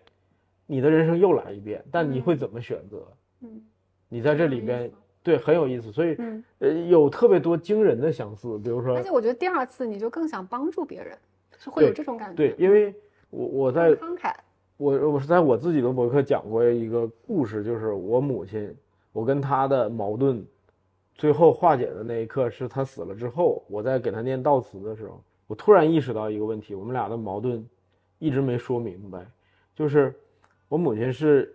[0.66, 3.06] 你的人生又来一遍，但你会怎么选择？
[3.42, 3.62] 嗯，
[4.08, 4.90] 你在这里边
[5.22, 11.16] 对很有意思，所以嗯，呃有特别多惊人的相似，比如说而且我觉得第二次你就更想帮助别人，
[11.58, 12.34] 是会有这种感觉。
[12.36, 12.94] 对，因为
[13.30, 14.34] 我我在慷慨，
[14.76, 18.74] 我我是在我自己的博客讲过一个故事，就是我母亲，
[19.12, 20.44] 我跟她的矛盾，
[21.14, 27.64] 最后化解的那一刻是她死了之后，我在给她念悼词的时候，我突然意识到一个问题，我们俩的矛盾
[28.18, 29.24] 一直没说明白，
[29.74, 30.12] 就是
[30.68, 31.54] 我母亲是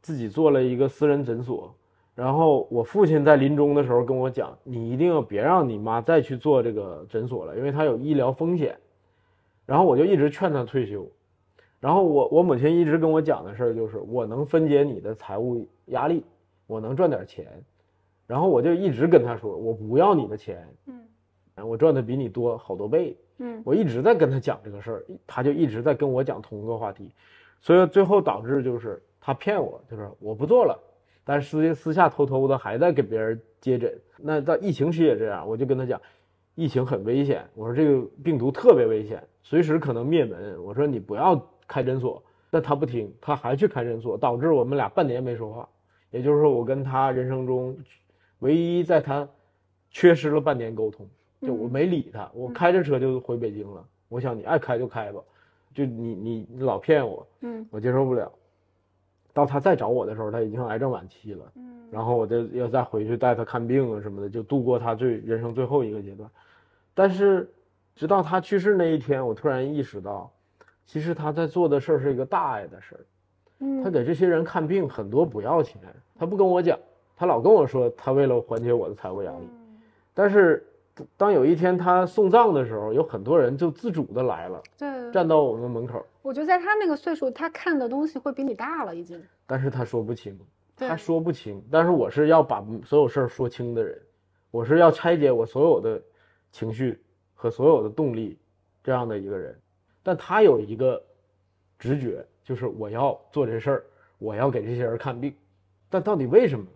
[0.00, 1.74] 自己做了一个私人诊所，
[2.18, 8.76] 然后我父亲在临终的时候跟我讲，你一定要别让你妈再去做这个诊所了，因为她有医疗风险。
[9.64, 11.08] 然后我就一直劝她退休，
[11.78, 16.24] 然后我我母亲一直跟我讲的事儿就是，我能分解你的财务压力，
[16.66, 17.46] 我能赚点钱，
[18.26, 21.00] 然后我就一直跟她说，我不要你的钱，嗯。
[21.64, 23.62] 我赚的比你多好多倍，嗯。
[23.64, 27.12] 我一直在跟她讲这个事儿，她就一直在跟我讲同一个话题，
[27.60, 30.76] 所以最后导致就是她骗我，就是我不做了，
[31.28, 33.94] 但私私下偷偷的还在给别人接诊。
[34.16, 36.00] 那到疫情期也这样，我就跟他讲，
[36.54, 40.56] 疫情很危险，我说这个病毒特别危险，随时可能灭门。
[40.64, 45.68] 我说你不要开诊所，但他不听，他还去开诊所，导致我们俩半年没说话。
[46.10, 47.76] 也就是说，我跟他人生中
[48.38, 49.28] 唯一在他
[49.90, 51.06] 缺失了半年沟通，
[51.42, 53.86] 就我没理他，我开着车就回北京了。
[54.08, 55.20] 我想你爱开就开吧，
[55.74, 58.32] 就你你你老骗我，嗯我接受不了。
[59.38, 66.28] 到他再找我的时候，他已经癌症晚期了，嗯然后我就要再回去带他看病啊什么的，就度过他最人生最后一个阶段。
[66.92, 67.48] 但是，
[67.94, 70.28] 直到他去世那一天，我突然意识到，
[70.84, 73.00] 其实他在做的事儿是一个大爱的事儿。
[73.60, 75.80] 嗯，他给这些人看病很多不要钱，
[76.18, 76.78] 他不跟我讲，
[77.16, 79.48] 他老跟我说他为了缓解我的财务压力。
[80.12, 80.67] 但是
[81.16, 89.22] 当有一天他送葬的时候，有很多人就自主的来了，对，站到我们门口，我觉得在他那个岁数，他看的东西会比你大了，已经。
[89.46, 90.38] 但是他说不清，
[90.76, 91.62] 对他说不清。
[91.70, 94.00] 但是我是要把所有事儿说清的人，
[94.50, 96.00] 我是要拆解我所有的
[96.52, 97.00] 情绪
[97.34, 98.38] 和所有的动力
[98.82, 99.58] 这样的一个人。
[100.02, 101.02] 但他有一个
[101.78, 103.84] 直觉，就是我要做这事儿，
[104.18, 105.34] 我要给这些人看病。
[105.90, 106.66] 但到底为什么，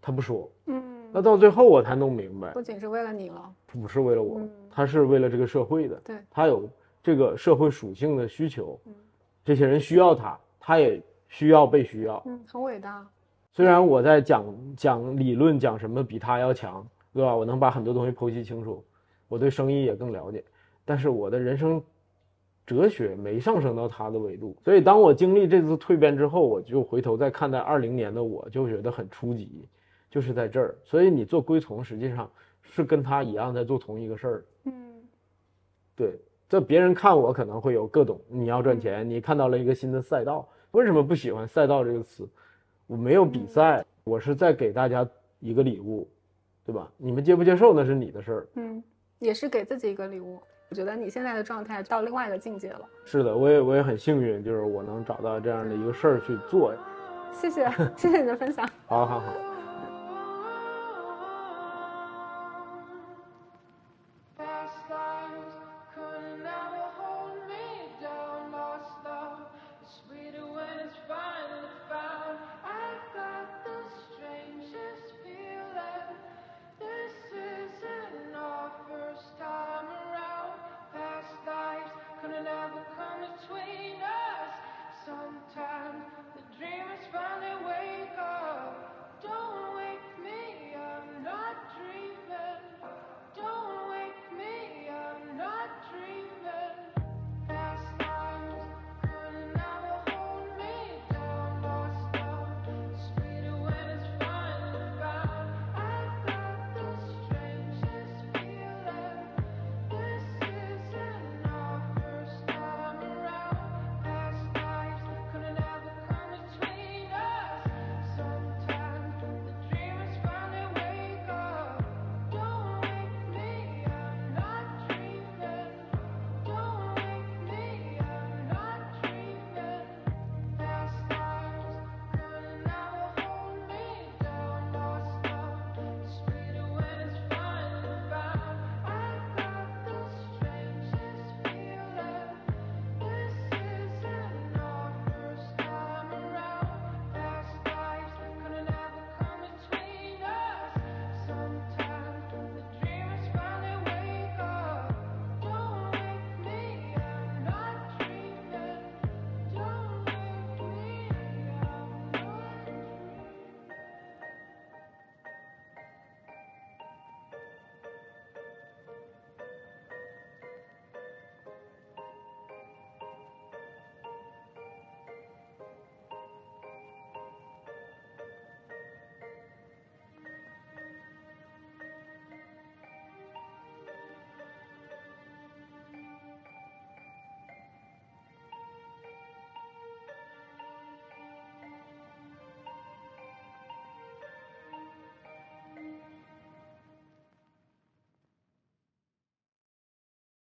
[0.00, 0.50] 他不说。
[0.66, 0.82] 嗯，
[1.12, 6.00] 那到最后我才弄明白，不仅是为了你了，不是为了我嗯，他是为了这个社会的。
[6.04, 6.68] 对，他有
[7.02, 8.94] 这个社会属性的需求嗯，
[9.44, 12.22] 这些人需要他，他也需要被需要。
[12.26, 13.06] 嗯，很伟大。
[13.52, 14.44] 虽然我在讲
[14.76, 17.36] 讲理论，讲什么比他要强，对吧？
[17.36, 18.82] 我能把很多东西剖析清楚，
[19.28, 20.42] 我对生意也更了解，
[20.84, 21.82] 但是我的人生
[22.64, 24.56] 哲学没上升到他的维度。
[24.64, 29.68] 所以当我经历这次蜕变之后，我就回头再看待二零年的我，就觉得很初级，
[30.08, 30.74] 就是在这儿。
[30.84, 32.30] 所以你做归从，实际上
[32.62, 34.44] 是跟他一样在做同一个事儿。
[34.64, 34.72] 嗯
[35.94, 36.18] 对，
[36.48, 42.28] 这别人看我可能会有各种，你要赚钱，你看到了一个新的赛道，为什么不喜欢赛道这个词？
[42.86, 45.06] 我没有比赛，我是在给大家
[45.38, 46.08] 一个礼物，
[46.64, 46.90] 对吧？
[46.96, 48.48] 你们接不接受那是你的事儿。
[48.54, 48.82] 嗯，
[49.18, 50.40] 也是给自己一个礼物。
[50.70, 52.80] 我觉得你现在的状态到另外一个境界了。
[53.04, 56.74] 是的，我也我也很幸运，就是我能找到这样的一个事儿去做。
[57.32, 58.66] 谢谢，谢谢你的分享。
[58.86, 59.51] 好好好。